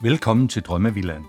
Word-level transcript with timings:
Velkommen 0.00 0.48
til 0.48 0.62
Drømmevillan, 0.62 1.24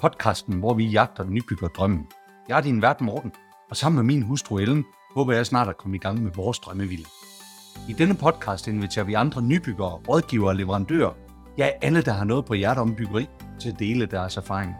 Podcasten, 0.00 0.54
hvor 0.54 0.74
vi 0.74 0.86
jagter 0.86 1.24
nybygger 1.24 1.68
drømmen. 1.68 2.06
Jeg 2.48 2.56
er 2.56 2.60
din 2.60 2.82
vært 2.82 3.00
Morten, 3.00 3.32
og 3.70 3.76
sammen 3.76 3.96
med 3.96 4.14
min 4.14 4.22
hustru 4.22 4.58
Ellen, 4.58 4.84
håber 5.14 5.32
jeg 5.32 5.46
snart 5.46 5.68
at 5.68 5.76
komme 5.76 5.96
i 5.96 5.98
gang 5.98 6.22
med 6.22 6.30
vores 6.34 6.58
drømmevilla. 6.58 7.06
I 7.88 7.92
denne 7.92 8.14
podcast 8.14 8.68
inviterer 8.68 9.04
vi 9.04 9.14
andre 9.14 9.42
nybyggere, 9.42 10.00
rådgivere 10.08 10.48
og 10.48 10.56
leverandører, 10.56 11.12
ja 11.58 11.70
alle, 11.82 12.02
der 12.02 12.12
har 12.12 12.24
noget 12.24 12.44
på 12.44 12.54
hjertet 12.54 12.82
om 12.82 12.94
byggeri, 12.94 13.28
til 13.60 13.68
at 13.68 13.78
dele 13.78 14.06
deres 14.06 14.36
erfaring. 14.36 14.74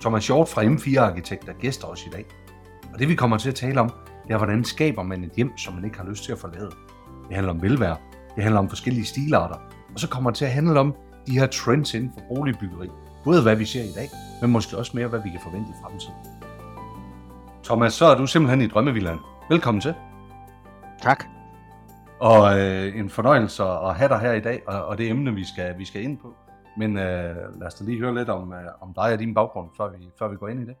Thomas 0.00 0.26
Hjort 0.26 0.48
fra 0.48 0.62
M4 0.62 0.98
Arkitekter 1.00 1.52
gæster 1.52 1.86
os 1.86 2.06
i 2.06 2.08
dag. 2.08 2.24
Og 2.92 2.98
det 2.98 3.08
vi 3.08 3.14
kommer 3.14 3.38
til 3.38 3.48
at 3.48 3.54
tale 3.54 3.80
om, 3.80 3.90
det 4.28 4.32
er, 4.32 4.36
hvordan 4.36 4.64
skaber 4.64 5.02
man 5.02 5.24
et 5.24 5.32
hjem, 5.36 5.58
som 5.58 5.74
man 5.74 5.84
ikke 5.84 5.98
har 5.98 6.08
lyst 6.08 6.24
til 6.24 6.32
at 6.32 6.38
forlade. 6.38 6.70
Det 7.28 7.34
handler 7.34 7.52
om 7.52 7.62
velvære, 7.62 7.96
det 8.36 8.42
handler 8.42 8.60
om 8.60 8.68
forskellige 8.68 9.04
stilarter, 9.04 9.58
og 9.96 10.00
så 10.00 10.08
kommer 10.08 10.30
det 10.30 10.38
til 10.38 10.44
at 10.44 10.50
handle 10.50 10.80
om 10.80 10.94
de 11.26 11.38
her 11.38 11.46
trends 11.46 11.94
inden 11.94 12.12
for 12.12 12.34
boligbyggeri. 12.34 12.88
Både 13.24 13.42
hvad 13.42 13.56
vi 13.56 13.64
ser 13.64 13.82
i 13.82 13.92
dag, 13.94 14.10
men 14.40 14.50
måske 14.50 14.76
også 14.76 14.92
mere, 14.94 15.08
hvad 15.08 15.20
vi 15.22 15.30
kan 15.30 15.40
forvente 15.42 15.70
i 15.70 15.74
fremtiden. 15.82 16.14
Thomas, 17.64 17.94
så 17.94 18.04
er 18.04 18.14
du 18.14 18.26
simpelthen 18.26 18.60
i 18.60 18.66
Drømmevillaen. 18.66 19.18
Velkommen 19.50 19.80
til. 19.80 19.94
Tak. 21.02 21.24
Og 22.20 22.60
øh, 22.60 22.98
en 22.98 23.10
fornøjelse 23.10 23.62
at 23.62 23.94
have 23.94 24.08
dig 24.08 24.20
her 24.20 24.32
i 24.32 24.40
dag, 24.40 24.62
og, 24.66 24.84
og 24.84 24.98
det 24.98 25.10
emne, 25.10 25.34
vi 25.34 25.44
skal, 25.44 25.78
vi 25.78 25.84
skal 25.84 26.02
ind 26.02 26.18
på. 26.18 26.34
Men 26.78 26.98
øh, 26.98 27.36
lad 27.60 27.66
os 27.66 27.74
da 27.74 27.84
lige 27.84 27.98
høre 27.98 28.14
lidt 28.14 28.28
om, 28.28 28.52
øh, 28.52 28.68
om 28.80 28.94
dig 28.94 29.12
og 29.12 29.18
din 29.18 29.34
baggrund, 29.34 29.70
før 29.76 29.88
vi, 29.90 30.08
før 30.18 30.28
vi 30.28 30.36
går 30.36 30.48
ind 30.48 30.60
i 30.60 30.66
det. 30.66 30.76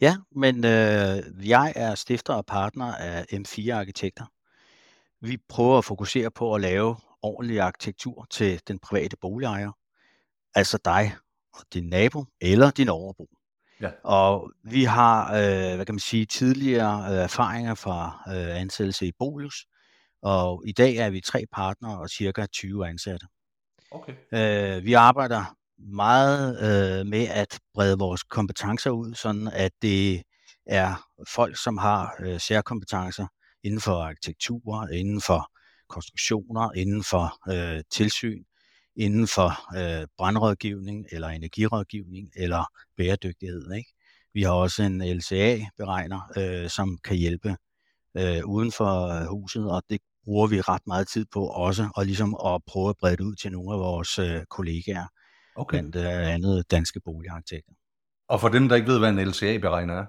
Ja, 0.00 0.16
men 0.36 0.56
øh, 0.56 1.48
jeg 1.48 1.72
er 1.76 1.94
stifter 1.94 2.34
og 2.34 2.46
partner 2.46 2.94
af 2.94 3.24
M4 3.32 3.70
Arkitekter. 3.70 4.24
Vi 5.20 5.36
prøver 5.48 5.78
at 5.78 5.84
fokusere 5.84 6.30
på 6.30 6.54
at 6.54 6.60
lave 6.60 6.96
ordentlig 7.22 7.60
arkitektur 7.60 8.26
til 8.30 8.60
den 8.68 8.78
private 8.78 9.16
boligejer, 9.20 9.72
altså 10.54 10.78
dig 10.84 11.12
og 11.52 11.64
din 11.74 11.84
nabo 11.84 12.24
eller 12.40 12.70
din 12.70 12.88
overbo. 12.88 13.28
Ja. 13.80 13.90
Og 14.04 14.52
vi 14.64 14.84
har, 14.84 15.34
øh, 15.34 15.74
hvad 15.74 15.86
kan 15.86 15.94
man 15.94 16.00
sige, 16.00 16.26
tidligere 16.26 17.12
øh, 17.12 17.18
erfaringer 17.18 17.74
fra 17.74 18.22
øh, 18.28 18.60
ansættelse 18.60 19.06
i 19.06 19.12
Bolius, 19.18 19.66
og 20.22 20.62
i 20.66 20.72
dag 20.72 20.96
er 20.96 21.10
vi 21.10 21.20
tre 21.20 21.44
partnere 21.52 22.00
og 22.00 22.10
cirka 22.10 22.46
20 22.46 22.88
ansatte. 22.88 23.26
Okay. 23.90 24.14
Øh, 24.32 24.84
vi 24.84 24.92
arbejder 24.92 25.56
meget 25.78 26.58
øh, 26.60 27.06
med 27.06 27.26
at 27.28 27.58
brede 27.74 27.98
vores 27.98 28.22
kompetencer 28.22 28.90
ud, 28.90 29.14
sådan 29.14 29.48
at 29.48 29.72
det 29.82 30.22
er 30.66 31.06
folk, 31.28 31.62
som 31.62 31.78
har 31.78 32.14
øh, 32.20 32.40
særkompetencer 32.40 33.26
inden 33.64 33.80
for 33.80 34.02
arkitektur, 34.02 34.88
inden 34.92 35.20
for 35.20 35.50
konstruktioner, 35.90 36.72
inden 36.72 37.04
for 37.04 37.52
øh, 37.52 37.82
tilsyn, 37.90 38.44
inden 38.96 39.26
for 39.26 39.50
øh, 39.78 40.06
brandrådgivning 40.18 41.06
eller 41.12 41.28
energirådgivning 41.28 42.30
eller 42.36 42.64
bæredygtighed. 42.96 43.72
Ikke? 43.72 43.92
Vi 44.34 44.42
har 44.42 44.52
også 44.52 44.82
en 44.82 45.02
LCA-beregner, 45.16 46.20
øh, 46.36 46.70
som 46.70 46.98
kan 47.04 47.16
hjælpe 47.16 47.56
øh, 48.16 48.44
uden 48.44 48.72
for 48.72 49.08
øh, 49.08 49.26
huset, 49.26 49.70
og 49.70 49.82
det 49.90 50.00
bruger 50.24 50.46
vi 50.46 50.60
ret 50.60 50.86
meget 50.86 51.08
tid 51.08 51.26
på 51.32 51.46
også, 51.46 51.88
og 51.94 52.06
ligesom 52.06 52.36
at 52.46 52.64
prøve 52.66 52.88
at 52.88 52.96
brede 52.96 53.16
det 53.16 53.24
ud 53.24 53.34
til 53.34 53.52
nogle 53.52 53.72
af 53.72 53.78
vores 53.78 54.18
øh, 54.18 54.44
kollegaer, 54.50 55.06
okay. 55.56 55.78
blandt 55.78 55.96
øh, 55.96 56.34
andet 56.34 56.70
danske 56.70 57.00
boligarkitekter. 57.00 57.72
Og 58.28 58.40
for 58.40 58.48
dem, 58.48 58.68
der 58.68 58.76
ikke 58.76 58.88
ved, 58.88 58.98
hvad 58.98 59.10
en 59.10 59.28
LCA-beregner 59.28 59.94
er? 59.94 60.06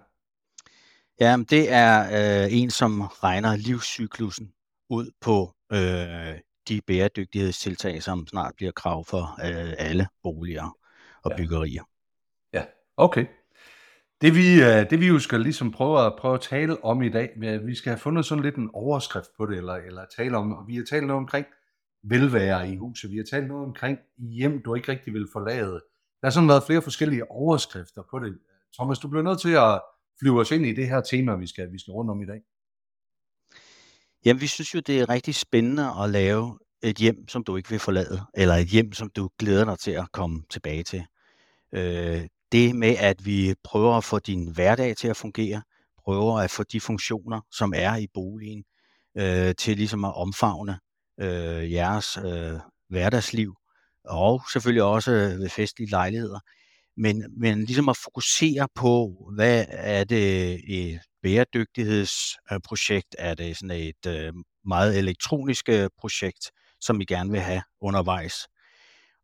Ja, 1.19 1.37
det 1.49 1.71
er 1.71 1.93
øh, 2.45 2.53
en, 2.53 2.69
som 2.69 3.01
regner 3.01 3.55
livscyklusen 3.55 4.53
ud 4.89 5.11
på 5.21 5.55
øh, 5.73 6.39
de 6.67 6.81
bæredygtighedstiltag, 6.87 8.03
som 8.03 8.27
snart 8.27 8.53
bliver 8.55 8.71
krav 8.71 9.05
for 9.05 9.21
øh, 9.21 9.73
alle 9.77 10.07
boliger 10.23 10.77
og 11.23 11.31
Ja. 11.31 11.37
byggerier. 11.37 11.83
Ja, 12.53 12.63
okay. 12.97 13.25
Det 14.21 14.35
vi, 14.35 14.61
øh, 14.61 14.89
det 14.89 14.99
vi 14.99 15.07
jo 15.07 15.19
skal 15.19 15.39
ligesom 15.41 15.71
prøve 15.71 16.05
at, 16.05 16.13
prøve 16.19 16.33
at 16.33 16.41
tale 16.41 16.83
om 16.83 17.01
i 17.01 17.09
dag, 17.09 17.29
vi 17.65 17.75
skal 17.75 17.89
have 17.89 17.99
fundet 17.99 18.25
sådan 18.25 18.43
lidt 18.43 18.55
en 18.55 18.69
overskrift 18.73 19.29
på 19.37 19.45
det, 19.45 19.57
eller, 19.57 19.73
eller 19.73 20.05
tale 20.17 20.37
om, 20.37 20.53
og 20.53 20.67
vi 20.67 20.75
har 20.75 20.83
talt 20.83 21.07
noget 21.07 21.17
omkring 21.17 21.45
velvære 22.03 22.69
i 22.69 22.75
huset, 22.75 23.11
vi 23.11 23.17
har 23.17 23.23
talt 23.31 23.47
noget 23.47 23.65
omkring 23.65 23.97
hjem, 24.17 24.61
du 24.65 24.75
ikke 24.75 24.91
rigtig 24.91 25.13
vil 25.13 25.27
forlade. 25.33 25.71
Der 26.21 26.27
har 26.27 26.29
sådan 26.29 26.49
været 26.49 26.63
flere 26.63 26.81
forskellige 26.81 27.31
overskrifter 27.31 28.01
på 28.11 28.19
det. 28.19 28.37
Thomas, 28.73 28.99
du 28.99 29.07
bliver 29.07 29.23
nødt 29.23 29.39
til 29.41 29.51
at 29.51 29.81
flyve 30.19 30.39
os 30.39 30.51
ind 30.51 30.65
i 30.65 30.73
det 30.73 30.87
her 30.89 31.01
tema, 31.01 31.35
vi 31.35 31.47
skal, 31.47 31.71
vi 31.73 31.79
skal 31.79 31.91
rundt 31.91 32.11
om 32.11 32.21
i 32.21 32.25
dag. 32.25 32.41
Jamen, 34.25 34.41
vi 34.41 34.47
synes 34.47 34.73
jo, 34.75 34.79
det 34.79 34.99
er 34.99 35.09
rigtig 35.09 35.35
spændende 35.35 35.93
at 36.03 36.09
lave 36.09 36.59
et 36.83 36.97
hjem, 36.97 37.27
som 37.27 37.43
du 37.43 37.55
ikke 37.57 37.69
vil 37.69 37.79
forlade, 37.79 38.21
eller 38.33 38.55
et 38.55 38.67
hjem, 38.67 38.93
som 38.93 39.09
du 39.15 39.29
glæder 39.39 39.65
dig 39.65 39.79
til 39.79 39.91
at 39.91 40.11
komme 40.11 40.43
tilbage 40.49 40.83
til. 40.83 41.03
Øh, 41.73 42.27
det 42.51 42.75
med, 42.75 42.95
at 42.99 43.25
vi 43.25 43.53
prøver 43.63 43.97
at 43.97 44.03
få 44.03 44.19
din 44.19 44.51
hverdag 44.53 44.97
til 44.97 45.07
at 45.07 45.17
fungere, 45.17 45.61
prøver 46.05 46.39
at 46.39 46.51
få 46.51 46.63
de 46.63 46.81
funktioner, 46.81 47.41
som 47.51 47.73
er 47.75 47.95
i 47.95 48.07
boligen, 48.13 48.63
øh, 49.17 49.55
til 49.55 49.77
ligesom 49.77 50.05
at 50.05 50.15
omfavne 50.15 50.79
øh, 51.19 51.71
jeres 51.71 52.17
øh, 52.17 52.59
hverdagsliv, 52.89 53.55
og 54.05 54.41
selvfølgelig 54.53 54.83
også 54.83 55.11
ved 55.11 55.49
festlige 55.49 55.89
lejligheder. 55.89 56.39
Men, 56.97 57.23
men 57.37 57.65
ligesom 57.65 57.89
at 57.89 57.97
fokusere 57.97 58.67
på, 58.75 59.15
hvad 59.35 59.65
er 59.69 60.03
det 60.03 60.53
øh, 60.69 60.99
bæredygtighedsprojekt? 61.23 63.15
Er 63.19 63.33
det 63.33 63.57
sådan 63.57 63.77
et 63.77 64.05
øh, 64.07 64.33
meget 64.65 64.97
elektronisk 64.97 65.69
øh, 65.69 65.89
projekt, 65.99 66.51
som 66.81 66.99
vi 66.99 67.05
gerne 67.05 67.31
vil 67.31 67.39
have 67.39 67.61
undervejs? 67.81 68.47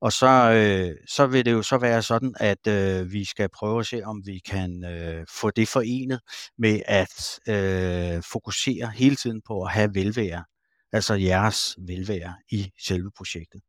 Og 0.01 0.13
så, 0.13 0.51
øh, 0.51 0.95
så 1.07 1.27
vil 1.27 1.45
det 1.45 1.51
jo 1.51 1.61
så 1.61 1.77
være 1.77 2.01
sådan, 2.01 2.35
at 2.39 2.67
øh, 2.67 3.11
vi 3.11 3.25
skal 3.25 3.49
prøve 3.49 3.79
at 3.79 3.85
se, 3.85 4.01
om 4.03 4.21
vi 4.25 4.39
kan 4.39 4.83
øh, 4.83 5.25
få 5.29 5.51
det 5.51 5.67
forenet 5.67 6.19
med 6.57 6.81
at 6.85 7.39
øh, 7.47 8.23
fokusere 8.31 8.91
hele 8.95 9.15
tiden 9.15 9.41
på 9.47 9.63
at 9.63 9.71
have 9.71 9.95
velvære, 9.95 10.43
altså 10.91 11.13
jeres 11.13 11.75
velvære 11.87 12.35
i 12.51 12.71
selve 12.87 13.11
projektet. 13.17 13.61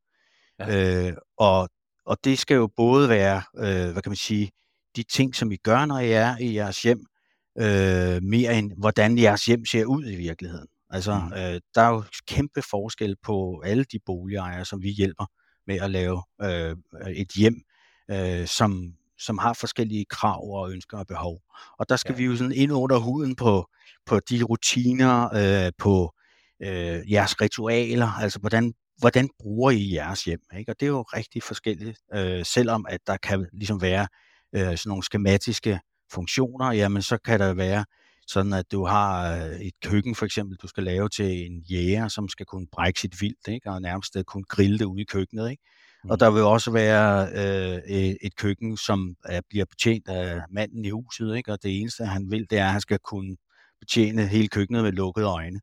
Ja. 0.59 1.07
Øh, 1.09 1.17
og, 1.39 1.69
og 2.07 2.19
det 2.25 2.39
skal 2.39 2.55
jo 2.55 2.69
både 2.77 3.09
være, 3.09 3.43
øh, 3.57 3.93
hvad 3.93 4.03
kan 4.03 4.11
man 4.11 4.17
sige, 4.17 4.51
de 4.97 5.03
ting, 5.03 5.35
som 5.35 5.53
I 5.53 5.57
gør, 5.57 5.87
når 5.87 5.99
I 5.99 6.13
er 6.13 6.37
i 6.41 6.55
jeres 6.55 6.83
hjem, 6.83 7.01
øh, 7.61 8.23
mere 8.23 8.59
end 8.59 8.73
hvordan 8.79 9.19
jeres 9.19 9.45
hjem 9.45 9.65
ser 9.65 9.85
ud 9.85 10.05
i 10.07 10.17
virkeligheden. 10.17 10.69
Altså, 10.91 11.15
Mhm. 11.15 11.33
øh, 11.33 11.61
der 11.75 11.81
er 11.83 11.89
jo 11.89 12.03
kæmpe 12.29 12.63
forskel 12.71 13.17
på 13.23 13.63
alle 13.65 13.85
de 13.85 13.99
boligejere, 14.07 14.65
som 14.65 14.83
vi 14.83 14.89
hjælper 14.89 15.27
med 15.67 15.81
at 15.81 15.91
lave 15.91 16.23
øh, 16.43 16.77
et 17.17 17.29
hjem, 17.37 17.55
øh, 18.11 18.47
som, 18.47 18.93
som 19.19 19.39
har 19.39 19.53
forskellige 19.53 20.05
krav 20.11 20.51
og 20.53 20.73
ønsker 20.73 20.99
og 20.99 21.07
behov. 21.07 21.41
Og 21.79 21.89
der 21.89 21.97
skal 21.97 22.13
ja. 22.13 22.17
vi 22.17 22.25
jo 22.25 22.37
sådan 22.37 22.53
ind 22.53 22.73
under 22.73 22.99
huden 22.99 23.37
på, 23.37 23.67
på 24.07 24.21
de 24.21 24.43
rutiner, 24.43 25.29
øh, 25.67 25.73
på 25.79 26.13
øh, 26.63 27.13
jeres 27.13 27.41
ritualer, 27.41 28.09
altså 28.21 28.39
hvordan, 28.39 28.75
hvordan 28.99 29.29
bruger 29.41 29.71
I 29.71 29.95
jeres 29.95 30.25
hjem? 30.25 30.41
Ikke? 30.59 30.73
Og 30.73 30.81
det 30.81 30.87
er 30.87 30.91
jo 30.91 31.03
rigtig 31.03 31.43
forskelligt, 31.43 31.99
øh, 32.15 32.45
selvom 32.45 32.87
at 32.89 33.01
der 33.07 33.17
kan 33.17 33.47
ligesom 33.53 33.83
være 33.83 34.09
øh, 34.55 34.61
sådan 34.63 34.81
nogle 34.87 35.03
skematiske 35.03 35.81
funktioner, 36.13 36.73
jamen 36.73 37.03
så 37.03 37.19
kan 37.19 37.41
der 37.41 37.55
være 37.55 37.85
sådan, 38.27 38.53
at 38.53 38.73
du 38.73 38.85
har 38.85 39.37
øh, 39.37 39.61
et 39.61 39.73
køkken 39.83 40.15
for 40.15 40.25
eksempel, 40.27 40.57
du 40.57 40.69
skal 40.69 40.85
lave 40.85 41.09
til 41.09 41.47
en 41.47 41.59
jæger, 41.59 42.09
som 42.09 42.29
skal 42.29 42.47
kunne 42.47 42.67
brække 42.73 43.01
sit 43.01 43.21
vildt, 43.21 43.49
ikke? 43.49 43.71
og 43.71 43.83
nærmest 43.83 44.17
øh, 44.17 44.25
kunne 44.25 44.45
grille 44.45 44.79
det 44.79 44.85
ude 44.85 45.01
i 45.01 45.05
køkkenet. 45.05 45.51
Ikke? 45.51 45.63
Mm. 46.05 46.11
Og 46.11 46.21
der 46.21 46.31
vil 46.31 46.43
også 46.43 46.71
være 46.71 47.29
øh, 47.35 47.97
et, 47.97 48.17
et 48.23 48.37
køkken, 48.37 48.77
som 48.77 49.17
er, 49.25 49.41
bliver 49.49 49.65
betjent 49.65 50.09
af 50.09 50.41
manden 50.51 50.85
i 50.85 50.91
huset, 50.91 51.37
ikke? 51.37 51.53
og 51.53 51.63
det 51.63 51.81
eneste, 51.81 52.05
han 52.05 52.31
vil, 52.31 52.47
det 52.51 52.59
er, 52.59 52.67
at 52.67 52.73
han 52.73 52.81
skal 52.81 52.99
kunne 52.99 53.37
betjene 53.81 54.27
hele 54.27 54.49
køkkenet 54.49 54.83
med 54.85 54.93
lukkede 54.93 55.27
øjne. 55.27 55.61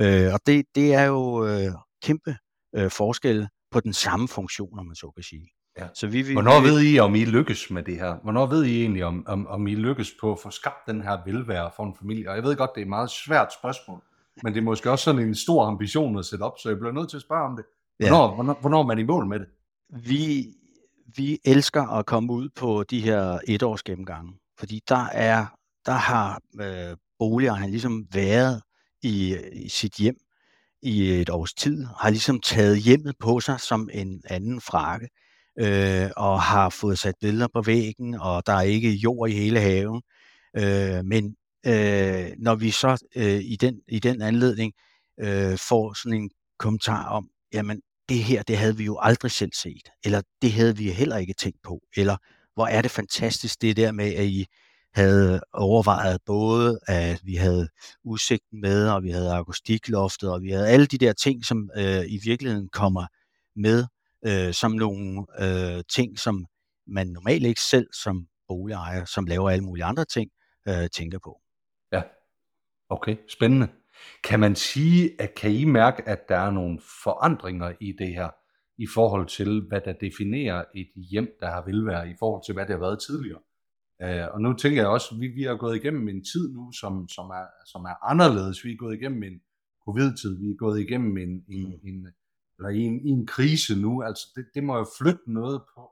Øh, 0.00 0.34
og 0.34 0.40
det, 0.46 0.66
det 0.74 0.94
er 0.94 1.04
jo 1.04 1.46
øh, 1.46 1.72
kæmpe 2.02 2.36
øh, 2.76 2.90
forskel 2.90 3.48
på 3.70 3.80
den 3.80 3.92
samme 3.92 4.28
funktion, 4.28 4.78
om 4.78 4.86
man 4.86 4.96
så 4.96 5.10
kan 5.10 5.24
sige. 5.24 5.48
Ja. 5.78 5.86
Så 5.94 6.06
vi, 6.06 6.22
vi, 6.22 6.32
Hvornår 6.32 6.60
vi, 6.60 6.68
ved 6.68 6.82
I, 6.82 6.98
om 6.98 7.14
I 7.14 7.24
lykkes 7.24 7.70
med 7.70 7.82
det 7.82 7.96
her? 7.96 8.16
Hvornår 8.22 8.46
ved 8.46 8.64
I 8.64 8.80
egentlig, 8.80 9.04
om, 9.04 9.24
om, 9.26 9.46
om 9.46 9.66
I 9.66 9.74
lykkes 9.74 10.14
på 10.20 10.32
at 10.32 10.38
få 10.42 10.50
skabt 10.50 10.86
den 10.86 11.02
her 11.02 11.18
velvære 11.26 11.70
for 11.76 11.84
en 11.84 11.94
familie? 11.98 12.30
Og 12.30 12.36
jeg 12.36 12.44
ved 12.44 12.56
godt, 12.56 12.70
det 12.74 12.80
er 12.80 12.84
et 12.84 12.88
meget 12.88 13.10
svært 13.10 13.52
spørgsmål, 13.60 14.02
men 14.42 14.54
det 14.54 14.60
er 14.60 14.64
måske 14.64 14.90
også 14.90 15.04
sådan 15.04 15.22
en 15.22 15.34
stor 15.34 15.66
ambition 15.66 16.18
at 16.18 16.24
sætte 16.24 16.42
op, 16.42 16.58
så 16.58 16.68
jeg 16.68 16.78
bliver 16.78 16.92
nødt 16.92 17.10
til 17.10 17.16
at 17.16 17.22
spørge 17.22 17.44
om 17.44 17.56
det. 17.56 17.64
Ja. 18.00 18.08
Hvornår, 18.08 18.34
hvornår, 18.34 18.58
hvornår 18.60 18.82
er 18.82 18.86
man 18.86 18.98
i 18.98 19.02
mål 19.02 19.26
med 19.26 19.38
det? 19.38 19.46
vi, 19.90 20.54
vi 21.16 21.38
elsker 21.44 21.82
at 21.82 22.06
komme 22.06 22.32
ud 22.32 22.48
på 22.56 22.84
de 22.90 23.00
her 23.00 23.38
etårs 23.48 23.82
gennemgange, 23.82 24.32
fordi 24.58 24.80
der 24.88 25.06
er 25.12 25.46
der 25.86 25.92
har 25.92 26.40
øh, 26.60 26.96
boligejeren 27.18 27.70
ligesom 27.70 28.06
været 28.12 28.62
i, 29.02 29.36
i 29.52 29.68
sit 29.68 29.94
hjem 29.94 30.16
i 30.82 31.10
et 31.10 31.30
års 31.30 31.54
tid, 31.54 31.86
har 32.00 32.10
ligesom 32.10 32.40
taget 32.40 32.78
hjemmet 32.78 33.14
på 33.20 33.40
sig 33.40 33.60
som 33.60 33.88
en 33.92 34.22
anden 34.30 34.60
frakke, 34.60 35.08
øh, 35.58 36.10
og 36.16 36.42
har 36.42 36.68
fået 36.68 36.98
sat 36.98 37.14
billeder 37.20 37.48
på 37.52 37.62
væggen, 37.62 38.14
og 38.14 38.46
der 38.46 38.52
er 38.52 38.62
ikke 38.62 38.90
jord 38.90 39.30
i 39.30 39.32
hele 39.32 39.60
haven. 39.60 40.02
Øh, 40.56 41.04
men 41.04 41.36
øh, 41.66 42.30
når 42.38 42.54
vi 42.54 42.70
så 42.70 43.06
øh, 43.16 43.40
i, 43.44 43.56
den, 43.56 43.80
i 43.88 43.98
den 43.98 44.22
anledning 44.22 44.72
øh, 45.20 45.58
får 45.58 45.94
sådan 46.02 46.18
en 46.18 46.30
kommentar 46.58 47.08
om, 47.08 47.28
jamen 47.52 47.80
det 48.08 48.18
her, 48.18 48.42
det 48.42 48.56
havde 48.56 48.76
vi 48.76 48.84
jo 48.84 48.98
aldrig 49.02 49.30
selv 49.30 49.52
set, 49.62 49.88
eller 50.04 50.22
det 50.42 50.52
havde 50.52 50.76
vi 50.76 50.90
heller 50.90 51.16
ikke 51.16 51.34
tænkt 51.34 51.58
på, 51.62 51.80
eller 51.96 52.16
hvor 52.54 52.66
er 52.66 52.82
det 52.82 52.90
fantastisk 52.90 53.62
det 53.62 53.76
der 53.76 53.92
med, 53.92 54.14
at 54.14 54.24
I 54.24 54.46
havde 54.94 55.40
overvejet 55.52 56.20
både, 56.26 56.78
at 56.86 57.20
vi 57.24 57.34
havde 57.34 57.68
udsigten 58.04 58.60
med, 58.60 58.88
og 58.88 59.02
vi 59.02 59.10
havde 59.10 59.32
akustikloftet, 59.32 60.32
og 60.32 60.42
vi 60.42 60.50
havde 60.50 60.68
alle 60.68 60.86
de 60.86 60.98
der 60.98 61.12
ting, 61.12 61.44
som 61.44 61.70
øh, 61.76 62.04
i 62.06 62.20
virkeligheden 62.24 62.68
kommer 62.68 63.06
med 63.56 63.84
øh, 64.26 64.52
som 64.52 64.72
nogle 64.72 65.26
øh, 65.40 65.82
ting, 65.94 66.18
som 66.18 66.46
man 66.86 67.06
normalt 67.06 67.46
ikke 67.46 67.60
selv 67.60 67.86
som 68.02 68.26
boligejer, 68.48 69.04
som 69.04 69.26
laver 69.26 69.50
alle 69.50 69.64
mulige 69.64 69.84
andre 69.84 70.04
ting, 70.04 70.30
øh, 70.68 70.88
tænker 70.92 71.18
på. 71.24 71.40
Ja, 71.92 72.02
okay, 72.88 73.16
spændende. 73.28 73.68
Kan 74.24 74.40
man 74.40 74.56
sige, 74.56 75.22
at 75.22 75.34
kan 75.34 75.52
I 75.52 75.64
mærke, 75.64 76.08
at 76.08 76.28
der 76.28 76.36
er 76.36 76.50
nogle 76.50 76.80
forandringer 77.04 77.72
i 77.80 77.92
det 77.98 78.08
her, 78.08 78.30
i 78.78 78.86
forhold 78.94 79.26
til, 79.26 79.62
hvad 79.68 79.80
der 79.80 79.92
definerer 79.92 80.64
et 80.74 80.88
hjem, 81.10 81.28
der 81.40 81.46
har 81.46 81.62
velvære, 81.66 82.10
i 82.10 82.14
forhold 82.18 82.44
til, 82.46 82.54
hvad 82.54 82.66
det 82.66 82.72
har 82.72 82.80
været 82.80 83.02
tidligere? 83.06 83.40
Uh, 84.04 84.34
og 84.34 84.40
nu 84.40 84.52
tænker 84.52 84.82
jeg 84.82 84.88
også, 84.88 85.08
at 85.14 85.20
vi, 85.20 85.26
vi 85.26 85.42
har 85.42 85.56
gået 85.56 85.76
igennem 85.76 86.08
en 86.08 86.24
tid 86.24 86.54
nu, 86.54 86.72
som, 86.72 87.08
som, 87.08 87.26
er, 87.30 87.46
som 87.66 87.84
er 87.84 88.04
anderledes. 88.10 88.64
Vi 88.64 88.72
er 88.72 88.76
gået 88.76 88.94
igennem 88.94 89.22
en 89.22 89.40
covid-tid, 89.84 90.38
vi 90.38 90.50
er 90.50 90.56
gået 90.56 90.80
igennem 90.80 91.16
en, 91.16 91.44
en, 91.48 91.66
mm. 91.66 91.88
en, 91.88 92.06
eller 92.58 92.68
i 92.68 92.78
en, 92.78 93.06
i 93.06 93.10
en 93.10 93.26
krise 93.26 93.80
nu. 93.80 94.02
Altså 94.02 94.26
det, 94.36 94.44
det 94.54 94.64
må 94.64 94.76
jo 94.76 94.86
flytte 94.98 95.32
noget 95.32 95.62
på, 95.74 95.90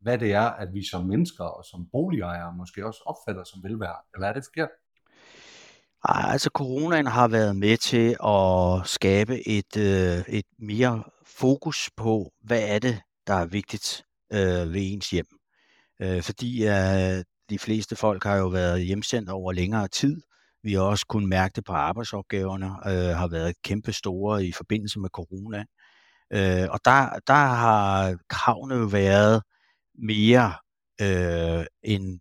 hvad 0.00 0.18
det 0.18 0.32
er, 0.32 0.48
at 0.62 0.68
vi 0.74 0.86
som 0.90 1.06
mennesker 1.06 1.44
og 1.44 1.64
som 1.64 1.88
boligejere 1.92 2.54
måske 2.56 2.86
også 2.86 3.02
opfatter 3.06 3.44
som 3.44 3.62
velvære. 3.62 3.96
Eller 4.14 4.26
er 4.28 4.32
det 4.32 4.44
forkert? 4.44 4.68
Ej, 6.08 6.32
altså 6.32 6.50
coronaen 6.54 7.06
har 7.06 7.28
været 7.28 7.56
med 7.56 7.76
til 7.76 8.16
at 8.24 8.88
skabe 8.88 9.48
et, 9.48 9.76
øh, 9.76 10.18
et 10.28 10.44
mere 10.58 11.02
fokus 11.26 11.90
på, 11.96 12.32
hvad 12.44 12.62
er 12.62 12.78
det, 12.78 13.00
der 13.26 13.34
er 13.34 13.46
vigtigt 13.46 14.04
øh, 14.32 14.72
ved 14.72 14.92
ens 14.92 15.10
hjem. 15.10 15.26
Øh, 16.02 16.22
fordi 16.22 16.66
øh, 16.66 17.24
de 17.50 17.58
fleste 17.58 17.96
folk 17.96 18.24
har 18.24 18.36
jo 18.36 18.48
været 18.48 18.84
hjemsendt 18.84 19.30
over 19.30 19.52
længere 19.52 19.88
tid. 19.88 20.20
Vi 20.62 20.72
har 20.72 20.82
også 20.82 21.06
kunnet 21.06 21.28
mærke 21.28 21.52
det 21.56 21.64
på 21.64 21.72
arbejdsopgaverne, 21.72 22.66
øh, 22.66 23.16
har 23.16 23.28
været 23.28 23.62
kæmpe 23.64 23.92
store 23.92 24.44
i 24.44 24.52
forbindelse 24.52 25.00
med 25.00 25.10
corona. 25.10 25.58
Øh, 25.58 25.64
og 26.70 26.80
der, 26.84 27.18
der 27.26 27.32
har 27.32 28.16
kravene 28.28 28.74
jo 28.74 28.84
været 28.84 29.42
mere 29.94 30.54
øh, 31.00 31.66
en, 31.82 32.20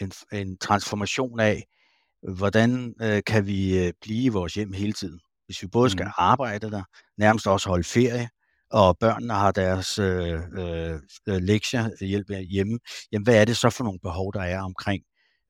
en, 0.00 0.12
en 0.32 0.58
transformation 0.58 1.40
af, 1.40 1.64
hvordan 2.36 2.94
øh, 3.02 3.22
kan 3.26 3.46
vi 3.46 3.86
øh, 3.86 3.92
blive 4.00 4.24
i 4.24 4.28
vores 4.28 4.54
hjem 4.54 4.72
hele 4.72 4.92
tiden. 4.92 5.20
Hvis 5.46 5.62
vi 5.62 5.66
både 5.66 5.90
skal 5.90 6.06
mm. 6.06 6.12
arbejde 6.16 6.70
der, 6.70 6.82
nærmest 7.18 7.46
også 7.46 7.68
holde 7.68 7.84
ferie, 7.84 8.28
og 8.70 8.98
børnene 8.98 9.32
har 9.34 9.52
deres 9.52 9.98
øh, 9.98 10.40
øh, 10.58 11.00
lektier 11.26 12.04
hjælp 12.04 12.30
hjemme, 12.50 12.78
jamen 13.12 13.24
hvad 13.24 13.40
er 13.40 13.44
det 13.44 13.56
så 13.56 13.70
for 13.70 13.84
nogle 13.84 13.98
behov, 14.02 14.32
der 14.32 14.42
er 14.42 14.62
omkring 14.62 15.02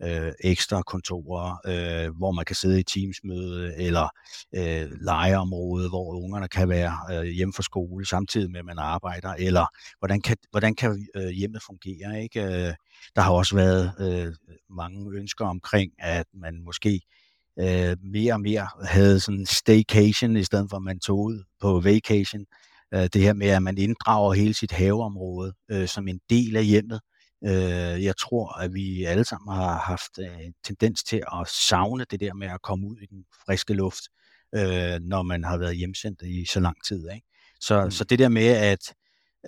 øh, 0.02 0.32
ekstra 0.44 0.82
kontorer, 0.82 1.56
øh, 1.66 2.16
hvor 2.16 2.32
man 2.32 2.44
kan 2.44 2.56
sidde 2.56 2.80
i 2.80 2.82
teamsmøde, 2.82 3.74
eller 3.76 4.08
øh, 4.54 4.90
legeområde, 5.00 5.88
hvor 5.88 6.24
ungerne 6.24 6.48
kan 6.48 6.68
være 6.68 6.98
øh, 7.12 7.22
hjemme 7.22 7.52
fra 7.52 7.62
skole, 7.62 8.06
samtidig 8.06 8.50
med, 8.50 8.58
at 8.58 8.64
man 8.66 8.78
arbejder, 8.78 9.34
eller 9.38 9.66
hvordan 9.98 10.20
kan, 10.20 10.36
hvordan 10.50 10.74
kan 10.74 11.06
øh, 11.16 11.28
hjemmet 11.28 11.62
fungere, 11.66 12.22
ikke? 12.22 12.42
Øh, 12.42 12.74
der 13.16 13.20
har 13.22 13.32
også 13.32 13.56
været 13.56 13.92
øh, 14.00 14.34
mange 14.70 15.18
ønsker 15.18 15.46
omkring, 15.46 15.92
at 15.98 16.26
man 16.34 16.62
måske 16.64 17.00
øh, 17.58 17.96
mere 18.02 18.32
og 18.32 18.40
mere 18.40 18.66
havde 18.84 19.20
sådan 19.20 19.46
staycation, 19.46 20.36
i 20.36 20.44
stedet 20.44 20.70
for 20.70 20.76
at 20.76 20.82
man 20.82 20.98
tog 20.98 21.18
ud 21.18 21.44
på 21.60 21.80
vacation. 21.80 22.46
Øh, 22.94 23.08
det 23.12 23.22
her 23.22 23.32
med, 23.32 23.46
at 23.46 23.62
man 23.62 23.78
inddrager 23.78 24.32
hele 24.32 24.54
sit 24.54 24.72
haveområde 24.72 25.52
øh, 25.70 25.88
som 25.88 26.08
en 26.08 26.20
del 26.30 26.56
af 26.56 26.64
hjemmet. 26.64 27.00
Øh, 27.46 28.04
jeg 28.04 28.16
tror, 28.16 28.58
at 28.58 28.74
vi 28.74 29.04
alle 29.04 29.24
sammen 29.24 29.54
har 29.54 29.78
haft 29.78 30.18
øh, 30.18 30.40
en 30.40 30.54
tendens 30.64 31.04
til 31.04 31.16
at 31.16 31.48
savne 31.48 32.04
det 32.10 32.20
der 32.20 32.34
med 32.34 32.46
at 32.46 32.62
komme 32.62 32.86
ud 32.86 32.96
i 32.96 33.06
den 33.06 33.24
friske 33.46 33.74
luft, 33.74 34.02
øh, 34.54 35.00
når 35.00 35.22
man 35.22 35.44
har 35.44 35.58
været 35.58 35.76
hjemsendt 35.76 36.22
i 36.22 36.46
så 36.46 36.60
lang 36.60 36.76
tid. 36.84 37.10
Ikke? 37.14 37.26
Så, 37.60 37.84
mm. 37.84 37.90
så 37.90 38.04
det 38.04 38.18
der 38.18 38.28
med, 38.28 38.46
at 38.46 38.94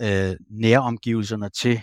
øh, 0.01 0.35
næromgivelserne 0.49 1.49
til 1.49 1.81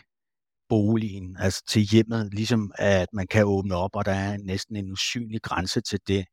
boligen, 0.69 1.37
altså 1.39 1.63
til 1.69 1.83
hjemmet, 1.83 2.35
ligesom 2.35 2.73
at 2.79 3.09
man 3.13 3.27
kan 3.27 3.45
åbne 3.45 3.75
op, 3.75 3.91
og 3.97 4.05
der 4.05 4.13
er 4.13 4.37
næsten 4.37 4.77
en 4.77 4.93
usynlig 4.93 5.43
grænse 5.43 5.81
til 5.81 6.01
det, 6.09 6.25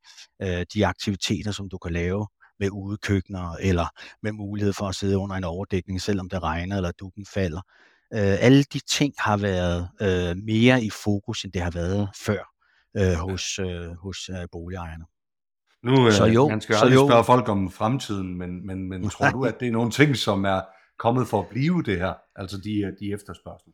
øh, 0.41 0.65
de 0.73 0.85
aktiviteter, 0.85 1.51
som 1.51 1.69
du 1.69 1.77
kan 1.77 1.93
lave 1.93 2.27
med 2.59 2.69
udekøkkener, 2.71 3.55
eller 3.59 3.85
med 4.23 4.31
mulighed 4.31 4.73
for 4.73 4.85
at 4.85 4.95
sidde 4.95 5.17
under 5.17 5.35
en 5.35 5.43
overdækning, 5.43 6.01
selvom 6.01 6.29
det 6.29 6.43
regner 6.43 6.75
eller 6.75 6.91
dukken 6.91 7.25
falder. 7.33 7.61
Øh, 8.13 8.43
alle 8.45 8.63
de 8.63 8.79
ting 8.79 9.13
har 9.17 9.37
været 9.37 9.89
øh, 10.01 10.37
mere 10.37 10.83
i 10.83 10.89
fokus, 10.89 11.43
end 11.43 11.53
det 11.53 11.61
har 11.61 11.71
været 11.71 12.09
før 12.25 12.53
øh, 12.97 13.13
hos, 13.13 13.59
øh, 13.59 13.91
hos 13.91 14.29
øh, 14.29 14.47
boligejerne. 14.51 15.05
Nu, 15.83 16.05
øh, 16.05 16.13
så 16.13 16.25
jo, 16.25 16.49
man 16.49 16.61
skal 16.61 16.73
jo 16.73 16.79
aldrig 16.79 16.95
jo. 16.95 17.07
spørge 17.07 17.23
folk 17.23 17.49
om 17.49 17.71
fremtiden, 17.71 18.37
men, 18.37 18.65
men, 18.67 18.89
men 18.89 19.09
tror 19.09 19.29
du, 19.29 19.45
at 19.45 19.59
det 19.59 19.67
er 19.67 19.71
nogle 19.71 19.91
ting, 19.91 20.17
som 20.17 20.45
er 20.45 20.61
kommet 20.97 21.27
for 21.27 21.39
at 21.41 21.47
blive 21.47 21.83
det 21.83 21.97
her, 21.97 22.13
altså 22.35 22.57
de, 22.57 22.95
de 22.99 23.13
efterspørgsel? 23.13 23.71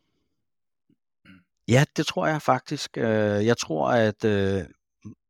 Ja, 1.68 1.86
det 1.98 2.06
tror 2.06 2.28
jeg 2.28 2.42
faktisk. 2.42 2.98
Øh, 2.98 3.46
jeg 3.46 3.58
tror, 3.58 3.92
at 3.92 4.26
øh, 4.26 4.64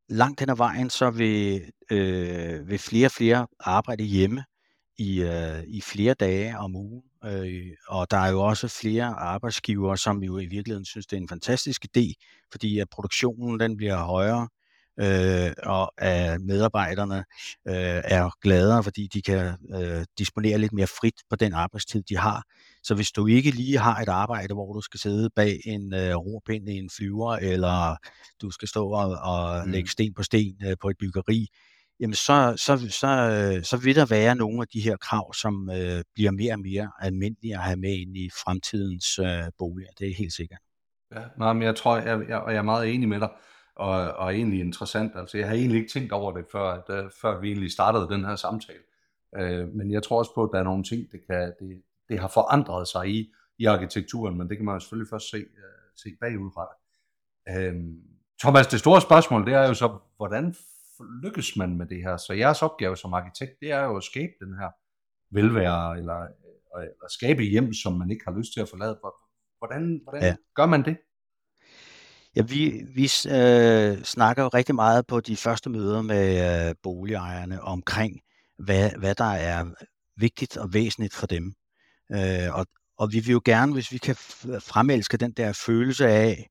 langt 0.10 0.40
hen 0.40 0.50
ad 0.50 0.56
vejen, 0.56 0.90
så 0.90 1.10
vil, 1.10 1.62
øh, 1.92 2.70
vil 2.70 2.80
flere 2.80 3.08
og 3.08 3.12
flere 3.12 3.48
arbejde 3.60 4.04
hjemme 4.04 4.44
i, 4.98 5.22
øh, 5.22 5.64
i 5.68 5.82
flere 5.82 6.14
dage 6.14 6.58
om 6.58 6.76
ugen. 6.76 7.04
Øh, 7.26 7.72
og 7.88 8.12
der 8.12 8.18
er 8.18 8.32
jo 8.32 8.42
også 8.42 8.68
flere 8.68 9.06
arbejdsgivere, 9.06 9.98
som 9.98 10.24
jo 10.24 10.38
i 10.38 10.46
virkeligheden 10.46 10.86
synes, 10.86 11.06
det 11.06 11.18
er 11.18 11.22
en 11.22 11.30
fantastisk 11.30 11.86
idé, 11.86 12.14
fordi 12.52 12.80
at 12.80 12.90
produktionen 12.90 13.60
den 13.60 13.78
bliver 13.78 13.98
højere, 13.98 14.48
øh, 15.00 15.52
og 15.64 15.92
at 15.98 16.42
medarbejderne 16.42 17.18
øh, 17.68 18.02
er 18.04 18.30
gladere, 18.42 18.84
fordi 18.84 19.08
de 19.14 19.22
kan 19.22 19.54
øh, 19.76 20.06
disponere 20.18 20.58
lidt 20.58 20.74
mere 20.74 20.88
frit 20.88 21.16
på 21.30 21.36
den 21.36 21.54
arbejdstid, 21.54 22.04
de 22.10 22.18
har. 22.18 22.44
Så 22.84 22.96
hvis 22.96 23.12
du 23.12 23.28
ikke 23.28 23.52
lige 23.52 23.78
har 23.78 24.02
et 24.02 24.10
arbejde, 24.10 24.54
hvor 24.54 24.74
du 24.74 24.82
skal 24.82 25.00
sidde 25.00 25.30
bag 25.36 25.60
en 25.66 25.94
øh, 25.94 26.16
rorpind 26.16 26.70
i 26.70 26.78
en 26.78 26.90
flyver, 26.98 27.36
eller 27.36 27.96
du 28.42 28.52
skal 28.52 28.68
stå 28.68 28.90
og, 28.90 29.18
og 29.22 29.66
mm. 29.66 29.72
lægge 29.72 29.90
sten 29.90 30.14
på 30.14 30.24
sten 30.24 30.56
øh, 30.66 30.76
på 30.82 30.90
et 30.90 30.98
byggeri, 31.00 31.48
jamen 32.00 32.14
så, 32.14 32.54
så, 32.58 32.88
så, 32.90 33.08
øh, 33.08 33.64
så 33.64 33.78
vil 33.78 33.96
der 33.96 34.06
være 34.06 34.36
nogle 34.36 34.62
af 34.62 34.68
de 34.68 34.82
her 34.82 34.98
krav, 34.98 35.34
som 35.34 35.70
øh, 35.70 36.04
bliver 36.14 36.32
mere 36.32 36.54
og 36.54 36.60
mere 36.60 36.92
almindelige 37.00 37.56
at 37.56 37.62
have 37.62 37.78
med 37.78 37.94
ind 37.94 38.18
i 38.18 38.30
fremtidens 38.44 39.20
øh, 39.20 39.44
boliger. 39.58 39.90
Det 40.00 40.10
er 40.10 40.16
helt 40.16 40.34
sikkert. 40.34 40.60
Ja, 41.16 41.24
nej, 41.38 41.54
men 41.54 41.64
jeg 41.64 41.76
tror, 41.76 41.98
jeg, 41.98 42.30
jeg, 42.30 42.38
og 42.38 42.52
jeg 42.52 42.58
er 42.58 42.64
meget 42.64 42.94
enig 42.94 43.10
med 43.10 43.20
dig, 43.20 43.30
og, 43.76 43.92
og 43.92 44.36
egentlig 44.36 44.60
interessant. 44.60 45.12
Altså, 45.16 45.38
jeg 45.38 45.48
har 45.48 45.56
egentlig 45.56 45.80
ikke 45.80 45.92
tænkt 45.92 46.12
over 46.12 46.32
det, 46.32 46.46
før, 46.52 46.72
at, 46.72 47.04
uh, 47.04 47.12
før 47.22 47.40
vi 47.40 47.48
egentlig 47.48 47.72
startede 47.72 48.10
den 48.10 48.26
her 48.26 48.36
samtale. 48.36 48.80
Uh, 49.40 49.76
men 49.76 49.92
jeg 49.92 50.04
tror 50.04 50.20
også 50.20 50.32
på, 50.36 50.44
at 50.44 50.50
der 50.54 50.60
er 50.60 50.64
nogle 50.64 50.84
ting, 50.84 51.12
det, 51.12 51.20
kan, 51.30 51.54
det, 51.60 51.82
det 52.10 52.20
har 52.20 52.28
forandret 52.28 52.88
sig 52.88 53.10
i, 53.10 53.32
i 53.58 53.66
arkitekturen, 53.66 54.38
men 54.38 54.50
det 54.50 54.58
kan 54.58 54.66
man 54.66 54.76
jo 54.76 54.80
selvfølgelig 54.80 55.10
først 55.10 55.30
se, 55.30 55.38
uh, 55.38 55.44
se 55.96 56.10
bagudfra. 56.22 56.68
Uh, 57.50 57.64
øhm, 57.64 58.02
Thomas, 58.42 58.68
det 58.68 58.80
store 58.80 59.02
spørgsmål, 59.02 59.46
det 59.46 59.54
er 59.54 59.68
jo 59.68 59.74
så, 59.74 59.98
hvordan 60.18 60.56
lykkes 61.24 61.58
man 61.58 61.78
med 61.78 61.86
det 61.86 61.98
her? 61.98 62.18
Så 62.18 62.34
jeres 62.34 62.62
opgave 62.62 62.98
som 62.98 63.14
arkitekt, 63.14 63.52
det 63.62 63.72
er 63.72 63.84
jo 63.84 63.98
at 63.98 64.04
skabe 64.04 64.32
den 64.40 64.58
her 64.60 64.70
velvære, 65.32 65.98
eller, 65.98 66.20
eller 66.22 67.10
skabe 67.10 67.44
hjem, 67.44 67.74
som 67.74 67.94
man 67.94 68.12
ikke 68.12 68.26
har 68.28 68.38
lyst 68.38 68.54
til 68.54 68.62
at 68.62 68.70
forlade. 68.70 69.00
Hvordan, 69.58 70.00
hvordan 70.04 70.24
ja. 70.24 70.36
gør 70.56 70.66
man 70.66 70.86
det? 70.86 70.98
Ja, 72.36 72.42
vi, 72.42 72.84
vi 72.96 73.04
øh, 73.04 74.04
snakker 74.04 74.44
jo 74.44 74.50
rigtig 74.50 74.76
meget 74.76 75.08
på 75.08 75.20
de 75.20 75.38
første 75.38 75.70
møder 75.70 76.02
med 76.02 76.68
øh, 76.70 76.76
boligejerne 76.84 77.62
omkring, 77.62 78.22
hvad, 78.58 78.92
hvad 79.00 79.16
der 79.16 79.32
er 79.32 79.66
vigtigt 80.18 80.58
og 80.58 80.74
væsentligt 80.74 81.14
for 81.14 81.28
dem. 81.28 81.54
Øh, 82.12 82.54
og, 82.54 82.66
og 82.98 83.14
vi 83.14 83.20
vil 83.20 83.32
jo 83.32 83.42
gerne, 83.46 83.74
hvis 83.74 83.92
vi 83.92 83.98
kan 83.98 84.16
fremelske 84.60 85.18
den 85.18 85.32
der 85.32 85.54
følelse 85.66 86.08
af, 86.08 86.50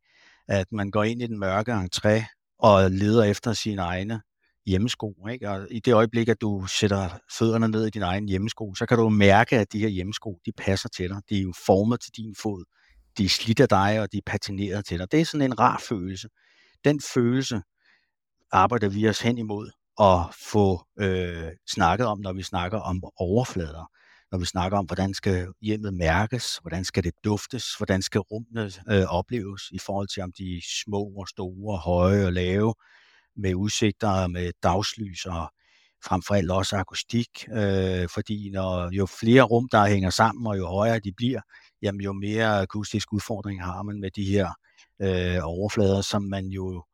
at 0.48 0.72
man 0.72 0.90
går 0.90 1.04
ind 1.04 1.22
i 1.22 1.26
den 1.26 1.38
mørke 1.38 1.72
entré 1.72 2.24
og 2.58 2.90
leder 2.90 3.24
efter 3.24 3.52
sine 3.52 3.82
egne 3.82 4.20
hjemmesko. 4.66 5.14
Ikke? 5.33 5.50
Og 5.50 5.66
i 5.71 5.80
det 5.80 5.92
øjeblik, 5.92 6.28
at 6.28 6.40
du 6.40 6.66
sætter 6.66 7.09
fødderne 7.38 7.68
ned 7.68 7.87
i 7.87 7.90
din 7.90 8.02
egen 8.02 8.28
hjemmesko, 8.28 8.75
så 8.75 8.87
kan 8.87 8.99
du 8.99 9.09
mærke, 9.09 9.59
at 9.59 9.73
de 9.73 9.78
her 9.78 9.88
hjemmesko, 9.88 10.38
de 10.47 10.52
passer 10.52 10.88
til 10.88 11.09
dig. 11.09 11.21
De 11.28 11.38
er 11.38 11.42
jo 11.42 11.52
formet 11.66 12.00
til 12.00 12.12
din 12.16 12.35
fod 12.42 12.64
de 13.18 13.25
er 13.25 13.28
slidt 13.28 13.61
af 13.61 13.68
dig, 13.68 14.00
og 14.00 14.12
de 14.12 14.16
er 14.16 14.23
patineret 14.26 14.87
til 14.87 14.99
dig. 14.99 15.12
Det 15.12 15.21
er 15.21 15.25
sådan 15.25 15.47
en 15.50 15.59
rar 15.59 15.78
følelse. 15.88 16.28
Den 16.85 17.00
følelse 17.14 17.62
arbejder 18.52 18.88
vi 18.88 19.09
os 19.09 19.21
hen 19.21 19.38
imod 19.38 19.71
at 20.00 20.35
få 20.52 20.87
øh, 20.99 21.50
snakket 21.68 22.06
om, 22.06 22.21
når 22.21 22.33
vi 22.33 22.42
snakker 22.42 22.78
om 22.78 23.02
overflader. 23.16 23.90
Når 24.33 24.38
vi 24.38 24.44
snakker 24.44 24.78
om, 24.78 24.87
hvordan 24.87 25.14
skal 25.14 25.49
hjemmet 25.62 25.94
mærkes, 25.94 26.59
hvordan 26.62 26.85
skal 26.85 27.04
det 27.04 27.14
duftes, 27.25 27.76
hvordan 27.76 28.02
skal 28.02 28.21
rummene 28.21 28.71
øh, 28.90 29.04
opleves 29.09 29.62
i 29.73 29.78
forhold 29.78 30.09
til, 30.09 30.23
om 30.23 30.33
de 30.33 30.56
er 30.56 30.61
små 30.85 31.12
og 31.18 31.28
store, 31.28 31.78
høje 31.78 32.26
og 32.26 32.33
lave, 32.33 32.75
med 33.36 33.54
udsigter, 33.54 34.26
med 34.26 34.52
dagslys 34.62 35.24
og 35.26 35.48
frem 36.04 36.22
for 36.22 36.34
alt 36.34 36.50
også 36.50 36.76
akustik, 36.76 37.28
øh, 37.52 38.08
fordi 38.14 38.50
når 38.50 38.90
jo 38.92 39.06
flere 39.06 39.42
rum, 39.42 39.68
der 39.68 39.86
hænger 39.86 40.10
sammen, 40.10 40.46
og 40.46 40.58
jo 40.58 40.66
højere 40.66 40.98
de 40.98 41.12
bliver, 41.16 41.40
jamen 41.82 42.00
jo 42.00 42.12
mere 42.12 42.60
akustisk 42.60 43.12
udfordring 43.12 43.64
har 43.64 43.82
man 43.82 44.00
med 44.00 44.10
de 44.10 44.24
her 44.24 44.48
øh, 45.02 45.38
overflader, 45.42 46.00
som 46.00 46.22
man 46.22 46.46
jo, 46.46 46.84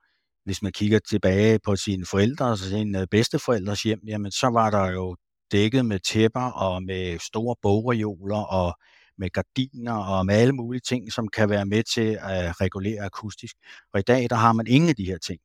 hvis 0.45 0.63
man 0.63 0.73
kigger 0.73 0.99
tilbage 0.99 1.59
på 1.65 1.77
sine 1.77 2.07
forældre, 2.07 2.51
altså 2.51 2.69
sine 2.69 3.01
øh, 3.01 3.07
bedsteforældres 3.11 3.83
hjem, 3.83 4.01
jamen 4.07 4.31
så 4.31 4.47
var 4.47 4.71
der 4.71 4.91
jo 4.91 5.17
dækket 5.53 5.87
med 5.87 5.99
tæpper 5.99 6.51
og 6.51 6.83
med 6.83 7.19
store 7.19 7.57
bogreoler 7.63 8.43
og 8.43 8.75
med 9.19 9.31
gardiner 9.31 9.95
og 9.95 10.27
med 10.27 10.35
alle 10.35 10.53
mulige 10.53 10.81
ting, 10.89 11.13
som 11.13 11.29
kan 11.29 11.51
være 11.51 11.67
med 11.67 11.83
til 11.95 12.19
at 12.21 12.61
regulere 12.61 13.05
akustisk. 13.05 13.57
Og 13.95 14.01
i 14.01 14.03
dag, 14.03 14.31
der 14.31 14.37
har 14.37 14.53
man 14.53 14.67
ingen 14.67 14.91
af 14.91 14.97
de 14.97 15.05
her 15.05 15.19
ting. 15.19 15.41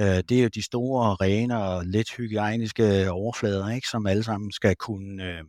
Øh, 0.00 0.22
det 0.28 0.32
er 0.32 0.42
jo 0.42 0.48
de 0.48 0.62
store, 0.62 1.14
rene 1.14 1.62
og 1.62 1.86
let 1.86 2.10
hygiejniske 2.16 3.10
overflader, 3.10 3.68
ikke, 3.70 3.88
som 3.88 4.06
alle 4.06 4.22
sammen 4.22 4.52
skal 4.52 4.76
kunne 4.76 5.24
øh, 5.24 5.44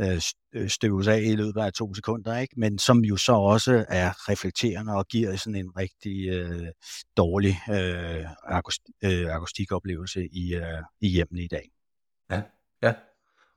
øh, 0.00 0.20
øh 0.54 0.68
støves 0.68 1.08
af 1.08 1.20
i 1.20 1.36
løbet 1.36 1.60
af 1.60 1.72
to 1.72 1.94
sekunder, 1.94 2.38
ikke? 2.38 2.54
men 2.56 2.78
som 2.78 2.98
jo 2.98 3.16
så 3.16 3.32
også 3.32 3.84
er 3.88 4.30
reflekterende 4.30 4.92
og 4.94 5.06
giver 5.06 5.36
sådan 5.36 5.56
en 5.56 5.76
rigtig 5.76 6.28
øh, 6.28 6.68
dårlig 7.16 7.56
øh, 7.70 8.24
akustikoplevelse 9.34 10.20
øh, 10.20 10.28
i, 10.32 10.54
øh, 10.54 10.82
i 11.00 11.08
hjemmene 11.08 11.42
i 11.42 11.48
dag. 11.48 11.70
Ja, 12.30 12.42
ja. 12.82 12.94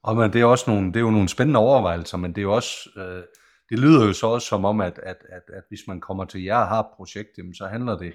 Og 0.04 0.16
men 0.16 0.34
det 0.34 0.42
er 0.42 0.46
også 0.46 0.72
nogle, 0.72 0.88
det 0.88 0.96
er 0.96 1.00
jo 1.00 1.12
nogle 1.12 1.30
spændende 1.30 1.60
overvejelser, 1.60 2.18
men 2.18 2.32
det 2.32 2.38
er 2.38 2.44
jo 2.44 2.56
også, 2.56 2.90
øh, 2.98 3.24
det 3.70 3.80
lyder 3.80 4.06
jo 4.06 4.14
så 4.14 4.28
også 4.28 4.48
som 4.48 4.66
om, 4.66 4.82
at, 4.82 5.00
at, 5.04 5.18
at, 5.30 5.42
at 5.54 5.64
hvis 5.70 5.88
man 5.88 6.02
kommer 6.02 6.26
til 6.26 6.44
jer 6.44 6.58
og 6.58 6.68
har 6.68 6.80
et 6.80 6.90
projekt, 6.96 7.30
jamen, 7.38 7.54
så 7.54 7.68
handler 7.68 7.98
det 7.98 8.14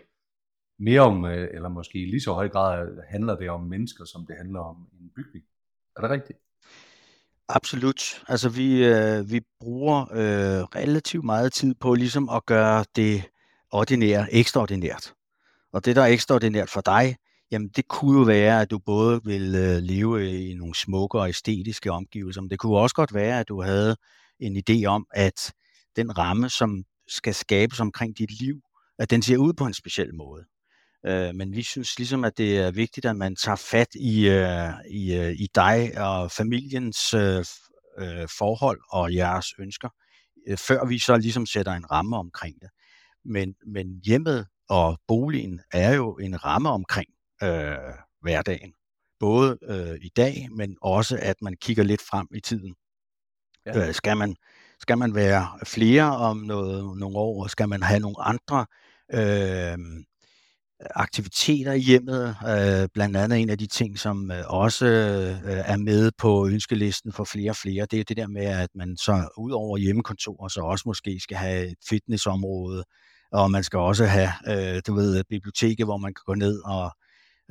mere 0.83 1.01
om, 1.01 1.25
øh, 1.25 1.49
eller 1.55 1.69
måske 1.69 1.99
i 1.99 2.11
lige 2.11 2.21
så 2.21 2.33
høj 2.33 2.49
grad, 2.49 2.89
øh, 2.89 2.99
handler 3.09 3.37
det 3.37 3.51
om 3.51 3.61
mennesker, 3.61 4.05
som 4.05 4.27
det 4.27 4.37
handler 4.37 4.61
om 4.61 4.77
en 5.01 5.11
bygning. 5.17 5.45
Er 5.97 6.01
det 6.01 6.11
rigtigt? 6.11 6.39
Absolut. 7.49 8.23
Altså 8.29 8.49
vi, 8.49 8.85
øh, 8.85 9.31
vi 9.31 9.41
bruger 9.61 10.01
øh, 10.13 10.63
relativt 10.63 11.25
meget 11.25 11.53
tid 11.53 11.75
på 11.75 11.95
ligesom 11.95 12.29
at 12.29 12.47
gøre 12.47 12.85
det 12.97 13.23
ordinære 13.71 14.35
ekstraordinært. 14.35 15.15
Og 15.73 15.85
det, 15.85 15.97
der 15.97 16.03
er 16.03 16.07
ekstraordinært 16.07 16.71
for 16.71 16.81
dig, 16.81 17.17
jamen 17.51 17.69
det 17.69 17.89
kunne 17.89 18.19
jo 18.19 18.25
være, 18.25 18.61
at 18.61 18.71
du 18.71 18.79
både 18.79 19.21
vil 19.25 19.55
øh, 19.55 19.83
leve 19.83 20.31
i 20.51 20.55
nogle 20.55 20.75
smukke 20.75 21.19
og 21.19 21.29
æstetiske 21.29 21.93
omgivelser, 21.93 22.41
men 22.41 22.51
det 22.51 22.59
kunne 22.59 22.79
også 22.79 22.95
godt 22.95 23.15
være, 23.15 23.41
at 23.41 23.49
du 23.49 23.63
havde 23.63 23.97
en 24.41 24.57
idé 24.57 24.85
om, 24.85 25.07
at 25.11 25.53
den 25.97 26.19
ramme, 26.19 26.49
som 26.49 26.85
skal 27.09 27.35
skabes 27.35 27.81
omkring 27.81 28.19
dit 28.19 28.41
liv, 28.41 28.61
at 28.99 29.11
den 29.11 29.23
ser 29.23 29.37
ud 29.37 29.53
på 29.53 29.67
en 29.67 29.75
speciel 29.75 30.15
måde. 30.15 30.45
Øh, 31.07 31.35
men 31.35 31.53
vi 31.53 31.63
synes 31.63 31.99
ligesom, 31.99 32.25
at 32.25 32.39
det 32.39 32.59
er 32.59 32.71
vigtigt, 32.71 33.07
at 33.07 33.17
man 33.17 33.37
tager 33.37 33.57
fat 33.57 33.95
i, 33.95 34.29
øh, 34.29 34.71
i, 34.91 35.15
øh, 35.15 35.33
i 35.33 35.49
dig 35.55 35.93
og 35.99 36.31
familiens 36.31 37.15
øh, 37.15 37.45
øh, 37.99 38.29
forhold 38.39 38.81
og 38.91 39.15
jeres 39.15 39.47
ønsker, 39.59 39.89
øh, 40.49 40.59
før 40.59 40.85
vi 40.85 40.99
så 40.99 41.17
ligesom 41.17 41.47
sætter 41.47 41.73
en 41.73 41.91
ramme 41.91 42.17
omkring 42.17 42.61
det. 42.61 42.69
Men, 43.25 43.55
men 43.67 44.01
hjemmet 44.05 44.47
og 44.69 45.01
boligen 45.09 45.61
er 45.73 45.95
jo 45.95 46.17
en 46.17 46.45
ramme 46.45 46.69
omkring 46.69 47.09
øh, 47.43 47.77
hverdagen. 48.21 48.73
Både 49.21 49.59
øh, 49.63 49.99
i 50.03 50.09
dag, 50.17 50.49
men 50.51 50.77
også 50.83 51.19
at 51.23 51.37
man 51.43 51.57
kigger 51.61 51.83
lidt 51.83 52.03
frem 52.03 52.29
i 52.35 52.41
tiden. 52.41 52.75
Ja. 53.67 53.89
Øh, 53.89 53.95
skal, 53.95 54.17
man, 54.17 54.37
skal 54.81 54.99
man 54.99 55.15
være 55.15 55.49
flere 55.67 56.17
om 56.17 56.37
noget, 56.37 56.99
nogle 56.99 57.19
år? 57.19 57.47
Skal 57.47 57.69
man 57.69 57.83
have 57.83 58.01
nogle 58.01 58.21
andre 58.21 58.67
øh, 59.15 59.79
aktiviteter 60.91 61.73
i 61.73 61.79
hjemmet, 61.79 62.37
øh, 62.49 62.89
blandt 62.95 63.17
andet 63.17 63.41
en 63.41 63.51
af 63.51 63.59
de 63.59 63.67
ting, 63.67 63.99
som 63.99 64.31
øh, 64.31 64.45
også 64.47 64.87
øh, 64.87 65.63
er 65.65 65.77
med 65.77 66.11
på 66.19 66.47
ønskelisten 66.47 67.13
for 67.13 67.25
flere 67.25 67.51
og 67.51 67.57
flere, 67.57 67.87
det 67.91 68.01
er 68.01 68.05
det 68.05 68.17
der 68.17 68.27
med, 68.27 68.45
at 68.45 68.69
man 68.75 68.97
så 68.97 69.29
ud 69.39 69.51
over 69.51 69.79
hjemmekontor, 69.79 70.49
så 70.49 70.61
også 70.61 70.83
måske 70.87 71.21
skal 71.21 71.37
have 71.37 71.67
et 71.67 71.79
fitnessområde, 71.89 72.85
og 73.33 73.51
man 73.51 73.65
skal 73.65 73.79
også 73.79 74.05
have, 74.05 74.31
øh, 74.49 74.83
du 74.87 74.95
ved, 74.95 75.25
biblioteket, 75.29 75.87
hvor 75.87 75.97
man 75.97 76.15
kan 76.15 76.23
gå 76.27 76.35
ned 76.35 76.63
og 76.65 76.91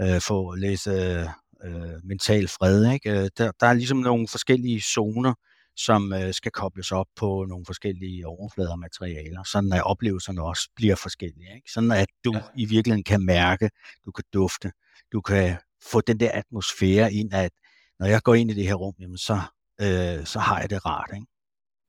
øh, 0.02 0.22
få 0.22 0.56
læse 0.56 0.92
øh, 0.92 1.26
øh 1.64 2.00
mental 2.04 2.48
fred. 2.48 2.94
Ikke? 2.94 3.12
Øh, 3.12 3.30
der, 3.38 3.52
der 3.60 3.68
er 3.68 3.74
ligesom 3.74 3.98
nogle 3.98 4.28
forskellige 4.28 4.82
zoner, 4.82 5.34
som 5.78 6.14
øh, 6.14 6.34
skal 6.34 6.52
kobles 6.52 6.92
op 6.92 7.06
på 7.16 7.46
nogle 7.50 7.66
forskellige 7.66 8.28
overflader 8.28 8.72
og 8.72 8.80
materialer, 8.80 9.44
sådan 9.44 9.74
at 9.74 9.84
oplevelserne 9.84 10.44
også 10.44 10.70
bliver 10.76 10.96
forskellige. 10.96 11.56
Ikke? 11.56 11.72
Sådan 11.72 11.92
at 11.92 12.08
du 12.26 12.34
ja. 12.34 12.42
i 12.56 12.66
virkeligheden 12.66 13.04
kan 13.04 13.26
mærke, 13.26 13.70
du 14.06 14.12
kan 14.12 14.24
dufte, 14.34 14.72
du 15.12 15.22
kan 15.22 15.58
få 15.92 16.02
den 16.02 16.20
der 16.20 16.32
atmosfære 16.32 17.14
ind, 17.14 17.34
at 17.34 17.52
når 18.00 18.08
jeg 18.08 18.22
går 18.22 18.36
ind 18.36 18.52
i 18.52 18.54
det 18.54 18.68
her 18.68 18.76
rum, 18.76 18.94
jamen 19.00 19.18
så, 19.18 19.42
øh, 19.82 20.26
så 20.26 20.40
har 20.40 20.60
jeg 20.60 20.70
det 20.70 20.86
rart. 20.86 21.10
Ikke? 21.14 21.28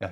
Ja. 0.00 0.10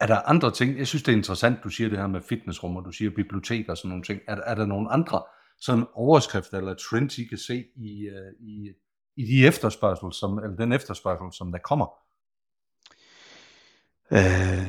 Er 0.00 0.06
der 0.06 0.28
andre 0.28 0.50
ting, 0.50 0.78
jeg 0.78 0.86
synes 0.86 1.02
det 1.02 1.12
er 1.12 1.16
interessant, 1.16 1.58
du 1.64 1.68
siger 1.68 1.88
det 1.88 1.98
her 1.98 2.06
med 2.06 2.20
fitnessrum, 2.20 2.76
og 2.76 2.84
du 2.84 2.92
siger 2.92 3.10
bibliotek 3.10 3.68
og 3.68 3.76
sådan 3.76 3.88
nogle 3.88 4.04
ting. 4.04 4.20
Er, 4.28 4.36
er 4.36 4.54
der 4.54 4.66
nogle 4.66 4.90
andre 4.90 5.22
sådan 5.60 5.86
overskrifter 5.94 6.58
eller 6.58 6.74
trends, 6.74 7.18
I 7.18 7.24
kan 7.24 7.38
se 7.38 7.64
i, 7.76 8.08
uh, 8.08 8.46
i, 8.48 8.72
i 9.16 9.24
de 9.26 9.46
efterspørgsel, 9.46 10.12
som, 10.12 10.38
eller 10.38 10.56
den 10.56 10.72
efterspørgsel, 10.72 11.38
som 11.38 11.52
der 11.52 11.58
kommer? 11.58 12.05
Øh, 14.12 14.66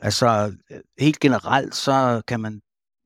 altså, 0.00 0.56
helt 0.98 1.20
generelt, 1.20 1.74
så 1.74 2.22
kan 2.28 2.40
man 2.40 2.60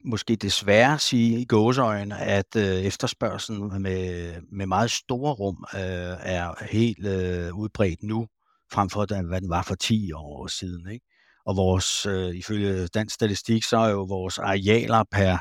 måske 0.04 0.36
desværre 0.36 0.98
sige 0.98 1.40
i 1.40 1.44
gåseøjne, 1.44 2.18
at 2.18 2.56
øh, 2.56 2.62
efterspørgselen 2.62 3.82
med, 3.82 4.34
med 4.52 4.66
meget 4.66 4.90
store 4.90 5.32
rum 5.32 5.64
øh, 5.74 5.80
er 6.20 6.64
helt 6.64 7.06
øh, 7.06 7.54
udbredt 7.54 8.02
nu, 8.02 8.26
frem 8.72 8.90
for 8.90 9.22
hvad 9.28 9.40
den 9.40 9.50
var 9.50 9.62
for 9.62 9.74
10 9.74 10.12
år 10.12 10.46
siden. 10.46 10.90
Ikke? 10.90 11.06
Og 11.46 11.56
vores, 11.56 12.06
øh, 12.06 12.34
ifølge 12.34 12.86
dansk 12.86 13.14
statistik, 13.14 13.64
så 13.64 13.76
er 13.76 13.88
jo 13.88 14.02
vores 14.02 14.38
arealer 14.38 15.04
per, 15.10 15.32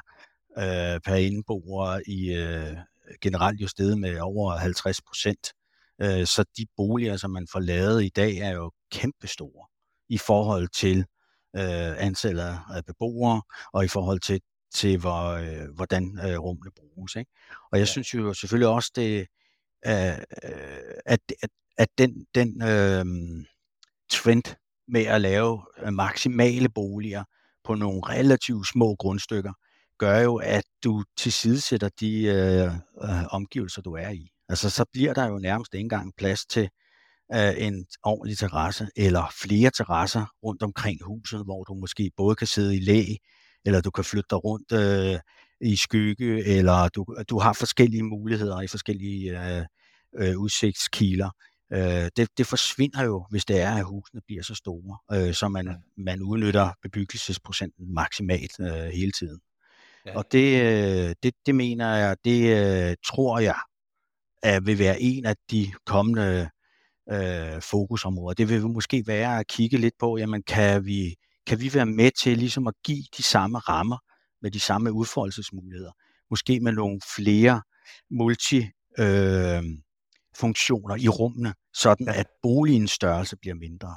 øh, 0.58 1.00
per 1.06 1.16
indboer 1.16 2.00
i 2.08 2.34
øh, 2.34 2.78
generelt 3.22 3.62
jo 3.62 3.68
steget 3.68 3.98
med 3.98 4.20
over 4.20 4.58
50 4.58 5.02
procent. 5.02 5.54
Øh, 6.02 6.26
så 6.26 6.46
de 6.58 6.66
boliger, 6.78 7.18
som 7.18 7.32
man 7.32 7.48
får 7.52 7.60
lavet 7.60 8.04
i 8.04 8.10
dag, 8.10 8.38
er 8.38 8.52
jo 8.52 8.72
kæmpestore 8.92 9.79
i 10.10 10.18
forhold 10.18 10.68
til 10.68 10.98
øh, 11.56 12.04
antallet 12.04 12.60
af 12.74 12.86
beboere 12.86 13.42
og 13.74 13.86
i 13.86 13.88
forhold 13.88 14.20
til, 14.20 14.42
til 14.74 14.98
hvor, 14.98 15.30
øh, 15.30 15.76
hvordan 15.76 16.20
øh, 16.26 16.40
rummene 16.40 16.72
bruges. 16.72 17.16
Ikke? 17.16 17.32
Og 17.72 17.80
jeg 17.80 17.86
ja. 17.86 17.92
synes 17.92 18.14
jo 18.14 18.34
selvfølgelig 18.34 18.68
også, 18.68 18.92
det, 18.96 19.20
øh, 19.86 20.18
at, 21.06 21.20
at, 21.42 21.50
at 21.78 21.90
den, 21.98 22.26
den 22.36 22.64
øh, 22.64 23.06
trend 24.10 24.56
med 24.88 25.06
at 25.06 25.22
lave 25.22 25.66
øh, 25.86 25.94
maksimale 25.94 26.70
boliger 26.70 27.24
på 27.64 27.76
nogle 27.76 28.02
relativt 28.04 28.68
små 28.68 28.96
grundstykker, 28.96 29.54
gør 29.98 30.20
jo, 30.20 30.36
at 30.36 30.64
du 30.84 31.04
tilsidesætter 31.18 31.90
de 32.00 32.24
øh, 32.24 32.66
øh, 33.10 33.26
omgivelser, 33.32 33.82
du 33.82 33.94
er 33.94 34.10
i. 34.10 34.30
Altså, 34.50 34.70
så 34.70 34.86
bliver 34.94 35.14
der 35.14 35.28
jo 35.28 35.40
nærmest 35.40 35.74
ikke 35.74 35.84
engang 35.84 36.14
plads 36.18 36.46
til 36.46 36.70
øh, 37.36 37.54
en 37.58 37.86
ordentlig 38.04 38.38
terrasse, 38.38 38.88
eller 38.96 39.34
flere 39.42 39.70
terrasser 39.70 40.26
rundt 40.44 40.64
omkring 40.64 41.04
huset, 41.04 41.44
hvor 41.44 41.64
du 41.64 41.74
måske 41.74 42.12
både 42.18 42.36
kan 42.36 42.48
sidde 42.48 42.76
i 42.76 42.80
læ, 42.80 43.04
eller 43.66 43.82
du 43.82 43.92
kan 43.92 44.04
flytte 44.04 44.28
dig 44.30 44.44
rundt 44.44 44.72
øh, 44.72 45.20
i 45.62 45.76
skygge, 45.76 46.46
eller 46.46 46.88
du, 46.88 47.06
du 47.30 47.40
har 47.40 47.54
forskellige 47.54 48.04
muligheder 48.04 48.62
i 48.62 48.68
forskellige 48.68 49.58
øh, 49.58 49.66
øh, 50.20 50.38
udsigtskiler. 50.38 51.30
Øh, 51.74 52.10
det, 52.18 52.30
det 52.38 52.48
forsvinder 52.48 53.04
jo, 53.04 53.26
hvis 53.30 53.46
det 53.46 53.62
er, 53.62 53.76
at 53.76 53.84
husene 53.84 54.22
bliver 54.28 54.44
så 54.44 54.56
store, 54.56 54.98
øh, 55.12 55.34
så 55.34 55.48
man, 55.48 55.76
man 55.98 56.22
udnytter 56.22 56.70
bebyggelsesprocenten 56.82 57.94
maksimalt 57.94 58.60
øh, 58.60 58.68
hele 58.70 59.12
tiden. 59.12 59.40
Ja. 60.06 60.18
Og 60.18 60.26
det, 60.32 60.62
øh, 60.62 61.16
det, 61.24 61.34
det 61.46 61.56
mener 61.56 61.96
jeg, 61.96 62.18
det 62.26 62.42
øh, 62.90 62.96
tror 63.06 63.40
jeg, 63.40 63.60
at 64.44 64.66
vil 64.66 64.80
være 64.80 65.02
en 65.02 65.26
af 65.26 65.36
de 65.52 65.72
kommende 65.86 66.50
øh, 67.12 67.62
fokusområder. 67.62 68.34
Det 68.34 68.50
vil 68.50 68.70
måske 68.70 69.04
være 69.08 69.40
at 69.40 69.48
kigge 69.48 69.78
lidt 69.78 69.94
på, 70.00 70.18
jamen 70.18 70.44
kan 70.44 70.86
vi, 70.86 71.16
kan 71.48 71.62
vi 71.62 71.74
være 71.74 71.86
med 71.86 72.12
til 72.24 72.38
ligesom 72.38 72.68
at 72.68 72.74
give 72.86 73.04
de 73.18 73.24
samme 73.24 73.58
rammer 73.58 73.98
med 74.42 74.52
de 74.52 74.60
samme 74.60 74.92
udfoldelsesmuligheder? 74.92 75.92
Måske 76.30 76.60
med 76.60 76.72
nogle 76.72 77.00
flere 77.16 77.62
multi 78.12 78.58
øh, 79.00 79.64
funktioner 80.36 80.96
i 80.96 81.08
rummene, 81.08 81.54
sådan 81.74 82.08
ja. 82.08 82.20
at 82.20 82.28
boligens 82.42 82.92
størrelse 82.92 83.38
bliver 83.38 83.56
mindre. 83.56 83.96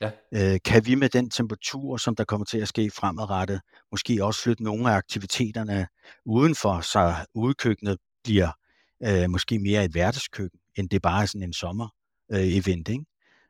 Ja. 0.00 0.10
Øh, 0.34 0.60
kan 0.64 0.86
vi 0.86 0.94
med 0.94 1.08
den 1.08 1.30
temperatur, 1.30 1.96
som 1.96 2.16
der 2.16 2.24
kommer 2.24 2.44
til 2.44 2.58
at 2.58 2.68
ske 2.68 2.90
fremadrettet, 2.90 3.60
måske 3.90 4.24
også 4.24 4.42
flytte 4.42 4.62
nogle 4.62 4.90
af 4.90 4.94
aktiviteterne 4.94 5.86
udenfor, 6.26 6.80
så 6.80 7.14
udkøkkenet 7.34 7.98
bliver 8.24 8.50
øh, 9.02 9.30
måske 9.30 9.58
mere 9.58 9.84
et 9.84 9.90
hverdagskøkken, 9.90 10.60
end 10.76 10.88
det 10.88 11.02
bare 11.02 11.22
er 11.22 11.26
sådan 11.26 11.42
en 11.42 11.52
sommer 11.52 11.88
øh, 12.32 12.56
event. 12.56 12.88
Ikke? 12.88 13.04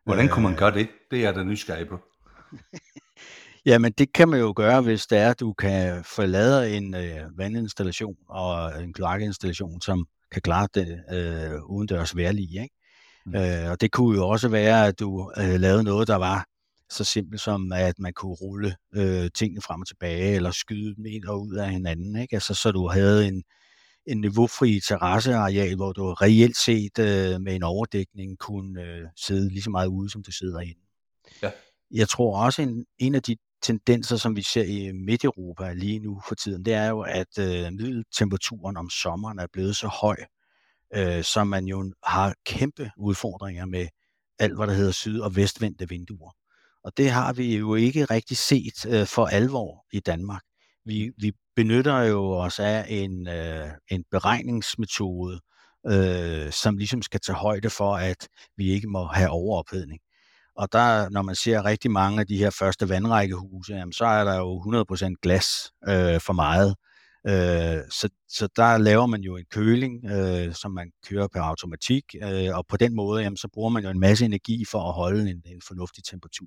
Hvordan 0.05 0.29
kunne 0.29 0.43
man 0.43 0.53
øh. 0.53 0.59
gøre 0.59 0.75
det? 0.75 0.89
Det 1.11 1.25
er 1.25 1.33
der 1.33 1.45
nysgerrig 1.45 1.89
på. 1.89 1.99
Jamen, 3.67 3.93
det 3.93 4.13
kan 4.13 4.29
man 4.29 4.41
jo 4.41 4.53
gøre, 4.57 4.81
hvis 4.81 5.07
det 5.07 5.19
er, 5.19 5.31
at 5.31 5.41
du 5.41 5.53
kan 5.53 6.05
forlade 6.05 6.77
en 6.77 6.95
øh, 6.95 7.39
vandinstallation 7.39 8.17
og 8.29 8.83
en 8.83 8.93
kloakinstallation, 8.93 9.81
som 9.81 10.07
kan 10.33 10.43
klare 10.43 10.69
det 10.75 11.01
øh, 11.13 11.65
udendørs 11.65 12.17
værlige. 12.17 12.63
Ikke? 12.63 12.75
Mm. 13.27 13.35
Øh, 13.35 13.71
og 13.71 13.81
det 13.81 13.93
kunne 13.93 14.17
jo 14.17 14.29
også 14.29 14.49
være, 14.49 14.87
at 14.87 15.01
du 15.01 15.33
øh, 15.39 15.61
lavede 15.61 15.85
noget, 15.85 16.09
der 16.09 16.17
var 16.17 16.47
så 16.91 17.05
simpelt 17.05 17.41
som, 17.41 17.73
at 17.73 17.99
man 17.99 18.13
kunne 18.13 18.35
rulle 18.35 18.77
øh, 18.95 19.31
tingene 19.35 19.63
frem 19.63 19.81
og 19.81 19.87
tilbage, 19.87 20.35
eller 20.35 20.51
skyde 20.51 20.97
dem 20.97 21.07
ind 21.07 21.25
og 21.25 21.43
ud 21.43 21.55
af 21.55 21.71
hinanden. 21.71 22.17
Ikke? 22.17 22.35
Altså, 22.37 22.55
så 22.55 22.73
du 22.73 22.89
havde 22.89 23.29
en, 23.29 23.43
en 24.07 24.21
niveaufri 24.21 24.81
terrasseareal, 24.89 25.77
hvor 25.77 25.93
du 25.93 26.13
reelt 26.13 26.57
set 26.57 26.99
øh, 26.99 27.41
med 27.41 27.55
en 27.55 27.63
overdækning 27.63 28.39
kunne 28.39 28.83
øh, 28.83 29.09
sidde 29.17 29.49
lige 29.49 29.63
så 29.63 29.71
meget 29.71 29.87
ude, 29.87 30.11
som 30.11 30.23
du 30.23 30.33
sidder 30.33 30.61
inde. 30.61 30.81
Ja. 31.43 31.51
Jeg 31.91 32.09
tror 32.09 32.45
også, 32.45 32.63
en, 32.63 32.87
en 32.99 33.15
af 33.15 33.23
de 33.23 33.37
tendenser, 33.63 34.17
som 34.17 34.37
vi 34.37 34.43
ser 34.43 34.63
i 34.63 34.93
Midt-Europa 34.93 35.73
lige 35.73 35.99
nu 35.99 36.21
for 36.29 36.35
tiden, 36.35 36.65
det 36.65 36.75
er 36.75 36.89
jo, 36.89 37.01
at 37.01 37.39
øh, 37.39 37.73
middeltemperaturen 37.73 38.77
om 38.77 38.91
sommeren 38.91 39.39
er 39.39 39.47
blevet 39.53 39.77
så 39.77 39.89
høj, 39.89 40.17
øh, 40.95 41.25
så 41.25 41.45
man 41.45 41.65
jo 41.65 41.93
har 42.05 42.35
kæmpe 42.47 42.91
udfordringer 42.99 43.67
med 43.67 43.87
alt, 44.39 44.57
hvad 44.57 44.67
der 44.67 44.73
hedder 44.73 44.93
syd- 44.93 45.21
og 45.21 45.37
vestvendte 45.37 45.89
vinduer. 45.89 46.31
Og 46.85 46.97
det 46.97 47.11
har 47.11 47.33
vi 47.33 47.57
jo 47.57 47.75
ikke 47.75 48.05
rigtig 48.05 48.37
set 48.37 48.87
øh, 48.87 49.07
for 49.07 49.27
alvor 49.27 49.87
i 49.93 50.01
Danmark. 50.01 50.43
Vi, 50.85 51.11
vi 51.19 51.33
benytter 51.57 51.99
jo 51.99 52.33
os 52.33 52.59
af 52.59 52.87
en, 52.89 53.29
øh, 53.29 53.69
en 53.91 54.05
beregningsmetode, 54.11 55.41
øh, 55.87 56.53
som 56.53 56.77
ligesom 56.77 57.03
skal 57.03 57.21
tage 57.21 57.37
højde 57.37 57.71
for, 57.71 57.97
at 57.97 58.29
vi 58.57 58.71
ikke 58.71 58.89
må 58.89 59.05
have 59.05 59.31
overophedning. 59.31 60.01
Og 60.57 60.73
der, 60.73 61.09
når 61.09 61.23
man 61.23 61.35
ser 61.35 61.65
rigtig 61.65 61.91
mange 61.91 62.21
af 62.21 62.27
de 62.27 62.37
her 62.37 62.51
første 62.51 62.89
vandrækkehuse, 62.89 63.75
jamen, 63.75 63.93
så 63.93 64.05
er 64.05 64.25
der 64.25 64.37
jo 64.37 64.61
100% 64.61 65.15
glas 65.23 65.47
øh, 65.89 66.21
for 66.21 66.33
meget. 66.33 66.75
Øh, 67.27 67.83
så, 67.91 68.09
så 68.29 68.49
der 68.57 68.79
laver 68.79 69.07
man 69.07 69.21
jo 69.21 69.37
en 69.37 69.45
køling, 69.51 70.05
øh, 70.05 70.55
som 70.55 70.71
man 70.73 70.91
kører 71.09 71.29
per 71.29 71.41
automatik, 71.41 72.05
øh, 72.23 72.57
og 72.57 72.67
på 72.69 72.77
den 72.77 72.95
måde, 72.95 73.23
jamen, 73.23 73.37
så 73.37 73.49
bruger 73.53 73.71
man 73.71 73.85
jo 73.85 73.91
en 73.91 74.01
masse 74.01 74.25
energi 74.25 74.65
for 74.71 74.89
at 74.89 74.95
holde 74.95 75.31
en, 75.31 75.43
en 75.47 75.63
fornuftig 75.67 76.05
temperatur. 76.05 76.47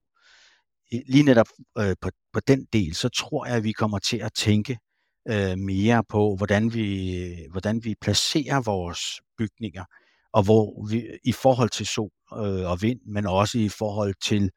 Lige 1.07 1.23
netop 1.23 1.47
øh, 1.77 1.95
på, 2.01 2.09
på 2.33 2.39
den 2.39 2.65
del, 2.73 2.95
så 2.95 3.09
tror 3.09 3.45
jeg, 3.45 3.55
at 3.55 3.63
vi 3.63 3.71
kommer 3.71 3.99
til 3.99 4.17
at 4.17 4.33
tænke 4.33 4.77
øh, 5.29 5.57
mere 5.57 6.03
på, 6.09 6.35
hvordan 6.35 6.73
vi, 6.73 7.47
hvordan 7.51 7.83
vi 7.83 7.95
placerer 8.01 8.61
vores 8.61 8.99
bygninger, 9.37 9.83
og 10.33 10.43
hvor 10.43 10.87
vi 10.87 11.07
i 11.23 11.31
forhold 11.31 11.69
til 11.69 11.85
sol 11.85 12.11
øh, 12.33 12.69
og 12.71 12.81
vind, 12.81 12.99
men 13.05 13.25
også 13.25 13.57
i 13.57 13.69
forhold 13.69 14.13
til 14.23 14.51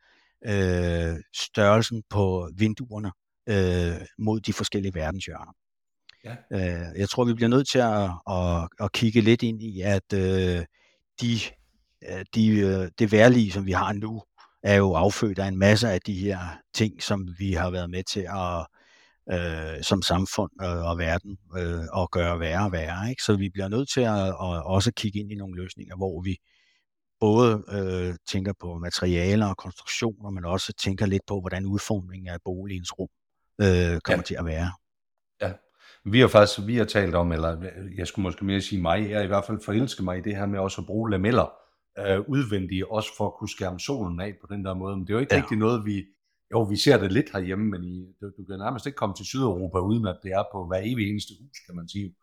øh, 0.47 1.17
størrelsen 1.35 2.03
på 2.11 2.51
vinduerne 2.57 3.13
øh, 3.49 4.07
mod 4.19 4.41
de 4.41 4.53
forskellige 4.53 4.95
verdenshjørner. 4.95 5.53
Ja. 6.25 6.37
Øh, 6.53 6.99
jeg 6.99 7.09
tror, 7.09 7.25
vi 7.25 7.35
bliver 7.35 7.49
nødt 7.49 7.69
til 7.69 7.79
at, 7.79 8.11
at, 8.31 8.69
at 8.81 8.93
kigge 8.93 9.21
lidt 9.21 9.43
ind 9.43 9.63
i, 9.63 9.81
at 9.81 10.13
øh, 10.15 10.65
de, 11.21 11.41
øh, 12.09 12.25
de, 12.35 12.49
øh, 12.49 12.91
det 12.99 13.13
værlige, 13.13 13.53
som 13.53 13.67
vi 13.67 13.73
har 13.73 13.93
nu, 13.93 14.23
er 14.63 14.75
jo 14.75 14.95
affødt 14.95 15.39
af 15.39 15.49
en 15.49 15.59
masse 15.59 15.89
af 15.89 16.01
de 16.01 16.15
her 16.15 16.39
ting, 16.75 17.03
som 17.03 17.29
vi 17.39 17.53
har 17.53 17.71
været 17.71 17.91
med 17.91 18.03
til 18.13 18.21
at 18.21 18.67
øh, 19.33 19.83
som 19.83 20.03
samfund 20.03 20.51
øh, 20.63 20.91
og 20.91 20.99
verden 20.99 21.39
øh, 21.59 21.85
og 21.93 22.11
gøre 22.11 22.41
værre 22.41 22.65
og 22.65 22.73
værre. 22.73 23.11
Ikke? 23.11 23.23
Så 23.23 23.37
vi 23.37 23.49
bliver 23.49 23.69
nødt 23.69 23.89
til 23.89 24.01
at, 24.01 24.27
at 24.29 24.65
også 24.65 24.93
kigge 24.93 25.19
ind 25.21 25.33
i 25.33 25.35
nogle 25.35 25.63
løsninger, 25.63 25.97
hvor 25.97 26.23
vi 26.23 26.37
både 27.21 27.65
øh, 27.73 28.15
tænker 28.29 28.53
på 28.61 28.79
materialer 28.79 29.47
og 29.47 29.57
konstruktioner, 29.57 30.31
men 30.31 30.45
også 30.45 30.73
tænker 30.73 31.07
lidt 31.07 31.23
på, 31.27 31.41
hvordan 31.41 31.67
udformningen 31.67 32.29
af 32.29 32.39
boligens 32.45 32.99
rum 32.99 33.09
øh, 33.61 34.01
kommer 34.01 34.23
ja. 34.23 34.23
til 34.23 34.35
at 34.35 34.45
være. 34.45 34.73
Ja, 35.43 35.53
vi 36.05 36.21
har 36.21 36.29
faktisk 36.29 36.67
vi 36.67 36.77
har 36.77 36.85
talt 36.85 37.15
om, 37.15 37.33
eller 37.33 37.71
jeg 37.97 38.07
skulle 38.07 38.23
måske 38.23 38.45
mere 38.45 38.61
sige 38.61 38.83
mig, 38.83 39.11
jeg 39.11 39.19
er 39.19 39.23
i 39.23 39.27
hvert 39.27 39.45
fald 39.45 39.61
forelsket 39.65 40.05
mig 40.05 40.19
i 40.19 40.21
det 40.21 40.37
her 40.37 40.47
med 40.47 40.59
også 40.59 40.81
at 40.81 40.87
bruge 40.87 41.11
lameller 41.11 41.53
øh, 41.99 42.21
udvendige, 42.21 42.91
også 42.93 43.11
for 43.17 43.27
at 43.27 43.35
kunne 43.39 43.49
skærme 43.49 43.81
solen 43.81 44.21
af 44.21 44.35
på 44.41 44.47
den 44.55 44.65
der 44.65 44.75
måde. 44.75 44.97
Men 44.97 45.07
det 45.07 45.11
er 45.11 45.15
jo 45.15 45.21
ikke 45.21 45.35
ja. 45.35 45.41
rigtig 45.41 45.59
noget, 45.59 45.85
vi, 45.85 46.05
jo, 46.53 46.63
vi 46.63 46.77
ser 46.77 46.99
det 46.99 47.13
lidt 47.13 47.33
herhjemme, 47.33 47.71
men 47.71 47.85
i, 47.85 48.07
du, 48.21 48.27
du 48.27 48.45
kan 48.49 48.59
nærmest 48.59 48.87
ikke 48.87 48.97
komme 48.97 49.15
til 49.15 49.27
Sydeuropa, 49.27 49.79
uden 49.79 50.07
at 50.07 50.19
det 50.23 50.33
er 50.33 50.45
på 50.53 50.67
hver 50.67 50.81
evig 50.85 51.11
eneste 51.11 51.33
hus, 51.41 51.59
kan 51.67 51.77
man 51.77 51.89
sige. 51.89 52.15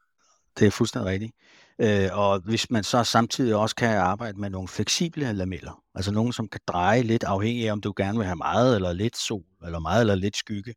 Det 0.60 0.68
er 0.68 0.72
fuldstændig 0.72 1.12
rigtigt. 1.12 1.34
Øh, 1.82 2.10
og 2.12 2.40
hvis 2.40 2.72
man 2.72 2.84
så 2.84 3.04
samtidig 3.04 3.56
også 3.56 3.76
kan 3.76 3.98
arbejde 3.98 4.40
med 4.40 4.50
nogle 4.50 4.68
fleksible 4.68 5.34
lameller, 5.34 5.84
altså 5.96 6.12
nogle, 6.12 6.34
som 6.34 6.48
kan 6.48 6.62
dreje 6.68 7.02
lidt 7.02 7.24
afhængig 7.24 7.68
af, 7.68 7.72
om 7.72 7.82
du 7.82 7.94
gerne 7.98 8.18
vil 8.18 8.26
have 8.26 8.36
meget 8.36 8.76
eller 8.76 8.94
lidt 8.94 9.18
sol, 9.18 9.44
eller 9.66 9.80
meget 9.80 10.02
eller 10.02 10.16
lidt 10.16 10.38
skygge. 10.38 10.74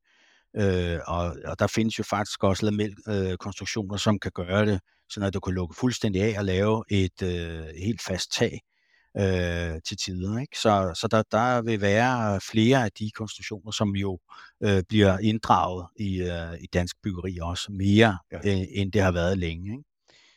Øh, 0.56 0.98
og, 1.06 1.36
og 1.44 1.58
der 1.58 1.66
findes 1.66 1.98
jo 1.98 2.04
faktisk 2.04 2.44
også 2.44 2.70
lamelkonstruktioner, 2.70 3.94
øh, 3.94 3.98
som 3.98 4.18
kan 4.18 4.32
gøre 4.34 4.66
det, 4.66 4.80
så 5.10 5.20
at 5.20 5.34
du 5.34 5.40
kan 5.40 5.54
lukke 5.54 5.76
fuldstændig 5.80 6.22
af 6.22 6.38
og 6.38 6.44
lave 6.44 6.84
et 6.90 7.22
øh, 7.22 7.66
helt 7.82 8.02
fast 8.02 8.32
tag, 8.32 8.60
øh, 9.16 9.80
til 9.86 9.96
tider. 9.96 10.38
Ikke? 10.38 10.58
Så, 10.58 10.92
så 11.00 11.08
der, 11.10 11.22
der 11.30 11.62
vil 11.62 11.80
være 11.80 12.40
flere 12.40 12.84
af 12.84 12.92
de 12.98 13.10
konstruktioner, 13.10 13.70
som 13.70 13.96
jo 13.96 14.18
øh, 14.62 14.82
bliver 14.88 15.18
inddraget 15.18 15.86
i, 15.96 16.20
øh, 16.20 16.54
i 16.60 16.66
dansk 16.66 16.96
byggeri 17.02 17.38
også 17.42 17.72
mere, 17.72 18.18
ja. 18.32 18.36
øh, 18.36 18.66
end 18.70 18.92
det 18.92 19.02
har 19.02 19.12
været 19.12 19.38
længe. 19.38 19.72
Ikke? 19.72 19.84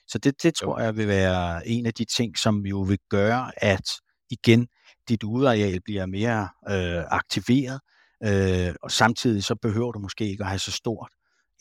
Så 0.08 0.18
det, 0.18 0.44
det 0.44 0.56
tror 0.56 0.80
jo. 0.80 0.86
jeg 0.86 0.98
vil 0.98 1.08
være 1.08 1.68
en 1.68 1.86
af 1.86 1.94
de 1.94 2.06
ting, 2.06 2.38
som 2.38 2.66
jo 2.66 2.82
vil 2.82 3.00
gøre, 3.10 3.52
at 3.58 3.90
igen 4.30 4.68
dit 5.10 5.24
udeareal 5.24 5.82
bliver 5.82 6.06
mere 6.06 6.50
øh, 6.70 7.04
aktiveret, 7.08 7.80
øh, 8.24 8.76
og 8.84 8.92
samtidig 8.92 9.44
så 9.44 9.56
behøver 9.56 9.92
du 9.92 10.00
måske 10.00 10.30
ikke 10.30 10.44
at 10.44 10.50
have 10.50 10.60
så 10.60 10.72
stort 10.72 11.12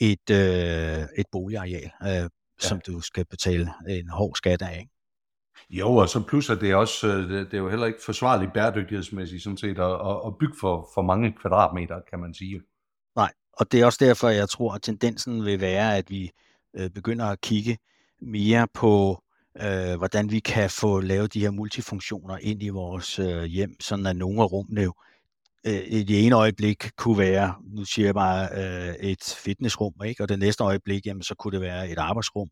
et, 0.00 0.30
øh, 0.30 1.06
et 1.18 1.26
boligareal, 1.32 1.90
øh, 2.02 2.08
ja. 2.08 2.28
som 2.58 2.80
du 2.86 3.00
skal 3.00 3.24
betale 3.30 3.72
en 3.88 4.08
hård 4.08 4.36
skat 4.36 4.62
af. 4.62 4.78
Ikke? 4.78 4.99
Jo, 5.70 5.96
og 5.96 6.08
så 6.08 6.22
plus 6.28 6.50
at 6.50 6.60
det 6.60 6.70
er 6.70 6.76
også, 6.76 7.06
øh, 7.08 7.30
det 7.30 7.54
er 7.54 7.58
jo 7.58 7.68
heller 7.68 7.86
ikke 7.86 7.98
forsvarligt 8.04 8.52
bæredygtighedsmæssigt 8.52 9.42
sådan 9.42 9.56
set 9.56 9.78
at, 9.78 9.92
at 10.26 10.38
bygge 10.40 10.54
for, 10.60 10.88
for 10.94 11.02
mange 11.02 11.32
kvadratmeter, 11.40 12.00
kan 12.10 12.18
man 12.18 12.34
sige. 12.34 12.60
Nej, 13.16 13.32
og 13.52 13.72
det 13.72 13.80
er 13.80 13.86
også 13.86 14.04
derfor, 14.04 14.28
jeg 14.28 14.48
tror, 14.48 14.74
at 14.74 14.82
tendensen 14.82 15.44
vil 15.44 15.60
være, 15.60 15.96
at 15.96 16.10
vi 16.10 16.30
øh, 16.76 16.90
begynder 16.90 17.26
at 17.26 17.40
kigge 17.40 17.78
mere 18.22 18.66
på, 18.74 19.22
øh, 19.62 19.96
hvordan 19.98 20.30
vi 20.30 20.38
kan 20.38 20.70
få 20.70 21.00
lavet 21.00 21.34
de 21.34 21.40
her 21.40 21.50
multifunktioner 21.50 22.38
ind 22.38 22.62
i 22.62 22.68
vores 22.68 23.18
øh, 23.18 23.42
hjem, 23.42 23.80
sådan 23.80 24.06
at 24.06 24.16
nogle 24.16 24.42
af 24.42 24.52
rummene 24.52 24.82
jo 24.82 24.94
øh, 25.66 25.82
i 25.86 26.02
det 26.02 26.26
ene 26.26 26.36
øjeblik 26.36 26.90
kunne 26.96 27.18
være, 27.18 27.54
nu 27.64 27.84
siger 27.84 28.06
jeg 28.06 28.14
bare, 28.14 28.48
øh, 28.52 28.94
et 28.94 29.36
fitnessrum, 29.44 29.94
ikke? 30.04 30.22
og 30.22 30.28
det 30.28 30.38
næste 30.38 30.64
øjeblik, 30.64 31.06
jamen, 31.06 31.22
så 31.22 31.34
kunne 31.34 31.52
det 31.52 31.60
være 31.60 31.90
et 31.90 31.98
arbejdsrum, 31.98 32.48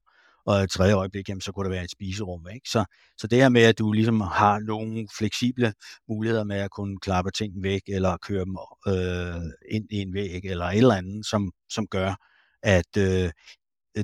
og 0.48 0.62
et 0.62 0.70
tredje 0.70 0.94
øjeblik, 0.94 1.28
jamen, 1.28 1.40
så 1.40 1.52
kunne 1.52 1.64
det 1.64 1.72
være 1.72 1.84
et 1.84 1.90
spiserum. 1.90 2.46
Ikke? 2.54 2.68
Så, 2.68 2.84
så 3.18 3.26
det 3.26 3.38
her 3.38 3.48
med, 3.48 3.62
at 3.62 3.78
du 3.78 3.92
ligesom 3.92 4.20
har 4.20 4.58
nogle 4.58 5.08
fleksible 5.18 5.72
muligheder 6.08 6.44
med 6.44 6.56
at 6.56 6.70
kunne 6.70 6.98
klappe 6.98 7.30
ting 7.30 7.62
væk, 7.62 7.80
eller 7.88 8.16
køre 8.16 8.44
dem 8.44 8.56
øh, 8.88 9.42
ind 9.70 9.86
i 9.90 9.96
en 9.96 10.14
væg, 10.14 10.44
eller 10.44 10.66
et 10.66 10.76
eller 10.76 10.94
andet, 10.94 11.26
som, 11.26 11.52
som 11.70 11.86
gør, 11.86 12.14
at 12.62 12.96
øh, 12.98 13.30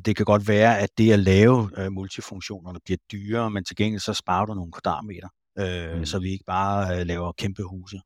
det 0.04 0.16
kan 0.16 0.24
godt 0.24 0.48
være, 0.48 0.78
at 0.78 0.90
det 0.98 1.12
at 1.12 1.18
lave 1.18 1.70
øh, 1.78 1.92
multifunktionerne 1.92 2.78
bliver 2.84 2.98
dyrere, 3.12 3.50
men 3.50 3.64
til 3.64 3.76
gengæld 3.76 4.00
så 4.00 4.14
sparer 4.14 4.46
du 4.46 4.54
nogle 4.54 4.72
kvadratmeter, 4.72 5.28
øh, 5.58 5.98
mm. 5.98 6.06
så 6.06 6.18
vi 6.18 6.30
ikke 6.30 6.44
bare 6.46 7.00
øh, 7.00 7.06
laver 7.06 7.32
kæmpe 7.32 7.62
huse. 7.62 8.00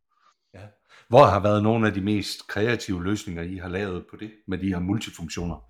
Ja. 0.55 0.61
Hvor 1.09 1.27
har 1.27 1.40
været 1.40 1.62
nogle 1.62 1.87
af 1.88 1.94
de 1.94 2.01
mest 2.01 2.48
kreative 2.48 3.05
løsninger, 3.05 3.42
I 3.42 3.57
har 3.57 3.68
lavet 3.68 4.05
på 4.11 4.16
det, 4.16 4.31
med 4.48 4.59
de 4.59 4.68
her 4.68 4.79
multifunktioner? 4.79 5.67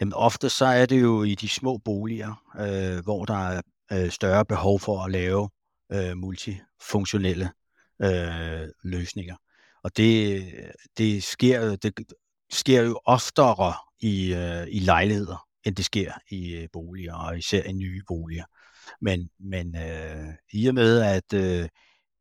Jamen 0.00 0.12
ofte 0.12 0.48
så 0.48 0.64
er 0.64 0.86
det 0.86 1.00
jo 1.00 1.22
i 1.22 1.34
de 1.34 1.48
små 1.48 1.78
boliger, 1.78 2.42
øh, 2.60 3.04
hvor 3.04 3.24
der 3.24 3.48
er 3.48 3.60
øh, 3.92 4.10
større 4.10 4.44
behov 4.44 4.80
for 4.80 5.04
at 5.04 5.10
lave 5.10 5.48
øh, 5.92 6.16
multifunktionelle 6.16 7.50
øh, 8.02 8.68
løsninger. 8.82 9.36
Og 9.82 9.96
det, 9.96 10.44
det, 10.98 11.22
sker, 11.22 11.76
det 11.76 12.12
sker 12.50 12.82
jo 12.82 13.00
oftere 13.04 13.74
i, 14.00 14.34
øh, 14.34 14.66
i 14.68 14.78
lejligheder, 14.78 15.46
end 15.64 15.76
det 15.76 15.84
sker 15.84 16.12
i 16.30 16.54
øh, 16.54 16.68
boliger, 16.72 17.14
og 17.14 17.38
især 17.38 17.62
i 17.62 17.72
nye 17.72 18.02
boliger. 18.06 18.44
Men, 19.00 19.30
men 19.40 19.76
øh, 19.76 20.34
i 20.52 20.66
og 20.66 20.74
med, 20.74 21.00
at 21.00 21.32
øh, 21.34 21.68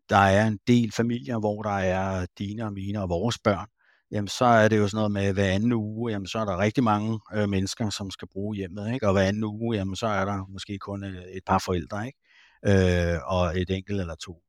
der 0.10 0.18
er 0.18 0.48
en 0.48 0.60
del 0.68 0.92
familier, 0.92 1.40
hvor 1.40 1.64
der 1.64 1.78
er 1.78 2.26
dine 2.38 2.66
og 2.66 2.74
mine 2.74 3.02
og 3.02 3.10
vores 3.10 3.38
børn, 3.44 3.68
jamen 4.12 4.28
så 4.28 4.46
er 4.46 4.68
det 4.68 4.78
jo 4.78 4.88
sådan 4.88 4.98
noget 4.98 5.12
med, 5.12 5.34
hver 5.34 5.52
anden 5.52 5.74
uge, 5.74 6.12
jamen 6.12 6.28
så 6.28 6.40
er 6.40 6.46
der 6.46 6.58
rigtig 6.58 6.84
mange 6.84 7.20
øh, 7.34 7.50
mennesker, 7.50 7.90
som 7.90 8.12
skal 8.12 8.28
bruge 8.28 8.56
hjemmet, 8.56 8.94
ikke? 8.94 9.08
og 9.08 9.14
hver 9.14 9.22
anden 9.22 9.44
uge, 9.44 9.78
jamen 9.78 9.96
så 9.96 10.08
er 10.08 10.26
der 10.26 10.46
måske 10.50 10.78
kun 10.78 11.04
et, 11.04 11.38
et 11.38 11.44
par 11.46 11.60
forældre, 11.66 12.06
ikke? 12.06 12.20
Øh, 12.68 13.20
og 13.26 13.60
et 13.60 13.70
enkelt 13.70 14.02
eller 14.02 14.16
to 14.16 14.42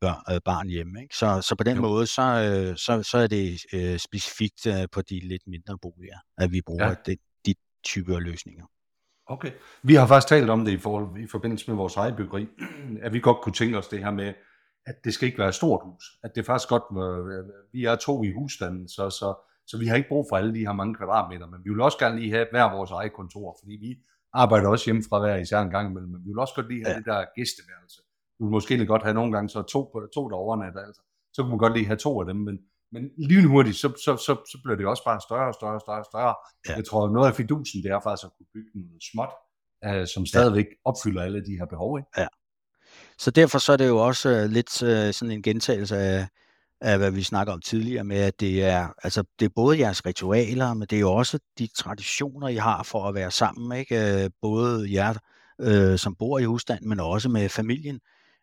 børn, 0.00 0.34
øh, 0.34 0.40
barn 0.44 0.68
hjemme. 0.68 1.02
Ikke? 1.02 1.16
Så, 1.16 1.40
så 1.48 1.54
på 1.54 1.64
den 1.64 1.76
jo. 1.76 1.82
måde, 1.82 2.06
så, 2.06 2.22
øh, 2.22 2.76
så, 2.76 3.02
så 3.02 3.18
er 3.18 3.26
det 3.26 3.60
øh, 3.72 3.98
specifikt 3.98 4.66
øh, 4.66 4.88
på 4.92 5.02
de 5.02 5.20
lidt 5.28 5.42
mindre 5.46 5.78
boliger, 5.82 6.18
at 6.38 6.52
vi 6.52 6.60
bruger 6.66 6.88
ja. 6.88 6.94
de, 7.06 7.16
de 7.46 7.54
typer 7.84 8.18
løsninger. 8.18 8.64
Okay. 9.26 9.50
Vi 9.82 9.94
har 9.94 10.06
faktisk 10.06 10.28
talt 10.28 10.50
om 10.50 10.64
det 10.64 10.72
i, 10.72 10.78
forhold, 10.78 11.22
i 11.22 11.26
forbindelse 11.26 11.70
med 11.70 11.76
vores 11.76 11.96
eget 11.96 12.16
byggeri, 12.16 12.46
at 13.04 13.12
vi 13.12 13.20
godt 13.20 13.40
kunne 13.42 13.52
tænke 13.52 13.78
os 13.78 13.88
det 13.88 13.98
her 13.98 14.10
med, 14.10 14.34
at 14.86 14.94
det 15.04 15.14
skal 15.14 15.26
ikke 15.26 15.38
være 15.38 15.48
et 15.48 15.54
stort 15.54 15.80
hus. 15.84 16.04
At 16.24 16.30
det 16.34 16.46
faktisk 16.46 16.68
godt, 16.68 16.86
øh, 16.92 17.44
vi 17.72 17.84
er 17.84 17.96
to 17.96 18.22
i 18.22 18.32
husstanden, 18.32 18.88
så, 18.88 19.10
så, 19.10 19.34
så 19.66 19.78
vi 19.78 19.86
har 19.86 19.96
ikke 19.96 20.08
brug 20.08 20.26
for 20.30 20.36
alle 20.36 20.54
de 20.54 20.66
her 20.66 20.72
mange 20.72 20.94
kvadratmeter, 20.94 21.46
men 21.46 21.60
vi 21.64 21.70
vil 21.70 21.80
også 21.80 21.98
gerne 21.98 22.20
lige 22.20 22.32
have 22.32 22.46
hver 22.50 22.76
vores 22.76 22.90
eget 22.90 23.12
kontor, 23.12 23.56
fordi 23.60 23.72
vi 23.80 23.90
arbejder 24.32 24.68
også 24.68 24.84
hjemme 24.84 25.02
fra 25.08 25.20
hver 25.20 25.36
især 25.36 25.60
en 25.60 25.70
gang 25.70 25.90
imellem, 25.90 26.10
men 26.10 26.20
vi 26.24 26.28
vil 26.30 26.38
også 26.38 26.54
godt 26.54 26.68
lige 26.68 26.84
have 26.84 26.92
ja. 26.92 26.98
det 26.98 27.06
der 27.06 27.24
gæsteværelse, 27.36 28.00
du 28.38 28.44
vil 28.44 28.50
måske 28.50 28.86
godt 28.86 29.02
have 29.02 29.14
nogle 29.14 29.32
gange 29.32 29.48
så 29.48 29.62
to, 29.62 29.80
to 30.14 30.28
der 30.28 30.36
overnatter, 30.36 30.80
altså. 30.80 31.02
så 31.32 31.42
kunne 31.42 31.50
man 31.50 31.58
godt 31.58 31.74
lige 31.76 31.86
have 31.86 31.96
to 32.06 32.20
af 32.20 32.26
dem, 32.26 32.36
men, 32.36 32.58
men 32.92 33.02
lynhurtigt, 33.30 33.76
så, 33.76 33.88
så, 34.04 34.12
så, 34.26 34.32
så 34.52 34.56
bliver 34.62 34.76
det 34.76 34.86
også 34.86 35.04
bare 35.04 35.20
større 35.20 35.48
og 35.48 35.54
større 35.54 35.74
og 35.74 35.80
større 35.80 35.98
og 35.98 36.08
større. 36.12 36.34
Ja. 36.68 36.74
Jeg 36.76 36.84
tror, 36.84 37.10
noget 37.16 37.28
af 37.28 37.34
fidusen, 37.34 37.82
det 37.82 37.90
er 37.90 38.00
faktisk 38.00 38.26
at 38.28 38.32
kunne 38.36 38.52
bygge 38.54 38.70
noget 38.74 39.02
småt, 39.10 39.32
øh, 39.86 40.06
som 40.14 40.26
stadigvæk 40.26 40.68
ja. 40.70 40.76
opfylder 40.90 41.22
alle 41.22 41.40
de 41.48 41.54
her 41.58 41.66
behov. 41.74 41.98
Ikke? 41.98 42.10
Ja. 42.18 42.26
Så 43.22 43.30
derfor 43.30 43.58
så 43.58 43.72
er 43.72 43.76
det 43.76 43.88
jo 43.88 43.98
også 43.98 44.28
øh, 44.28 44.50
lidt 44.50 44.82
øh, 44.82 45.14
sådan 45.14 45.30
en 45.30 45.42
gentagelse 45.42 45.96
af, 45.96 46.28
af, 46.80 46.98
hvad 46.98 47.10
vi 47.10 47.22
snakker 47.22 47.52
om 47.52 47.60
tidligere 47.60 48.04
med, 48.04 48.16
at 48.16 48.40
det 48.40 48.64
er, 48.64 48.88
altså, 49.02 49.24
det 49.38 49.44
er 49.44 49.50
både 49.56 49.78
jeres 49.78 50.06
ritualer, 50.06 50.74
men 50.74 50.86
det 50.90 50.96
er 50.96 51.00
jo 51.00 51.12
også 51.12 51.38
de 51.58 51.66
traditioner, 51.66 52.48
I 52.48 52.54
har 52.54 52.82
for 52.82 53.08
at 53.08 53.14
være 53.14 53.30
sammen, 53.30 53.78
ikke? 53.78 54.24
Øh, 54.24 54.30
både 54.40 54.92
jer, 54.92 55.14
øh, 55.60 55.98
som 55.98 56.14
bor 56.14 56.38
i 56.38 56.44
husstanden, 56.44 56.88
men 56.88 57.00
også 57.00 57.28
med 57.28 57.48
familien, 57.48 58.00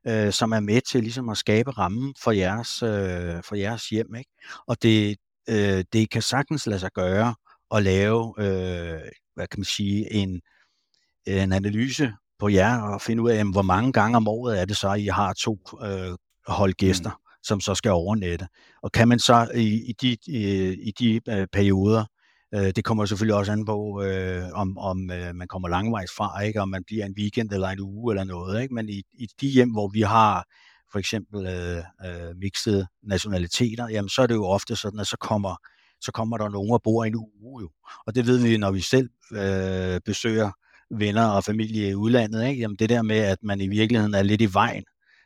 øh, 0.08 0.34
som 0.34 0.52
er 0.52 0.60
med 0.60 0.82
til 0.82 1.02
ligesom 1.02 1.30
at 1.30 1.38
skabe 1.38 1.72
rammen 1.72 2.14
for 2.24 2.32
jeres, 2.32 2.84
øh, 2.84 3.44
for 3.44 3.56
jeres 3.56 3.90
hjem. 3.90 4.16
Ikke? 4.16 4.32
Og 4.68 4.82
det, 4.82 5.18
øh, 5.50 5.84
det 5.94 6.10
kan 6.10 6.22
sagtens 6.22 6.68
lade 6.68 6.80
sig 6.80 6.92
gøre 6.92 7.36
at 7.72 7.84
lave, 7.84 8.34
øh, 8.38 9.02
hvad 9.36 9.48
kan 9.48 9.60
man 9.60 9.66
sige, 9.66 10.14
en, 10.14 10.42
en 11.26 11.54
analyse 11.54 12.14
på 12.40 12.50
jer 12.50 12.82
og 12.82 13.02
finde 13.02 13.24
ud 13.24 13.30
af, 13.30 13.36
jamen, 13.36 13.54
hvor 13.54 13.62
mange 13.62 13.94
gange 13.94 14.18
om 14.18 14.28
året 14.28 14.62
er 14.62 14.66
det 14.66 14.78
så, 14.78 14.90
at 14.90 15.00
I 15.00 15.06
har 15.06 15.34
to 15.34 15.60
øh, 15.84 16.16
hold 16.48 16.74
gæster. 16.74 17.10
Mm 17.10 17.30
som 17.44 17.60
så 17.62 17.76
skal 17.76 17.92
overnette. 17.92 18.48
Og 18.84 18.92
kan 18.92 19.08
man 19.08 19.20
så 19.20 19.48
i, 19.56 19.90
i 19.90 19.94
de, 20.02 20.18
i, 20.28 20.74
i 20.74 20.92
de 21.00 21.22
øh, 21.30 21.48
perioder, 21.52 22.06
øh, 22.56 22.72
det 22.76 22.84
kommer 22.84 23.06
selvfølgelig 23.06 23.36
også 23.36 23.52
an 23.52 23.66
på, 23.66 24.04
øh, 24.04 24.44
om, 24.54 24.78
om 24.78 25.12
øh, 25.12 25.36
man 25.36 25.48
kommer 25.48 25.68
langvejs 25.68 26.12
fra, 26.18 26.42
ikke? 26.42 26.62
om 26.62 26.70
man 26.70 26.84
bliver 26.84 27.06
en 27.06 27.16
weekend 27.18 27.52
eller 27.52 27.68
en 27.68 27.80
uge 27.80 28.14
eller 28.14 28.24
noget. 28.24 28.62
Ikke? 28.62 28.74
Men 28.74 28.90
i, 28.90 29.04
i 29.14 29.28
de 29.42 29.48
hjem, 29.48 29.72
hvor 29.72 29.88
vi 29.88 30.02
har 30.02 30.46
for 30.92 31.00
eksempel 31.00 31.46
øh, 31.46 31.84
øh, 32.06 32.36
mixede 32.38 32.88
nationaliteter, 33.04 33.90
jamen 33.90 34.10
så 34.10 34.22
er 34.22 34.28
det 34.28 34.36
jo 34.36 34.46
ofte 34.46 34.76
sådan, 34.76 35.00
at 35.00 35.08
så 35.08 35.18
kommer, 35.18 35.56
så 36.02 36.12
kommer 36.12 36.38
der 36.38 36.50
nogen 36.50 36.72
og 36.72 36.82
bor 36.84 37.06
en 37.06 37.16
uge 37.16 37.62
jo. 37.62 37.70
Og 38.08 38.16
det 38.16 38.28
ved 38.28 38.38
vi, 38.38 38.58
når 38.58 38.72
vi 38.72 38.82
selv 38.82 39.10
øh, 39.32 40.00
besøger 40.06 40.52
venner 40.92 41.26
og 41.26 41.44
familie 41.44 41.90
i 41.90 41.96
udlandet. 41.96 42.48
Ikke? 42.48 42.62
Jamen 42.62 42.76
det 42.76 42.90
der 42.90 43.02
med, 43.02 43.18
at 43.18 43.38
man 43.44 43.62
i 43.62 43.68
virkeligheden 43.68 44.14
er 44.14 44.24
lidt 44.24 44.42
i 44.42 44.54
vejen 44.54 44.84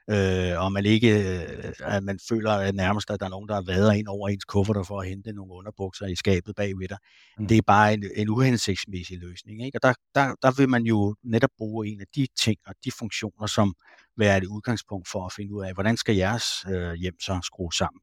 øh, 0.10 0.64
og 0.64 0.72
man 0.72 0.86
ikke, 0.86 1.10
øh, 1.10 1.74
at 1.80 2.04
man 2.04 2.20
føler 2.30 2.52
at 2.52 2.76
nærmest, 2.76 3.10
at 3.10 3.20
der 3.20 3.26
er 3.26 3.30
nogen, 3.30 3.50
der 3.50 3.62
været 3.62 3.98
ind 3.98 4.08
over 4.08 4.30
ens 4.30 4.46
kufferter 4.46 4.84
for 4.84 5.02
at 5.02 5.08
hente 5.08 5.34
nogle 5.34 5.54
underbukser 5.54 6.06
i 6.06 6.16
skabet 6.16 6.56
bagved 6.56 6.88
dig. 6.88 6.98
Mm. 7.38 7.48
Det 7.48 7.58
er 7.58 7.62
bare 7.62 7.94
en, 7.94 8.04
en 8.16 8.30
uhensigtsmæssig 8.30 9.20
løsning. 9.20 9.66
Ikke? 9.66 9.78
Og 9.78 9.84
der, 9.84 9.94
der, 10.16 10.36
der 10.42 10.52
vil 10.52 10.70
man 10.70 10.84
jo 10.84 11.16
netop 11.24 11.50
bruge 11.58 11.88
en 11.88 12.02
af 12.02 12.08
de 12.16 12.28
ting 12.38 12.58
og 12.66 12.76
de 12.86 12.92
funktioner, 12.92 13.48
som 13.48 13.76
være 14.18 14.38
et 14.38 14.46
udgangspunkt 14.46 15.10
for 15.10 15.26
at 15.26 15.34
finde 15.34 15.54
ud 15.54 15.66
af, 15.66 15.74
hvordan 15.74 15.98
skal 15.98 16.16
jeres 16.16 16.66
øh, 16.70 16.94
hjem 16.94 17.20
så 17.20 17.40
skrue 17.44 17.74
sammen. 17.74 18.02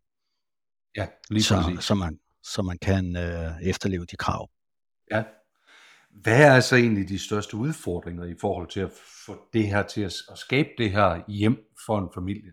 Ja, 0.97 1.07
lige 1.31 1.43
så, 1.43 1.63
præcis. 1.63 1.85
Så 1.85 1.95
man, 1.95 2.19
så 2.43 2.63
man 2.63 2.79
kan 2.79 3.17
øh, 3.17 3.63
efterleve 3.63 4.05
de 4.05 4.17
krav. 4.17 4.51
Ja, 5.11 5.23
hvad 6.11 6.43
er 6.43 6.53
altså 6.53 6.77
egentlig 6.77 7.09
de 7.09 7.19
største 7.19 7.57
udfordringer 7.57 8.25
i 8.25 8.35
forhold 8.41 8.69
til 8.69 8.81
at 8.81 8.91
få 9.27 9.37
det 9.53 9.67
her 9.67 9.83
til 9.83 10.01
at, 10.01 10.15
at 10.31 10.39
skabe 10.39 10.69
det 10.79 10.91
her 10.91 11.23
hjem 11.29 11.57
for 11.87 11.99
en 11.99 12.09
familie? 12.15 12.53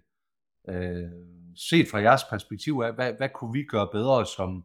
Øh, 0.69 1.11
set 1.55 1.87
fra 1.87 1.99
jeres 1.99 2.23
perspektiv, 2.23 2.77
hvad, 2.77 3.13
hvad 3.17 3.29
kunne 3.35 3.53
vi 3.53 3.63
gøre 3.63 3.89
bedre 3.91 4.25
som, 4.25 4.63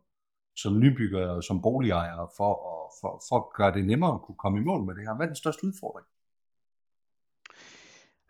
som 0.56 0.78
nybyggere 0.80 1.30
og 1.30 1.44
som 1.44 1.62
boligejere 1.62 2.28
for 2.36 2.52
at, 2.52 2.92
for, 3.00 3.22
for 3.28 3.36
at 3.36 3.44
gøre 3.56 3.74
det 3.74 3.86
nemmere 3.86 4.14
at 4.14 4.22
kunne 4.22 4.36
komme 4.38 4.58
i 4.58 4.64
mål 4.64 4.86
med 4.86 4.94
det 4.94 5.02
her? 5.06 5.16
Hvad 5.16 5.26
er 5.26 5.30
den 5.30 5.36
største 5.36 5.64
udfordring? 5.64 6.06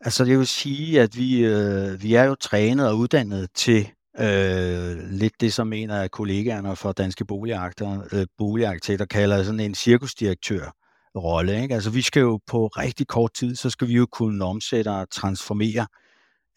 Altså 0.01 0.25
jeg 0.25 0.39
vil 0.39 0.47
sige, 0.47 1.01
at 1.01 1.17
vi, 1.17 1.45
øh, 1.45 2.03
vi 2.03 2.15
er 2.15 2.25
jo 2.25 2.35
trænet 2.35 2.89
og 2.91 2.99
uddannet 2.99 3.51
til 3.55 3.93
Øh, 4.21 5.11
lidt 5.11 5.41
det, 5.41 5.53
som 5.53 5.73
en 5.73 5.91
af 5.91 6.11
kollegaerne 6.11 6.77
fra 6.77 6.93
Danske 6.93 7.25
Boligakter, 7.25 8.03
øh, 8.13 8.27
Boligarkitekter 8.39 9.05
kalder 9.05 9.43
sådan 9.43 9.61
en 9.61 9.75
cirkusdirektør 9.75 10.73
rolle. 11.17 11.63
Ikke? 11.63 11.75
Altså 11.75 11.91
vi 11.91 12.03
skal 12.03 12.21
jo 12.21 12.41
på 12.47 12.67
rigtig 12.67 13.07
kort 13.07 13.35
tid, 13.35 13.57
så 13.57 13.71
skal 13.71 13.89
vi 13.89 13.93
jo 13.93 14.07
kunne 14.07 14.45
omsætte 14.45 14.89
og 14.89 15.11
transformere 15.11 15.87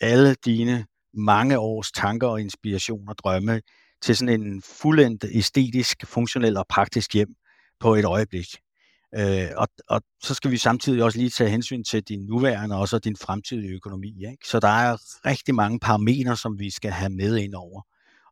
alle 0.01 0.35
dine 0.45 0.85
mange 1.13 1.59
års 1.59 1.91
tanker 1.91 2.27
og 2.27 2.41
inspiration 2.41 3.09
og 3.09 3.17
drømme 3.17 3.61
til 4.01 4.17
sådan 4.17 4.41
en 4.41 4.61
fuldendt 4.61 5.25
æstetisk, 5.33 6.05
funktionel 6.05 6.57
og 6.57 6.65
praktisk 6.69 7.13
hjem 7.13 7.29
på 7.79 7.95
et 7.95 8.05
øjeblik. 8.05 8.47
Øh, 9.17 9.47
og, 9.57 9.67
og 9.87 10.01
så 10.23 10.33
skal 10.33 10.51
vi 10.51 10.57
samtidig 10.57 11.03
også 11.03 11.17
lige 11.17 11.29
tage 11.29 11.49
hensyn 11.49 11.83
til 11.83 12.03
din 12.03 12.25
nuværende 12.25 12.75
og 12.75 12.81
også 12.81 12.99
din 12.99 13.17
fremtidige 13.17 13.73
økonomi. 13.73 14.25
Ikke? 14.31 14.47
Så 14.47 14.59
der 14.59 14.67
er 14.67 14.97
rigtig 15.25 15.55
mange 15.55 15.79
parametre, 15.79 16.37
som 16.37 16.59
vi 16.59 16.69
skal 16.69 16.91
have 16.91 17.09
med 17.09 17.37
ind 17.37 17.53
over. 17.55 17.81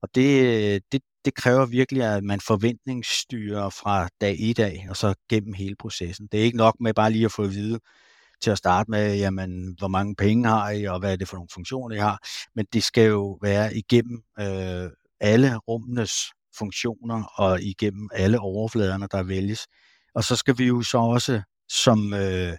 Og 0.01 0.09
det, 0.15 0.83
det, 0.91 1.01
det 1.25 1.35
kræver 1.35 1.65
virkelig, 1.65 2.03
at 2.03 2.23
man 2.23 2.39
forventningsstyrer 2.39 3.69
fra 3.69 4.09
dag 4.21 4.35
i 4.39 4.53
dag, 4.53 4.87
og 4.89 4.97
så 4.97 5.13
gennem 5.29 5.53
hele 5.53 5.75
processen. 5.79 6.27
Det 6.31 6.39
er 6.39 6.43
ikke 6.43 6.57
nok 6.57 6.75
med 6.79 6.93
bare 6.93 7.11
lige 7.11 7.25
at 7.25 7.31
få 7.31 7.43
at 7.43 7.51
vide 7.51 7.79
til 8.41 8.51
at 8.51 8.57
starte 8.57 8.91
med, 8.91 9.15
jamen, 9.17 9.75
hvor 9.77 9.87
mange 9.87 10.15
penge 10.15 10.49
har 10.49 10.69
I, 10.69 10.83
og 10.85 10.99
hvad 10.99 11.11
er 11.11 11.15
det 11.15 11.27
for 11.27 11.35
nogle 11.37 11.49
funktioner 11.53 11.95
I 11.95 11.99
har. 11.99 12.19
Men 12.55 12.65
det 12.73 12.83
skal 12.83 13.07
jo 13.07 13.39
være 13.41 13.75
igennem 13.75 14.23
øh, 14.39 14.89
alle 15.19 15.57
rummenes 15.57 16.11
funktioner 16.57 17.23
og 17.23 17.61
igennem 17.61 18.09
alle 18.13 18.39
overfladerne, 18.39 19.07
der 19.11 19.23
vælges. 19.23 19.67
Og 20.15 20.23
så 20.23 20.35
skal 20.35 20.57
vi 20.57 20.65
jo 20.67 20.81
så 20.81 20.97
også 20.97 21.41
som, 21.69 22.13
øh, 22.13 22.57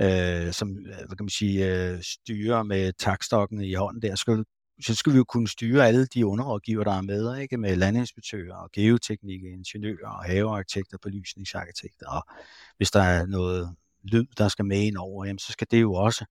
øh, 0.00 0.52
som 0.52 0.68
hvad 0.68 1.16
kan 1.16 1.24
man 1.24 1.28
sige, 1.28 1.74
øh, 1.74 2.02
styre 2.02 2.64
med 2.64 2.92
takstokken 2.92 3.60
i 3.60 3.74
hånden 3.74 4.02
der, 4.02 4.14
skal, 4.14 4.44
så 4.82 4.94
skal 4.94 5.12
vi 5.12 5.16
jo 5.16 5.24
kunne 5.24 5.48
styre 5.48 5.86
alle 5.86 6.06
de 6.06 6.26
underrådgiver, 6.26 6.84
der 6.84 6.92
er 6.92 7.02
med, 7.02 7.38
ikke? 7.38 7.56
med 7.56 7.76
landinspektører 7.76 8.54
og 8.54 8.70
geoteknik, 8.72 9.42
ingeniører 9.42 10.10
og 10.10 10.24
havearkitekter, 10.24 10.98
belysningsarkitekter. 11.02 12.06
Og 12.08 12.22
hvis 12.76 12.90
der 12.90 13.02
er 13.02 13.26
noget 13.26 13.74
lyd, 14.02 14.26
der 14.38 14.48
skal 14.48 14.64
med 14.64 14.80
ind 14.80 14.96
over, 14.96 15.24
jamen, 15.24 15.38
så 15.38 15.52
skal 15.52 15.66
det 15.70 15.80
jo 15.80 15.94
også 15.94 16.24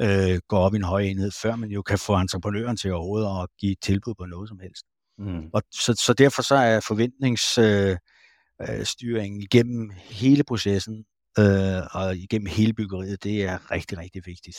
øh, 0.00 0.40
gå 0.48 0.56
op 0.56 0.74
i 0.74 0.76
en 0.76 0.84
høj 0.84 1.02
enhed, 1.02 1.30
før 1.30 1.56
man 1.56 1.70
jo 1.70 1.82
kan 1.82 1.98
få 1.98 2.16
entreprenøren 2.16 2.76
til 2.76 2.92
overhovedet 2.92 3.42
at 3.42 3.48
give 3.58 3.76
tilbud 3.82 4.14
på 4.14 4.24
noget 4.24 4.48
som 4.48 4.58
helst. 4.60 4.84
Mm. 5.18 5.50
Og 5.52 5.62
så, 5.72 5.94
så 6.06 6.12
derfor 6.12 6.42
så 6.42 6.54
er 6.54 6.80
forventnings... 6.80 7.58
Øh, 7.58 7.96
øh, 8.60 8.84
styringen 8.84 9.42
igennem 9.42 9.90
hele 10.10 10.44
processen 10.44 11.04
øh, 11.38 11.82
og 11.92 12.16
igennem 12.16 12.46
hele 12.46 12.72
byggeriet, 12.72 13.24
det 13.24 13.44
er 13.44 13.70
rigtig, 13.70 13.98
rigtig 13.98 14.22
vigtigt. 14.26 14.56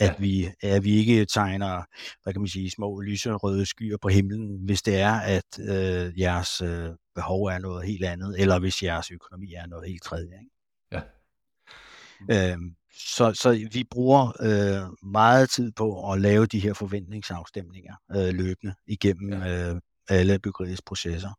At, 0.00 0.16
vi, 0.18 0.48
at 0.62 0.84
vi 0.84 0.90
ikke 0.90 1.26
tegner, 1.26 1.82
hvad 2.22 2.32
kan 2.32 2.40
man 2.40 2.48
sige, 2.48 2.70
små 2.70 3.00
lyserøde 3.00 3.66
skyer 3.66 3.96
på 4.02 4.08
himlen, 4.08 4.64
hvis 4.64 4.82
det 4.82 4.96
er, 5.00 5.12
at 5.12 5.58
øh, 5.58 6.20
jeres 6.20 6.60
øh, 6.60 6.90
behov 7.14 7.44
er 7.44 7.58
noget 7.58 7.86
helt 7.86 8.04
andet, 8.04 8.40
eller 8.40 8.58
hvis 8.58 8.82
jeres 8.82 9.10
økonomi 9.10 9.54
er 9.54 9.66
noget 9.66 9.88
helt 9.88 10.02
tredje. 10.02 10.32
Ikke? 10.32 10.50
Ja. 10.92 12.52
Øhm, 12.52 12.74
så, 12.98 13.32
så 13.34 13.68
vi 13.72 13.84
bruger 13.90 14.32
øh, 14.40 15.10
meget 15.10 15.50
tid 15.50 15.72
på 15.72 16.12
at 16.12 16.20
lave 16.20 16.46
de 16.46 16.60
her 16.60 16.72
forventningsafstemninger 16.74 17.94
øh, 18.10 18.34
løbende 18.34 18.74
igennem 18.86 19.32
ja. 19.32 19.70
øh, 19.70 19.80
alle 20.08 20.38
byggeriets 20.38 20.82
processer. 20.82 21.30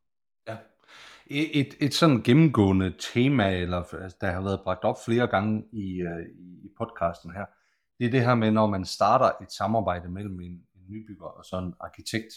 Et, 1.29 1.75
et 1.79 1.93
sådan 1.93 2.21
gennemgående 2.23 2.93
tema, 3.13 3.57
eller 3.61 3.77
altså, 3.77 4.17
der 4.21 4.31
har 4.31 4.41
været 4.41 4.61
bragt 4.63 4.83
op 4.83 4.95
flere 5.05 5.27
gange 5.27 5.63
i, 5.71 6.01
uh, 6.01 6.25
i 6.63 6.69
podcasten 6.77 7.31
her, 7.31 7.45
det 7.99 8.05
er 8.05 8.11
det 8.11 8.21
her 8.21 8.35
med, 8.35 8.51
når 8.51 8.67
man 8.67 8.85
starter 8.85 9.43
et 9.43 9.51
samarbejde 9.51 10.09
mellem 10.09 10.39
en, 10.41 10.51
en 10.51 10.81
nybygger 10.89 11.25
og 11.25 11.45
sådan 11.45 11.67
en 11.67 11.73
arkitekt, 11.79 12.33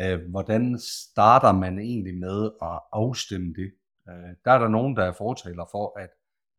uh, 0.00 0.30
hvordan 0.30 0.78
starter 0.78 1.52
man 1.52 1.78
egentlig 1.78 2.14
med 2.14 2.50
at 2.62 2.80
afstemme 2.92 3.54
det? 3.56 3.70
Uh, 4.06 4.30
der 4.44 4.50
er 4.50 4.58
der 4.58 4.68
nogen, 4.68 4.96
der 4.96 5.04
er 5.04 5.12
fortaler 5.12 5.64
for, 5.70 5.98
at 5.98 6.10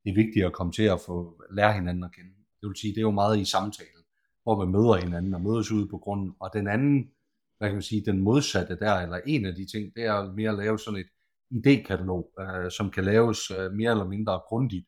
det 0.03 0.10
er 0.10 0.15
vigtigt 0.15 0.45
at 0.45 0.53
komme 0.53 0.71
til 0.71 0.84
at 0.84 0.99
få 1.06 1.41
lære 1.51 1.73
hinanden 1.73 2.03
at 2.03 2.12
kende. 2.12 2.30
Det 2.62 2.67
vil 2.67 2.75
sige, 2.75 2.93
det 2.93 2.97
er 2.97 3.01
jo 3.01 3.12
meget 3.12 3.39
i 3.39 3.45
samtalen, 3.45 4.03
hvor 4.43 4.65
man 4.65 4.71
møder 4.71 4.95
hinanden 4.95 5.34
og 5.34 5.41
mødes 5.41 5.71
ude 5.71 5.88
på 5.88 5.97
grunden. 5.97 6.34
Og 6.39 6.49
den 6.53 6.67
anden, 6.67 7.10
hvad 7.58 7.67
kan 7.67 7.75
man 7.75 7.82
sige, 7.82 8.06
den 8.06 8.19
modsatte 8.19 8.80
der, 8.80 8.93
eller 8.93 9.19
en 9.25 9.45
af 9.45 9.56
de 9.56 9.65
ting, 9.65 9.95
det 9.95 10.03
er 10.06 10.34
mere 10.34 10.49
at 10.49 10.58
lave 10.58 10.80
sådan 10.80 10.99
et 10.99 11.08
idékatalog, 11.51 12.41
øh, 12.41 12.71
som 12.71 12.91
kan 12.91 13.03
laves 13.03 13.51
øh, 13.51 13.71
mere 13.71 13.91
eller 13.91 14.07
mindre 14.07 14.41
grundigt, 14.47 14.88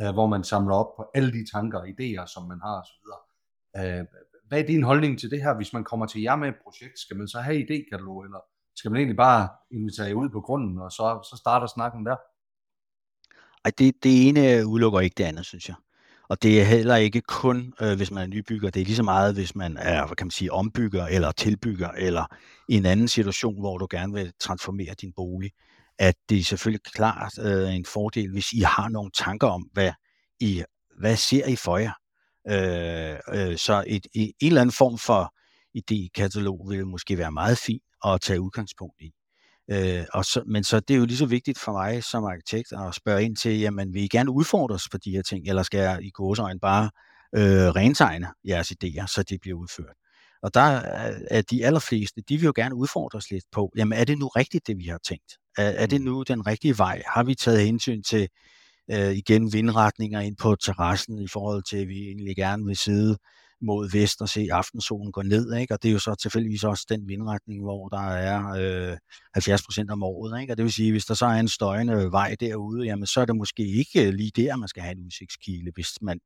øh, 0.00 0.12
hvor 0.12 0.26
man 0.26 0.44
samler 0.44 0.74
op 0.74 0.96
på 0.96 1.10
alle 1.14 1.32
de 1.32 1.44
tanker 1.54 1.78
og 1.78 1.88
idéer, 1.88 2.26
som 2.34 2.48
man 2.48 2.60
har 2.62 2.80
osv. 2.82 3.06
Øh, 3.76 4.04
hvad 4.48 4.60
er 4.60 4.66
din 4.66 4.82
holdning 4.82 5.18
til 5.18 5.30
det 5.30 5.42
her, 5.42 5.56
hvis 5.56 5.72
man 5.72 5.84
kommer 5.84 6.06
til 6.06 6.20
jer 6.22 6.36
med 6.36 6.48
et 6.48 6.54
projekt? 6.64 6.98
Skal 6.98 7.16
man 7.16 7.28
så 7.28 7.40
have 7.40 7.58
idékatalog, 7.58 8.24
eller 8.24 8.40
skal 8.76 8.90
man 8.90 8.98
egentlig 8.98 9.16
bare 9.16 9.48
invitere 9.70 10.06
jer 10.06 10.14
ud 10.14 10.28
på 10.28 10.40
grunden, 10.40 10.78
og 10.78 10.90
så, 10.90 11.28
så 11.30 11.36
starter 11.36 11.66
snakken 11.66 12.06
der? 12.06 12.16
Ej, 13.64 13.72
det, 13.78 14.04
det 14.04 14.28
ene 14.28 14.66
udelukker 14.66 15.00
ikke 15.00 15.14
det 15.14 15.24
andet, 15.24 15.46
synes 15.46 15.68
jeg. 15.68 15.76
Og 16.28 16.42
det 16.42 16.60
er 16.60 16.64
heller 16.64 16.96
ikke 16.96 17.20
kun, 17.20 17.72
øh, 17.82 17.96
hvis 17.96 18.10
man 18.10 18.22
er 18.22 18.26
nybygger. 18.26 18.70
Det 18.70 18.80
er 18.80 18.84
lige 18.84 18.96
så 18.96 19.02
meget, 19.02 19.34
hvis 19.34 19.54
man 19.54 19.76
er, 19.76 20.06
hvad 20.06 20.16
kan 20.16 20.26
man 20.26 20.30
sige, 20.30 20.52
ombygger 20.52 21.06
eller 21.06 21.32
tilbygger, 21.32 21.88
eller 21.88 22.24
i 22.68 22.76
en 22.76 22.86
anden 22.86 23.08
situation, 23.08 23.60
hvor 23.60 23.78
du 23.78 23.86
gerne 23.90 24.12
vil 24.12 24.32
transformere 24.40 24.94
din 25.00 25.12
bolig 25.16 25.50
at 26.00 26.14
det 26.28 26.38
er 26.38 26.44
selvfølgelig 26.44 26.84
klart 26.84 27.32
øh, 27.38 27.74
en 27.74 27.84
fordel, 27.84 28.32
hvis 28.32 28.52
I 28.52 28.60
har 28.60 28.88
nogle 28.88 29.10
tanker 29.18 29.46
om, 29.46 29.62
hvad, 29.72 29.92
I, 30.40 30.64
hvad 31.00 31.16
ser 31.16 31.46
I 31.46 31.56
for 31.56 31.78
jer, 31.78 31.92
Øh, 32.48 33.18
øh, 33.34 33.56
så 33.58 33.84
et, 33.86 34.06
et, 34.14 34.32
en 34.40 34.46
eller 34.46 34.60
anden 34.60 34.72
form 34.72 34.98
for 34.98 35.34
idékatalog 35.78 36.68
vil 36.68 36.86
måske 36.86 37.18
være 37.18 37.32
meget 37.32 37.58
fint 37.58 37.82
at 38.06 38.20
tage 38.20 38.40
udgangspunkt 38.40 39.00
i. 39.00 39.10
Øh, 39.70 40.04
og 40.14 40.24
så, 40.24 40.42
men 40.46 40.64
så 40.64 40.80
det 40.80 40.94
er 40.94 40.98
jo 40.98 41.04
lige 41.04 41.16
så 41.16 41.26
vigtigt 41.26 41.58
for 41.58 41.72
mig 41.72 42.04
som 42.04 42.24
arkitekt 42.24 42.72
at 42.72 42.94
spørge 42.94 43.24
ind 43.24 43.36
til, 43.36 43.60
jamen 43.60 43.94
vil 43.94 44.02
I 44.02 44.08
gerne 44.08 44.30
udfordres 44.30 44.88
på 44.88 44.98
de 44.98 45.10
her 45.10 45.22
ting, 45.22 45.48
eller 45.48 45.62
skal 45.62 45.80
jeg 45.80 45.98
i 46.02 46.10
gåsøjne 46.10 46.60
bare 46.60 46.90
øh, 47.36 47.68
rentegne 47.68 48.28
jeres 48.44 48.72
idéer, 48.72 49.06
så 49.06 49.22
de 49.22 49.38
bliver 49.38 49.58
udført? 49.58 49.96
Og 50.42 50.54
der 50.54 50.76
øh, 50.76 51.20
er 51.30 51.42
de 51.42 51.66
allerfleste, 51.66 52.22
de 52.28 52.36
vil 52.36 52.44
jo 52.44 52.52
gerne 52.56 52.74
udfordres 52.74 53.30
lidt 53.30 53.44
på, 53.52 53.72
jamen 53.76 53.98
er 53.98 54.04
det 54.04 54.18
nu 54.18 54.28
rigtigt, 54.28 54.66
det 54.66 54.78
vi 54.78 54.84
har 54.84 54.98
tænkt? 54.98 55.32
Er, 55.58 55.68
er 55.68 55.86
det 55.86 56.00
nu 56.00 56.22
den 56.22 56.46
rigtige 56.46 56.78
vej? 56.78 57.02
Har 57.06 57.22
vi 57.22 57.34
taget 57.34 57.66
hensyn 57.66 58.02
til 58.02 58.28
øh, 58.90 59.12
igen 59.12 59.52
vindretninger 59.52 60.20
ind 60.20 60.36
på 60.36 60.56
terrassen 60.56 61.18
i 61.18 61.28
forhold 61.28 61.62
til, 61.62 61.76
at 61.76 61.88
vi 61.88 62.06
egentlig 62.06 62.36
gerne 62.36 62.66
vil 62.66 62.76
sidde 62.76 63.18
mod 63.62 63.90
vest 63.90 64.20
og 64.20 64.28
se 64.28 64.48
aftensolen 64.50 65.12
gå 65.12 65.22
ned, 65.22 65.54
ikke? 65.54 65.74
og 65.74 65.82
det 65.82 65.88
er 65.88 65.92
jo 65.92 65.98
så 65.98 66.14
tilfældigvis 66.14 66.64
også 66.64 66.86
den 66.88 67.08
vindretning, 67.08 67.62
hvor 67.62 67.88
der 67.88 68.10
er 68.10 68.90
øh, 68.92 68.96
70 69.34 69.62
procent 69.62 69.90
om 69.90 70.02
året, 70.02 70.40
ikke? 70.40 70.52
og 70.52 70.56
det 70.56 70.62
vil 70.64 70.72
sige, 70.72 70.90
hvis 70.90 71.04
der 71.04 71.14
så 71.14 71.26
er 71.26 71.30
en 71.30 71.48
støjende 71.48 72.12
vej 72.12 72.36
derude, 72.40 72.84
jamen 72.84 73.06
så 73.06 73.20
er 73.20 73.24
det 73.24 73.36
måske 73.36 73.66
ikke 73.66 74.10
lige 74.10 74.32
der, 74.36 74.56
man 74.56 74.68
skal 74.68 74.82
have 74.82 74.92
en 74.92 75.04
udsigtskile, 75.04 75.72
hvis 75.74 75.88
man 76.02 76.20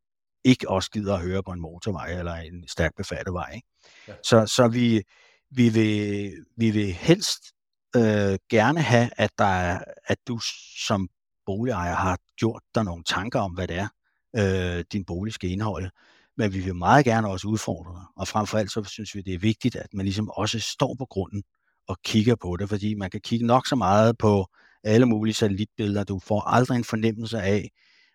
ikke 0.44 0.70
også 0.70 0.90
gider 0.90 1.14
at 1.14 1.22
høre 1.22 1.42
på 1.42 1.50
en 1.52 1.60
motorvej 1.60 2.18
eller 2.18 2.34
en 2.34 2.68
stærkt 2.68 2.96
befattet 2.96 3.34
vej. 3.34 3.52
Ikke? 3.54 3.68
Ja. 4.08 4.12
Så, 4.24 4.46
så 4.46 4.68
vi, 4.68 5.02
vi, 5.50 5.68
vil, 5.68 6.32
vi 6.56 6.70
vil 6.70 6.92
helst 6.92 7.53
øh, 7.96 8.38
gerne 8.50 8.80
have, 8.80 9.10
at, 9.16 9.30
der 9.38 9.44
er, 9.44 9.84
at 10.06 10.18
du 10.28 10.38
som 10.86 11.08
boligejer 11.46 11.94
har 11.94 12.18
gjort 12.36 12.62
dig 12.74 12.84
nogle 12.84 13.04
tanker 13.04 13.40
om, 13.40 13.52
hvad 13.52 13.68
det 13.68 13.76
er, 13.76 13.88
øh, 14.36 14.84
din 14.92 15.04
bolig 15.04 15.34
skal 15.34 15.50
indeholde. 15.50 15.90
Men 16.36 16.52
vi 16.52 16.60
vil 16.60 16.74
meget 16.74 17.04
gerne 17.04 17.28
også 17.28 17.48
udfordre 17.48 17.92
dig. 17.92 18.04
Og 18.16 18.28
frem 18.28 18.46
for 18.46 18.58
alt 18.58 18.72
så 18.72 18.84
synes 18.84 19.14
vi, 19.14 19.22
det 19.22 19.34
er 19.34 19.38
vigtigt, 19.38 19.76
at 19.76 19.94
man 19.94 20.04
ligesom 20.04 20.30
også 20.30 20.60
står 20.60 20.94
på 20.98 21.06
grunden 21.10 21.42
og 21.88 21.96
kigger 22.04 22.34
på 22.34 22.56
det, 22.56 22.68
fordi 22.68 22.94
man 22.94 23.10
kan 23.10 23.20
kigge 23.20 23.46
nok 23.46 23.66
så 23.66 23.76
meget 23.76 24.18
på 24.18 24.46
alle 24.84 25.06
mulige 25.06 25.34
satellitbilleder. 25.34 26.04
Du 26.04 26.18
får 26.18 26.40
aldrig 26.40 26.76
en 26.76 26.84
fornemmelse 26.84 27.38
af, 27.38 27.70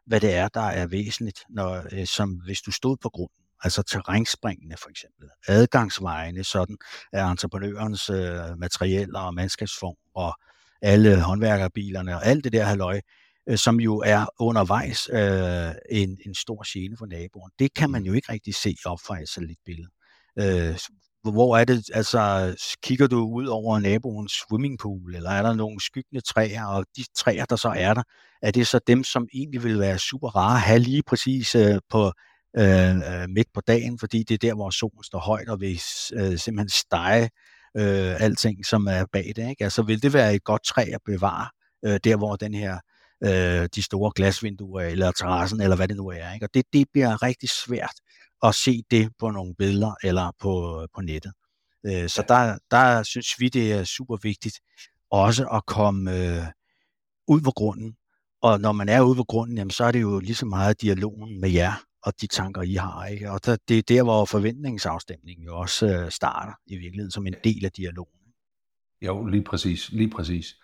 hvad 0.06 0.20
det 0.20 0.36
er, 0.36 0.48
der 0.48 0.62
er 0.62 0.88
væsentligt, 0.88 1.40
når, 1.50 1.84
øh, 1.92 2.06
som 2.06 2.30
hvis 2.46 2.62
du 2.62 2.72
stod 2.72 2.98
på 2.98 3.10
grunden. 3.10 3.44
Altså 3.64 3.84
terrænspringene 3.84 4.76
for 4.78 4.90
eksempel, 4.90 5.30
adgangsvejene, 5.48 6.44
sådan 6.44 6.78
er 7.14 7.26
entreprenørens 7.26 8.10
øh, 8.10 8.58
materialer 8.58 9.20
og 9.20 9.34
mandskabsform 9.34 9.96
og 10.16 10.40
alle 10.82 11.22
håndværkerbilerne 11.22 12.16
og 12.16 12.26
alt 12.26 12.44
det 12.44 12.54
der 12.54 12.64
halløj, 12.64 13.02
øh, 13.50 13.58
som 13.58 13.80
jo 13.80 13.98
er 13.98 14.26
undervejs 14.40 15.10
øh, 15.14 15.72
en, 15.92 16.18
en 16.26 16.36
stor 16.36 16.74
gene 16.74 16.98
for 16.98 17.06
naboen. 17.06 17.52
Det 17.60 17.74
kan 17.74 17.90
man 17.90 18.02
mm. 18.02 18.08
jo 18.08 18.14
ikke 18.14 18.32
rigtig 18.32 18.56
se 18.56 18.76
op 18.86 19.00
fra 19.00 19.22
et 19.22 19.30
satellitbillede. 19.30 19.90
Øh, 20.40 20.80
hvor 21.24 21.58
er 21.58 21.66
det, 21.66 21.90
altså 21.94 22.56
kigger 22.84 23.08
du 23.08 23.30
ud 23.30 23.46
over 23.46 23.80
naboens 23.80 24.32
swimmingpool, 24.32 25.16
eller 25.16 25.30
er 25.30 25.42
der 25.42 25.54
nogle 25.54 25.82
skyggende 25.82 26.22
træer, 26.22 26.66
og 26.66 26.86
de 26.98 27.04
træer, 27.16 27.46
der 27.46 27.56
så 27.56 27.70
er 27.70 27.94
der, 27.94 28.04
er 28.42 28.52
det 28.52 28.68
så 28.68 28.80
dem, 28.88 29.04
som 29.04 29.28
egentlig 29.34 29.64
vil 29.64 29.80
være 29.80 30.00
super 30.00 30.28
rare 30.28 30.56
at 30.56 30.62
have 30.62 30.80
lige 30.80 31.04
præcis 31.04 31.56
øh, 31.56 31.80
på 31.90 32.12
øh, 32.58 32.96
øh, 32.96 33.30
midt 33.30 33.48
på 33.54 33.62
dagen, 33.62 34.00
fordi 34.00 34.24
det 34.24 34.34
er 34.34 34.48
der, 34.48 34.54
hvor 34.54 34.70
solen 34.70 35.04
står 35.04 35.20
højt, 35.20 35.50
og 35.50 35.62
vil 35.62 35.82
øh, 36.14 36.38
simpelthen 36.38 36.70
stege 36.70 37.30
øh, 37.78 38.22
alting, 38.22 38.66
som 38.66 38.88
er 38.88 39.06
bag 39.12 39.34
det. 39.36 39.50
Ikke? 39.50 39.64
Altså 39.64 39.82
vil 39.82 40.04
det 40.04 40.14
være 40.14 40.36
et 40.36 40.44
godt 40.44 40.64
træ 40.64 40.86
at 40.94 41.02
bevare, 41.06 41.48
øh, 41.86 42.00
der 42.04 42.16
hvor 42.18 42.36
den 42.36 42.54
her 42.54 42.80
øh, 43.24 43.70
de 43.76 43.84
store 43.84 44.12
glasvinduer, 44.16 44.82
eller 44.82 45.12
terrassen, 45.12 45.62
eller 45.62 45.76
hvad 45.76 45.88
det 45.88 45.98
nu 45.98 46.08
er. 46.08 46.34
Ikke? 46.34 46.46
Og 46.46 46.54
det, 46.54 46.66
det 46.74 46.88
bliver 46.94 47.24
rigtig 47.24 47.50
svært 47.50 47.96
at 48.44 48.56
se 48.56 48.84
det 48.92 49.12
på 49.20 49.30
nogle 49.30 49.56
billeder 49.56 49.96
eller 50.04 50.32
på, 50.42 50.86
på 50.96 51.02
nettet. 51.02 51.34
Øh, 51.86 52.10
så 52.10 52.24
der, 52.28 52.58
der 52.72 53.04
synes 53.04 53.28
vi, 53.40 53.50
det 53.50 53.74
er 53.74 53.84
super 53.84 54.18
vigtigt 54.24 54.60
også 55.12 55.48
at 55.48 55.66
komme 55.66 56.18
øh, 56.18 56.44
ud 57.28 57.42
på 57.42 57.52
grunden. 57.52 57.96
Og 58.42 58.60
når 58.60 58.72
man 58.72 58.90
er 58.90 59.02
ude 59.02 59.16
på 59.16 59.24
grunden, 59.24 59.58
jamen, 59.58 59.72
så 59.72 59.84
er 59.84 59.92
det 59.92 60.02
jo 60.02 60.20
lige 60.20 60.36
så 60.36 60.46
meget 60.46 60.82
dialogen 60.82 61.42
med 61.42 61.50
jer 61.50 61.74
og 62.04 62.14
de 62.22 62.28
tanker, 62.28 62.62
I 62.62 62.74
har. 62.74 63.06
Ikke? 63.06 63.32
Og 63.32 63.46
der, 63.46 63.58
det 63.68 63.78
er 63.78 63.82
der, 63.82 64.04
hvor 64.04 64.26
forventningsafstemningen 64.26 65.46
jo 65.46 65.58
også 65.58 65.88
øh, 65.88 66.12
starter 66.12 66.54
i 66.68 66.76
virkeligheden 66.78 67.12
som 67.12 67.28
en 67.28 67.36
del 67.44 67.66
af 67.66 67.72
dialogen. 67.72 68.20
Jo, 69.02 69.26
lige 69.26 69.44
præcis. 69.44 69.90
Lige 69.92 70.10
præcis. 70.10 70.56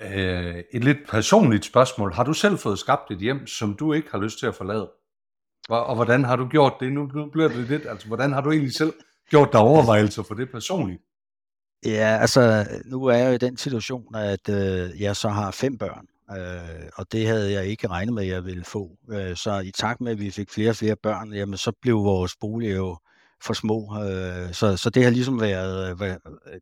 Øh, 0.00 0.62
et 0.72 0.84
lidt 0.84 0.98
personligt 1.08 1.64
spørgsmål. 1.64 2.12
Har 2.12 2.24
du 2.24 2.32
selv 2.32 2.58
fået 2.58 2.78
skabt 2.78 3.10
et 3.10 3.18
hjem, 3.18 3.46
som 3.46 3.74
du 3.74 3.92
ikke 3.92 4.08
har 4.10 4.18
lyst 4.18 4.38
til 4.38 4.46
at 4.46 4.54
forlade? 4.54 4.90
Og 5.68 5.94
hvordan 5.94 6.24
har 6.24 6.36
du 6.36 6.48
gjort 6.48 6.72
det? 6.80 6.92
Nu, 6.92 7.06
nu 7.06 7.30
bliver 7.30 7.48
det 7.48 7.68
lidt, 7.68 7.86
altså 7.86 8.06
hvordan 8.06 8.32
har 8.32 8.40
du 8.40 8.50
egentlig 8.50 8.74
selv 8.74 8.92
gjort 9.30 9.52
dig 9.52 9.60
overvejelser 9.60 10.22
for 10.22 10.34
det 10.34 10.50
personligt? 10.50 11.02
Ja, 11.84 12.18
altså 12.20 12.66
nu 12.84 13.04
er 13.04 13.16
jeg 13.16 13.34
i 13.34 13.38
den 13.38 13.56
situation, 13.56 14.14
at 14.14 14.48
øh, 14.48 15.00
jeg 15.00 15.16
så 15.16 15.28
har 15.28 15.50
fem 15.50 15.78
børn, 15.78 16.06
øh, 16.30 16.88
og 16.94 17.12
det 17.12 17.26
havde 17.26 17.52
jeg 17.52 17.66
ikke 17.66 17.88
regnet 17.88 18.14
med, 18.14 18.22
at 18.22 18.28
jeg 18.28 18.44
ville 18.44 18.64
få. 18.64 18.98
Øh, 19.10 19.36
så 19.36 19.58
i 19.58 19.70
takt 19.70 20.00
med, 20.00 20.12
at 20.12 20.20
vi 20.20 20.30
fik 20.30 20.50
flere 20.50 20.70
og 20.70 20.76
flere 20.76 20.96
børn, 20.96 21.32
jamen 21.32 21.56
så 21.56 21.72
blev 21.82 21.96
vores 21.96 22.36
bolig 22.40 22.76
jo 22.76 22.98
for 23.44 23.54
små. 23.54 24.02
Øh, 24.02 24.52
så, 24.52 24.76
så 24.76 24.90
det 24.90 25.04
har 25.04 25.10
ligesom 25.10 25.40
været 25.40 26.02
øh, 26.02 26.16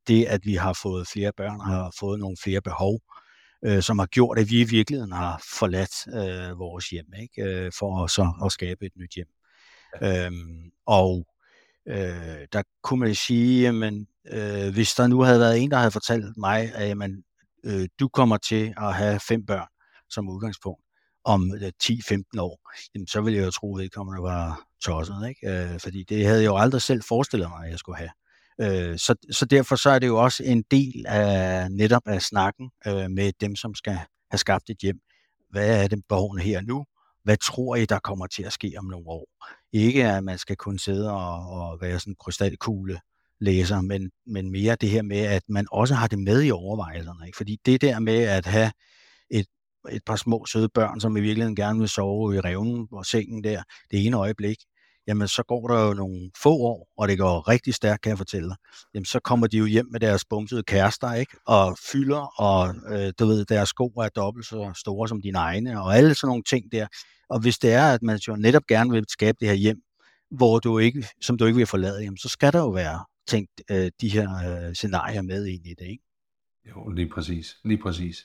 det, 0.09 0.25
at 0.25 0.41
vi 0.45 0.55
har 0.55 0.79
fået 0.83 1.09
flere 1.09 1.33
børn, 1.37 1.61
har 1.61 1.93
fået 2.01 2.21
nogle 2.21 2.37
flere 2.43 2.61
behov 2.61 3.01
øh, 3.65 3.83
som 3.83 3.99
har 3.99 4.07
gjort, 4.07 4.39
at 4.39 4.51
vi 4.51 4.61
i 4.61 4.65
virkeligheden 4.65 5.13
har 5.13 5.43
forladt 5.59 6.07
øh, 6.15 6.59
vores 6.59 6.89
hjem, 6.89 7.07
ikke? 7.23 7.43
Øh, 7.43 7.73
for 7.79 8.07
så 8.07 8.33
at 8.45 8.53
skabe 8.53 8.87
et 8.87 8.93
nyt 8.97 9.15
hjem. 9.15 9.27
Øhm, 10.03 10.71
og 10.87 11.27
øh, 11.89 12.47
der 12.53 12.63
kunne 12.83 13.01
man 13.01 13.15
sige, 13.15 13.73
men 13.73 14.07
øh, 14.33 14.73
hvis 14.73 14.95
der 14.95 15.07
nu 15.07 15.21
havde 15.21 15.41
været 15.41 15.63
en, 15.63 15.71
der 15.71 15.77
havde 15.77 15.91
fortalt 15.91 16.37
mig, 16.37 16.75
at 16.75 16.89
jamen, 16.89 17.25
øh, 17.65 17.89
du 18.01 18.09
kommer 18.09 18.37
til 18.37 18.75
at 18.77 18.95
have 18.95 19.21
fem 19.21 19.47
børn 19.47 19.69
som 20.11 20.29
udgangspunkt 20.29 20.85
om 21.25 21.53
10-15 21.85 22.23
år, 22.39 22.71
jamen, 22.95 23.07
så 23.07 23.21
ville 23.21 23.39
jeg 23.39 23.47
jo 23.47 23.51
tro, 23.51 23.77
at 23.77 23.83
vedkommende 23.83 24.23
var 24.23 24.61
tosset, 24.85 25.29
ikke? 25.29 25.73
Øh, 25.73 25.81
fordi 25.81 26.05
det 26.09 26.27
havde 26.27 26.43
jeg 26.43 26.47
jo 26.47 26.57
aldrig 26.57 26.83
selv 26.83 27.03
forestillet 27.09 27.49
mig, 27.49 27.65
at 27.65 27.71
jeg 27.71 27.79
skulle 27.79 27.99
have. 27.99 28.11
Øh, 28.61 28.99
så, 28.99 29.15
så 29.31 29.45
derfor 29.45 29.77
så 29.77 29.91
er 29.91 29.99
det 29.99 30.07
jo 30.07 30.17
også 30.17 30.45
en 30.45 30.65
del 30.71 31.05
af 31.07 31.71
netop 31.71 32.03
af 32.07 32.23
snakken 32.23 32.71
øh, 32.87 33.11
med 33.11 33.33
dem, 33.41 33.57
som 33.57 33.75
skal 33.75 33.93
have 34.31 34.39
skabt 34.39 34.71
et 34.71 34.77
hjem. 34.83 34.99
Hvad 35.51 35.83
er 35.83 35.89
det 35.89 36.03
behovene 36.09 36.43
her 36.43 36.61
nu? 36.61 36.85
Hvad 37.25 37.37
tror 37.37 37.77
I, 37.77 37.85
der 37.85 37.99
kommer 37.99 38.27
til 38.27 38.43
at 38.43 38.53
ske 38.53 38.75
om 38.79 38.85
nogle 38.85 39.09
år? 39.09 39.27
Ikke 39.73 40.05
at 40.05 40.25
man 40.25 40.39
skal 40.39 40.57
kunne 40.57 40.79
sidde 40.79 41.11
og, 41.11 41.51
og 41.51 41.81
være 41.81 42.01
sådan 42.01 42.11
en 42.11 42.17
krystalkugle 42.21 43.01
læser, 43.45 43.81
men, 43.81 44.11
men 44.27 44.51
mere 44.51 44.77
det 44.81 44.91
her 44.91 45.03
med, 45.03 45.19
at 45.19 45.43
man 45.49 45.67
også 45.73 45.95
har 45.95 46.07
det 46.07 46.19
med 46.19 46.43
i 46.43 46.51
overvejelserne. 46.51 47.27
Ikke? 47.27 47.37
Fordi 47.37 47.57
det 47.67 47.81
der 47.81 47.99
med 47.99 48.19
at 48.19 48.47
have 48.47 48.71
et, 49.31 49.47
et 49.91 50.03
par 50.07 50.17
små 50.17 50.47
søde 50.47 50.69
børn, 50.69 51.01
som 51.01 51.17
i 51.17 51.21
virkeligheden 51.21 51.57
gerne 51.57 51.79
vil 51.79 51.89
sove 51.89 52.37
i 52.37 52.41
revnen 52.41 52.89
og 52.93 53.07
sengen 53.07 53.45
der, 53.45 53.63
det 53.91 54.07
ene 54.07 54.17
øjeblik, 54.17 54.57
jamen 55.07 55.29
så 55.29 55.43
går 55.49 55.69
der 55.69 55.87
jo 55.87 55.95
nogle 55.95 56.31
få 56.43 56.51
år, 56.51 56.89
og 56.99 57.09
det 57.09 57.19
går 57.19 57.49
rigtig 57.49 57.75
stærkt, 57.75 58.03
kan 58.03 58.11
jeg 58.11 58.19
fortælle 58.19 58.49
dig. 58.49 58.57
Jamen 58.95 59.05
så 59.05 59.21
kommer 59.21 59.47
de 59.47 59.57
jo 59.57 59.67
hjem 59.67 59.87
med 59.93 60.01
deres 60.01 60.25
bumsede 60.25 60.63
kærester, 60.63 61.13
ikke? 61.13 61.37
Og 61.47 61.77
fylder, 61.93 62.41
og 62.41 62.75
øh, 62.89 63.13
du 63.19 63.27
ved, 63.27 63.45
deres 63.45 63.69
sko 63.69 63.87
er 63.87 64.09
dobbelt 64.09 64.47
så 64.47 64.73
store 64.77 65.09
som 65.09 65.23
dine 65.23 65.39
egne, 65.39 65.83
og 65.83 65.97
alle 65.97 66.15
sådan 66.15 66.29
nogle 66.29 66.43
ting 66.43 66.73
der. 66.73 66.87
Og 67.31 67.41
hvis 67.41 67.59
det 67.59 67.73
er, 67.73 67.87
at 67.87 68.03
man 68.03 68.19
jo 68.29 68.37
netop 68.37 68.63
gerne 68.69 68.91
vil 68.91 69.05
skabe 69.09 69.37
det 69.41 69.49
her 69.49 69.55
hjem, 69.55 69.77
hvor 70.31 70.59
du 70.59 70.79
ikke, 70.79 71.07
som 71.23 71.39
du 71.39 71.47
ikke 71.47 71.57
vil 71.57 71.67
forlade, 71.67 72.03
jamen, 72.03 72.19
så 72.19 72.29
skal 72.29 72.53
der 72.53 72.59
jo 72.59 72.69
være 72.69 73.05
tænkt 73.27 73.63
øh, 73.71 73.91
de 74.01 74.09
her 74.09 74.29
øh, 74.69 74.75
scenarier 74.75 75.23
med 75.23 75.47
ind 75.47 75.67
i 75.67 75.75
det, 75.79 75.87
ikke? 75.87 76.05
Jo, 76.69 76.89
lige 76.89 77.09
præcis. 77.09 77.57
Lige 77.65 77.83
præcis. 77.83 78.25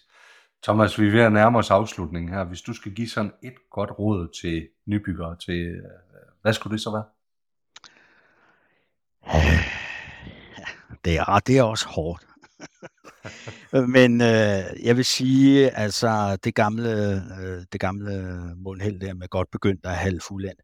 Thomas, 0.64 1.00
vi 1.00 1.08
er 1.08 1.12
ved 1.12 1.22
at 1.22 1.32
nærme 1.32 1.58
os 1.58 1.72
afslutningen 1.72 2.34
her. 2.34 2.44
Hvis 2.44 2.62
du 2.62 2.74
skal 2.74 2.94
give 2.94 3.10
sådan 3.10 3.32
et 3.44 3.54
godt 3.72 3.92
råd 4.00 4.28
til 4.42 4.68
nybyggere, 4.86 5.36
til 5.46 5.60
øh, 5.68 5.82
hvad 6.42 6.54
skulle 6.54 6.72
det 6.72 6.82
så 6.82 6.92
være? 6.92 7.06
Det 11.06 11.16
er, 11.16 11.40
det 11.40 11.58
er 11.58 11.64
også 11.64 11.88
hårdt. 11.88 12.26
Men 13.96 14.22
øh, 14.22 14.86
jeg 14.86 14.98
vil 14.98 15.06
sige, 15.06 15.70
altså 15.70 16.38
det 16.44 16.56
gamle, 16.56 16.92
øh, 17.42 17.66
det 17.72 17.80
gamle 17.80 18.36
mundheld 18.56 19.00
der 19.00 19.14
med 19.14 19.28
godt 19.28 19.52
begyndt 19.52 19.86
af 19.86 19.96
halv 19.96 20.22
fuldendt, 20.22 20.62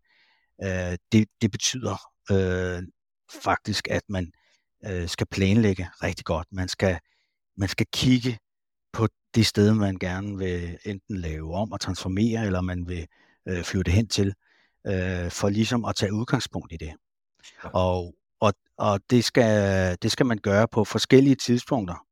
øh, 0.63 0.97
det, 1.11 1.27
det 1.41 1.51
betyder 1.51 1.97
øh, 2.31 2.83
faktisk, 3.29 3.87
at 3.91 4.03
man 4.09 4.31
øh, 4.85 5.09
skal 5.09 5.27
planlægge 5.27 5.89
rigtig 6.03 6.25
godt. 6.25 6.47
Man 6.51 6.67
skal, 6.67 6.99
man 7.57 7.69
skal 7.69 7.85
kigge 7.93 8.37
på 8.93 9.07
det 9.35 9.45
sted, 9.45 9.73
man 9.73 9.97
gerne 9.99 10.37
vil 10.37 10.77
enten 10.85 11.17
lave 11.17 11.55
om 11.55 11.71
og 11.71 11.81
transformere, 11.81 12.45
eller 12.45 12.61
man 12.61 12.87
vil 12.87 13.07
øh, 13.47 13.63
flytte 13.63 13.91
hen 13.91 14.07
til 14.07 14.33
øh, 14.87 15.31
for 15.31 15.49
ligesom 15.49 15.85
at 15.85 15.95
tage 15.95 16.13
udgangspunkt 16.13 16.73
i 16.73 16.77
det. 16.77 16.93
Og, 17.63 18.15
og, 18.39 18.53
og 18.77 18.99
det, 19.09 19.23
skal, 19.23 19.97
det 20.01 20.11
skal 20.11 20.25
man 20.25 20.37
gøre 20.37 20.67
på 20.67 20.83
forskellige 20.83 21.35
tidspunkter, 21.35 22.05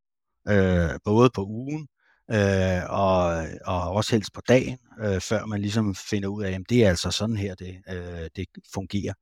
øh, 0.48 1.00
både 1.04 1.30
på 1.30 1.46
ugen, 1.46 1.88
øh, 2.32 2.82
og, 2.90 3.46
og 3.66 3.92
også 3.92 4.16
helst 4.16 4.34
på 4.34 4.42
dagen, 4.48 4.78
øh, 5.00 5.22
før 5.22 5.46
man 5.46 5.62
ligesom 5.62 5.96
finder 5.96 6.30
ud 6.30 6.44
af, 6.44 6.52
at 6.52 6.62
det 6.70 6.86
er 6.86 6.90
altså 6.90 7.12
sådan 7.12 7.38
her, 7.38 7.56
det, 7.56 7.82
øh, 7.90 8.30
det 8.36 8.48
fungerer. 8.74 9.14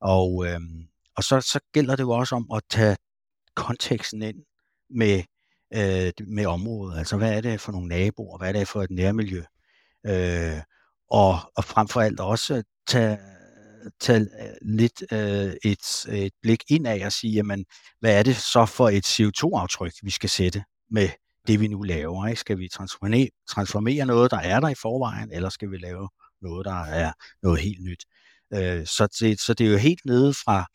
Og, 0.00 0.46
øh, 0.46 0.60
og 1.16 1.24
så, 1.24 1.40
så 1.40 1.60
gælder 1.72 1.96
det 1.96 2.02
jo 2.02 2.10
også 2.10 2.34
om 2.34 2.46
at 2.54 2.62
tage 2.70 2.96
konteksten 3.54 4.22
ind 4.22 4.36
med, 4.90 5.22
øh, 5.74 6.12
med 6.26 6.46
området. 6.46 6.98
Altså, 6.98 7.16
hvad 7.16 7.36
er 7.36 7.40
det 7.40 7.60
for 7.60 7.72
nogle 7.72 7.88
naboer? 7.88 8.38
Hvad 8.38 8.48
er 8.48 8.52
det 8.52 8.68
for 8.68 8.82
et 8.82 8.90
nærmiljø? 8.90 9.42
Øh, 10.06 10.60
og, 11.10 11.38
og 11.56 11.64
frem 11.64 11.88
for 11.88 12.00
alt 12.00 12.20
også 12.20 12.62
tage, 12.86 13.18
tage 14.00 14.20
øh, 14.20 14.54
lidt 14.62 15.02
øh, 15.12 15.52
et, 15.64 16.06
et 16.08 16.32
blik 16.42 16.62
ind 16.68 16.86
af 16.86 17.06
og 17.06 17.12
sige, 17.12 17.32
jamen, 17.32 17.64
hvad 18.00 18.18
er 18.18 18.22
det 18.22 18.36
så 18.36 18.66
for 18.66 18.88
et 18.88 19.06
CO2-aftryk, 19.06 19.92
vi 20.02 20.10
skal 20.10 20.30
sætte 20.30 20.64
med 20.90 21.08
det, 21.46 21.60
vi 21.60 21.68
nu 21.68 21.82
laver? 21.82 22.26
Ikke? 22.26 22.40
Skal 22.40 22.58
vi 22.58 22.68
transformere, 22.68 23.28
transformere 23.48 24.06
noget, 24.06 24.30
der 24.30 24.38
er 24.38 24.60
der 24.60 24.68
i 24.68 24.74
forvejen, 24.74 25.32
eller 25.32 25.48
skal 25.48 25.70
vi 25.70 25.76
lave 25.76 26.08
noget, 26.42 26.64
der 26.64 26.84
er 26.84 27.12
noget 27.42 27.60
helt 27.60 27.82
nyt? 27.82 28.04
Øh, 28.54 28.86
så, 28.86 29.16
det, 29.20 29.40
så 29.40 29.54
det 29.54 29.66
er 29.66 29.70
jo 29.70 29.76
helt 29.76 30.04
nede 30.04 30.34
fra, 30.34 30.66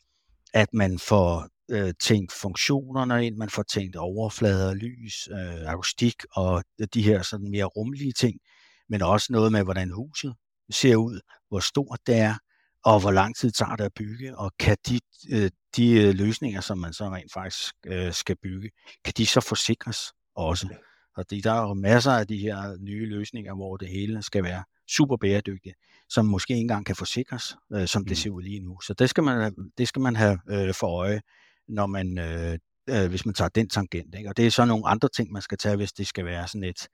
at 0.54 0.74
man 0.74 1.00
får 1.00 1.48
øh, 1.72 1.94
tænkt 2.02 2.32
funktionerne 2.32 3.26
ind, 3.26 3.36
man 3.36 3.50
får 3.50 3.64
tænkt 3.64 3.96
overflader, 3.96 4.74
lys, 4.74 5.28
øh, 5.32 5.72
akustik 5.72 6.16
og 6.32 6.64
de 6.94 7.02
her 7.02 7.22
sådan 7.22 7.52
mere 7.52 7.66
rumlige 7.66 8.14
ting, 8.14 8.40
men 8.90 9.02
også 9.02 9.28
noget 9.30 9.52
med, 9.52 9.64
hvordan 9.64 9.92
huset 9.92 10.36
ser 10.72 10.96
ud, 10.96 11.20
hvor 11.50 11.60
stort 11.60 12.00
det 12.08 12.16
er, 12.16 12.36
og 12.86 13.00
hvor 13.00 13.12
lang 13.12 13.36
tid 13.36 13.52
tager 13.52 13.76
det 13.76 13.84
at 13.84 13.94
bygge, 13.94 14.38
og 14.38 14.52
kan 14.60 14.78
de, 14.88 15.00
øh, 15.30 15.52
de 15.76 15.92
øh, 15.92 16.14
løsninger, 16.14 16.62
som 16.62 16.78
man 16.78 16.94
så 16.94 17.10
rent 17.10 17.34
faktisk 17.34 17.74
øh, 17.86 18.14
skal 18.14 18.38
bygge, 18.44 18.70
kan 19.06 19.14
de 19.18 19.26
så 19.26 19.42
forsikres 19.42 20.14
også? 20.36 20.68
Fordi 21.16 21.42
der 21.42 21.52
er 21.52 21.62
jo 21.62 21.74
masser 21.74 22.12
af 22.12 22.28
de 22.28 22.38
her 22.38 22.78
nye 22.80 23.06
løsninger, 23.06 23.56
hvor 23.56 23.78
det 23.78 23.88
hele 23.88 24.24
skal 24.24 24.44
være 24.44 24.64
super 24.90 25.18
bæredygtigt, 25.18 25.76
som 26.10 26.26
måske 26.26 26.54
ikke 26.54 26.62
engang 26.62 26.86
kan 26.86 26.96
forsikres, 26.96 27.56
øh, 27.74 27.88
som 27.88 28.04
det 28.04 28.12
mm. 28.12 28.16
ser 28.16 28.30
ud 28.30 28.42
lige 28.42 28.60
nu. 28.60 28.82
Så 28.82 28.94
det 28.94 29.10
skal 29.10 29.24
man, 29.24 29.54
det 29.78 29.88
skal 29.88 30.02
man 30.02 30.16
have 30.16 30.40
øh, 30.50 30.74
for 30.74 30.88
øje, 30.88 31.22
når 31.68 31.86
man, 31.86 32.18
øh, 32.18 32.58
øh, 32.90 33.10
hvis 33.10 33.26
man 33.26 33.36
tager 33.36 33.50
den 33.50 33.70
tangent. 33.70 34.16
Ikke? 34.16 34.30
Og 34.30 34.38
det 34.38 34.46
er 34.46 34.52
så 34.52 34.66
nogle 34.66 34.88
andre 34.88 35.10
ting, 35.16 35.32
man 35.32 35.42
skal 35.42 35.58
tage, 35.58 35.76
hvis 35.76 35.94
det 35.94 36.08
skal 36.08 36.26
være 36.26 36.48
sådan 36.48 36.64
et, 36.64 36.88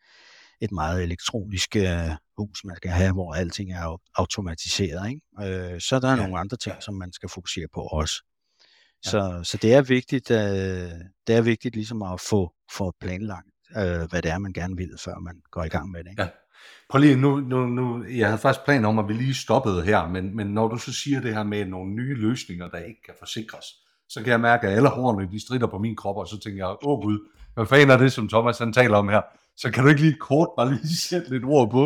et 0.61 0.71
meget 0.71 1.03
elektronisk 1.03 1.75
øh, 1.75 2.09
hus, 2.37 2.63
man 2.63 2.75
skal 2.75 2.91
have, 2.91 3.13
hvor 3.13 3.33
alting 3.33 3.71
er 3.71 4.01
automatiseret. 4.15 5.09
Ikke? 5.09 5.73
Øh, 5.73 5.81
så 5.81 5.99
der 5.99 6.07
er 6.07 6.11
ja. 6.11 6.17
nogle 6.17 6.39
andre 6.39 6.57
ting, 6.57 6.83
som 6.83 6.93
man 6.93 7.13
skal 7.13 7.29
fokusere 7.29 7.67
på 7.73 7.81
også. 7.81 8.23
Ja. 9.05 9.09
Så, 9.09 9.41
så 9.43 9.57
det 9.57 9.73
er 9.73 9.81
vigtigt, 9.81 10.31
øh, 10.31 10.37
det 11.27 11.35
er 11.35 11.41
vigtigt 11.41 11.75
ligesom 11.75 12.01
at 12.01 12.21
få, 12.21 12.53
få 12.71 12.93
planlagt, 12.99 13.47
øh, 13.77 14.09
hvad 14.09 14.21
det 14.21 14.31
er, 14.31 14.37
man 14.37 14.53
gerne 14.53 14.77
vil, 14.77 14.89
før 14.99 15.19
man 15.19 15.41
går 15.51 15.63
i 15.63 15.67
gang 15.67 15.91
med 15.91 16.03
det. 16.03 16.09
Ikke? 16.09 16.21
Ja. 16.21 16.29
Prøv 16.89 16.99
lige, 16.99 17.15
nu, 17.15 17.39
nu, 17.39 17.65
nu, 17.65 18.03
jeg 18.03 18.27
havde 18.27 18.37
faktisk 18.37 18.65
planer 18.65 18.89
om, 18.89 18.99
at 18.99 19.07
vi 19.07 19.13
lige 19.13 19.33
stoppede 19.33 19.81
her, 19.81 20.07
men, 20.07 20.35
men 20.35 20.47
når 20.47 20.67
du 20.67 20.77
så 20.77 20.93
siger 20.93 21.21
det 21.21 21.35
her 21.35 21.43
med 21.43 21.65
nogle 21.65 21.91
nye 21.93 22.15
løsninger, 22.15 22.67
der 22.67 22.77
ikke 22.77 23.01
kan 23.05 23.13
forsikres, 23.19 23.65
så 24.09 24.19
kan 24.23 24.31
jeg 24.31 24.39
mærke, 24.39 24.67
at 24.67 24.75
alle 24.75 24.89
hårene, 24.89 25.31
de 25.31 25.39
strider 25.45 25.67
på 25.67 25.77
min 25.77 25.95
krop, 25.95 26.17
og 26.17 26.27
så 26.27 26.39
tænker 26.39 26.67
jeg, 26.67 26.75
åh 26.83 27.01
gud, 27.01 27.19
hvad 27.53 27.65
fanden 27.65 27.89
er 27.89 27.97
det, 27.97 28.11
som 28.11 28.27
Thomas 28.27 28.57
han 28.57 28.73
taler 28.73 28.97
om 28.97 29.09
her? 29.09 29.21
Så 29.57 29.71
kan 29.71 29.83
du 29.83 29.89
ikke 29.89 30.01
lige 30.01 30.17
kort 30.19 30.49
bare 30.57 30.69
lige 30.69 30.97
sætte 31.09 31.29
lidt 31.29 31.45
ord 31.45 31.71
på, 31.71 31.83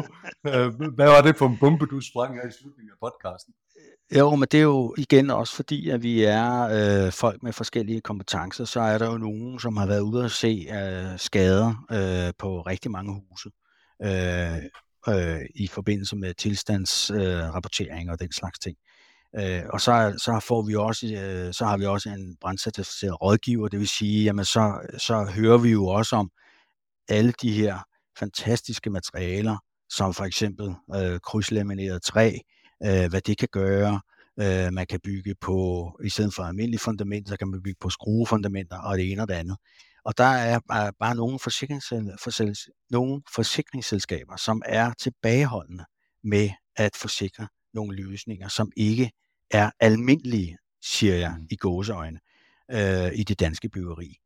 øh, 0.48 0.68
hvad 0.98 1.08
var 1.08 1.22
det 1.22 1.38
for 1.38 1.48
en 1.48 1.58
bombe, 1.60 1.86
du 1.86 2.02
sprang 2.02 2.40
af 2.40 2.48
i 2.48 2.52
slutningen 2.52 2.92
af 2.92 2.98
podcasten? 3.06 3.54
Jo, 4.12 4.36
men 4.36 4.48
det 4.52 4.58
er 4.58 4.64
jo 4.64 4.96
igen 4.98 5.30
også 5.30 5.56
fordi, 5.56 5.90
at 5.90 6.04
vi 6.04 6.24
er 6.24 6.62
øh, 6.62 7.12
folk 7.12 7.44
med 7.44 7.54
forskellige 7.54 8.02
kompetencer, 8.02 8.66
så 8.66 8.80
er 8.80 8.98
der 8.98 9.12
jo 9.12 9.18
nogen, 9.18 9.60
som 9.60 9.78
har 9.78 9.86
været 9.86 10.02
ude 10.02 10.26
at 10.26 10.32
se 10.32 10.68
øh, 10.72 11.20
skader 11.20 11.86
øh, 11.92 12.34
på 12.38 12.62
rigtig 12.62 12.92
mange 12.92 13.14
huse 13.14 13.50
øh, 14.04 14.58
øh, 15.08 15.42
i 15.56 15.68
forbindelse 15.68 16.16
med 16.16 16.34
tilstandsrapportering 16.34 18.10
øh, 18.10 18.12
og 18.12 18.20
den 18.20 18.32
slags 18.32 18.60
ting. 18.60 18.78
Øh, 19.40 19.64
og 19.70 19.82
så, 19.82 20.14
så 20.18 20.40
får 20.48 20.62
vi 20.62 20.76
også, 20.76 21.08
øh, 21.08 21.54
så 21.54 21.66
har 21.66 21.78
vi 21.78 21.86
også 21.86 22.10
en 22.10 22.38
brandcertificeret 22.42 23.22
rådgiver, 23.22 23.68
det 23.68 23.80
vil 23.80 23.88
sige, 23.88 24.24
jamen 24.24 24.46
så, 24.46 24.80
så 24.98 25.24
hører 25.24 25.58
vi 25.58 25.70
jo 25.70 25.88
også 25.88 26.16
om 26.16 26.30
alle 27.10 27.34
de 27.42 27.52
her 27.54 27.80
fantastiske 28.20 28.90
materialer, 28.90 29.58
som 29.90 30.14
for 30.14 30.24
eksempel 30.24 30.76
øh, 30.96 31.20
krydslamineret 31.20 32.04
træ, 32.04 32.38
øh, 32.84 33.10
hvad 33.10 33.22
det 33.22 33.38
kan 33.38 33.48
gøre. 33.52 34.02
Øh, 34.40 34.74
man 34.74 34.88
kan 34.88 35.00
bygge 35.04 35.36
på, 35.42 36.00
i 36.04 36.10
stedet 36.10 36.34
for 36.34 36.44
almindelige 36.44 36.80
fundamenter, 36.80 37.30
så 37.30 37.38
kan 37.38 37.48
man 37.48 37.62
bygge 37.64 37.78
på 37.80 37.90
skruefundamenter 37.90 38.78
og 38.78 38.98
det 38.98 39.12
ene 39.12 39.22
og 39.22 39.28
det 39.28 39.34
andet. 39.34 39.58
Og 40.06 40.18
der 40.18 40.24
er 40.24 40.60
bare 41.00 41.16
nogle, 41.16 41.40
forsikrings, 41.40 41.94
nogle 42.90 43.22
forsikringsselskaber, 43.36 44.36
som 44.36 44.62
er 44.66 44.94
tilbageholdende 44.94 45.86
med 46.24 46.50
at 46.76 46.96
forsikre 46.96 47.48
nogle 47.74 47.96
løsninger, 47.96 48.48
som 48.48 48.72
ikke 48.78 49.12
er 49.52 49.72
almindelige, 49.80 50.58
siger 50.84 51.16
jeg 51.16 51.36
mm. 51.40 51.48
i 51.52 51.56
gåseøjne, 51.56 52.20
øh, 52.72 53.12
i 53.16 53.24
det 53.24 53.40
danske 53.40 53.70
byggeri. 53.70 54.18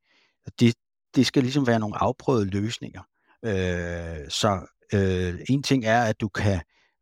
Det, 0.59 0.75
det 1.15 1.25
skal 1.25 1.43
ligesom 1.43 1.67
være 1.67 1.79
nogle 1.79 1.97
afprøvede 1.97 2.45
løsninger. 2.45 3.01
Øh, 3.45 4.29
så 4.29 4.65
øh, 4.93 5.39
en 5.49 5.63
ting 5.63 5.85
er, 5.85 6.03
at 6.03 6.21
du 6.21 6.27
kan 6.27 6.61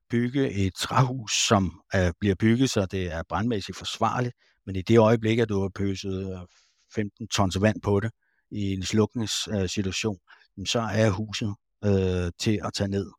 bygge 0.09 0.51
et 0.51 0.73
træhus, 0.73 1.31
som 1.47 1.81
øh, 1.95 2.11
bliver 2.19 2.35
bygget, 2.35 2.69
så 2.69 2.85
det 2.85 3.13
er 3.13 3.23
brandmæssigt 3.29 3.77
forsvarligt, 3.77 4.35
men 4.65 4.75
i 4.75 4.81
det 4.81 4.97
øjeblik, 4.97 5.39
at 5.39 5.49
du 5.49 5.61
har 5.61 5.69
pøset 5.75 6.47
15 6.95 7.27
tons 7.27 7.61
vand 7.61 7.81
på 7.81 7.99
det 7.99 8.11
i 8.51 8.73
en 8.73 8.83
slukningssituation, 8.83 10.19
øh, 10.59 10.65
så 10.65 10.79
er 10.79 11.09
huset 11.09 11.55
øh, 11.85 12.31
til 12.39 12.59
at 12.63 12.73
tage 12.73 12.87
ned, 12.87 13.11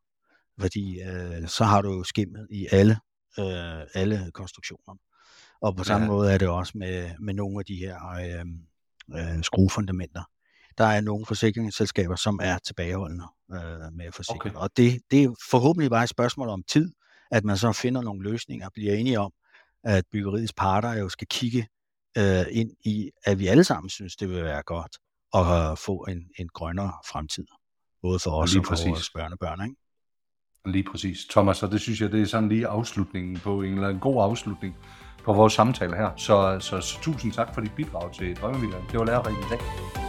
fordi 0.59 1.01
øh, 1.01 1.47
så 1.47 1.63
har 1.63 1.81
du 1.81 2.03
skimmet 2.03 2.47
i 2.51 2.67
alle 2.71 2.97
øh, 3.39 3.81
alle 3.93 4.31
konstruktioner. 4.33 4.95
Og 5.61 5.75
på 5.75 5.83
samme 5.83 6.05
ja. 6.05 6.11
måde 6.11 6.33
er 6.33 6.37
det 6.37 6.47
også 6.47 6.73
med, 6.75 7.11
med 7.19 7.33
nogle 7.33 7.59
af 7.59 7.65
de 7.65 7.75
her 7.75 8.09
øh, 8.09 8.45
øh, 9.19 9.43
skruefundamenter. 9.43 10.23
Der 10.79 10.85
er 10.85 11.01
nogle 11.01 11.25
forsikringsselskaber, 11.25 12.15
som 12.15 12.39
er 12.43 12.57
tilbageholdende 12.57 13.25
øh, 13.53 13.93
med 13.93 14.11
forsikring. 14.11 14.55
Okay. 14.55 14.63
Og 14.63 14.69
det, 14.77 15.01
det 15.11 15.23
er 15.23 15.29
forhåbentlig 15.51 15.89
bare 15.89 16.03
et 16.03 16.09
spørgsmål 16.09 16.49
om 16.49 16.63
tid, 16.63 16.91
at 17.31 17.43
man 17.43 17.57
så 17.57 17.71
finder 17.71 18.01
nogle 18.01 18.23
løsninger 18.23 18.65
og 18.65 18.73
bliver 18.73 18.93
enige 18.93 19.19
om, 19.19 19.31
at 19.83 20.03
byggeriets 20.11 20.53
parter 20.53 20.93
jo 20.93 21.09
skal 21.09 21.27
kigge 21.27 21.67
øh, 22.17 22.45
ind 22.51 22.71
i, 22.85 23.09
at 23.23 23.39
vi 23.39 23.47
alle 23.47 23.63
sammen 23.63 23.89
synes, 23.89 24.15
det 24.15 24.29
vil 24.29 24.43
være 24.43 24.63
godt 24.63 24.97
at 25.33 25.79
få 25.79 26.05
en, 26.09 26.29
en 26.39 26.47
grønnere 26.47 26.93
fremtid. 27.11 27.45
Både 28.01 28.19
for 28.19 28.31
os 28.31 28.55
og, 28.55 28.65
for 28.65 28.69
præcis. 28.69 28.87
vores 28.87 29.09
børnebørn. 29.09 29.61
Ikke? 29.63 29.75
Lige 30.65 30.91
præcis. 30.91 31.25
Thomas, 31.29 31.63
og 31.63 31.71
det 31.71 31.81
synes 31.81 32.01
jeg, 32.01 32.11
det 32.11 32.21
er 32.21 32.25
sådan 32.25 32.49
lige 32.49 32.67
afslutningen 32.67 33.39
på 33.39 33.61
en 33.61 33.73
eller 33.73 33.87
anden 33.87 34.01
god 34.01 34.23
afslutning 34.23 34.75
på 35.23 35.33
vores 35.33 35.53
samtale 35.53 35.95
her. 35.95 36.15
Så, 36.17 36.57
så, 36.59 36.81
så 36.81 37.01
tusind 37.01 37.31
tak 37.31 37.53
for 37.53 37.61
dit 37.61 37.75
bidrag 37.75 38.13
til 38.13 38.35
Drømmevillaen. 38.35 38.83
Det 38.91 38.99
var 38.99 39.05
lærerigt 39.05 39.37
i 39.37 39.49
dag. 39.49 40.08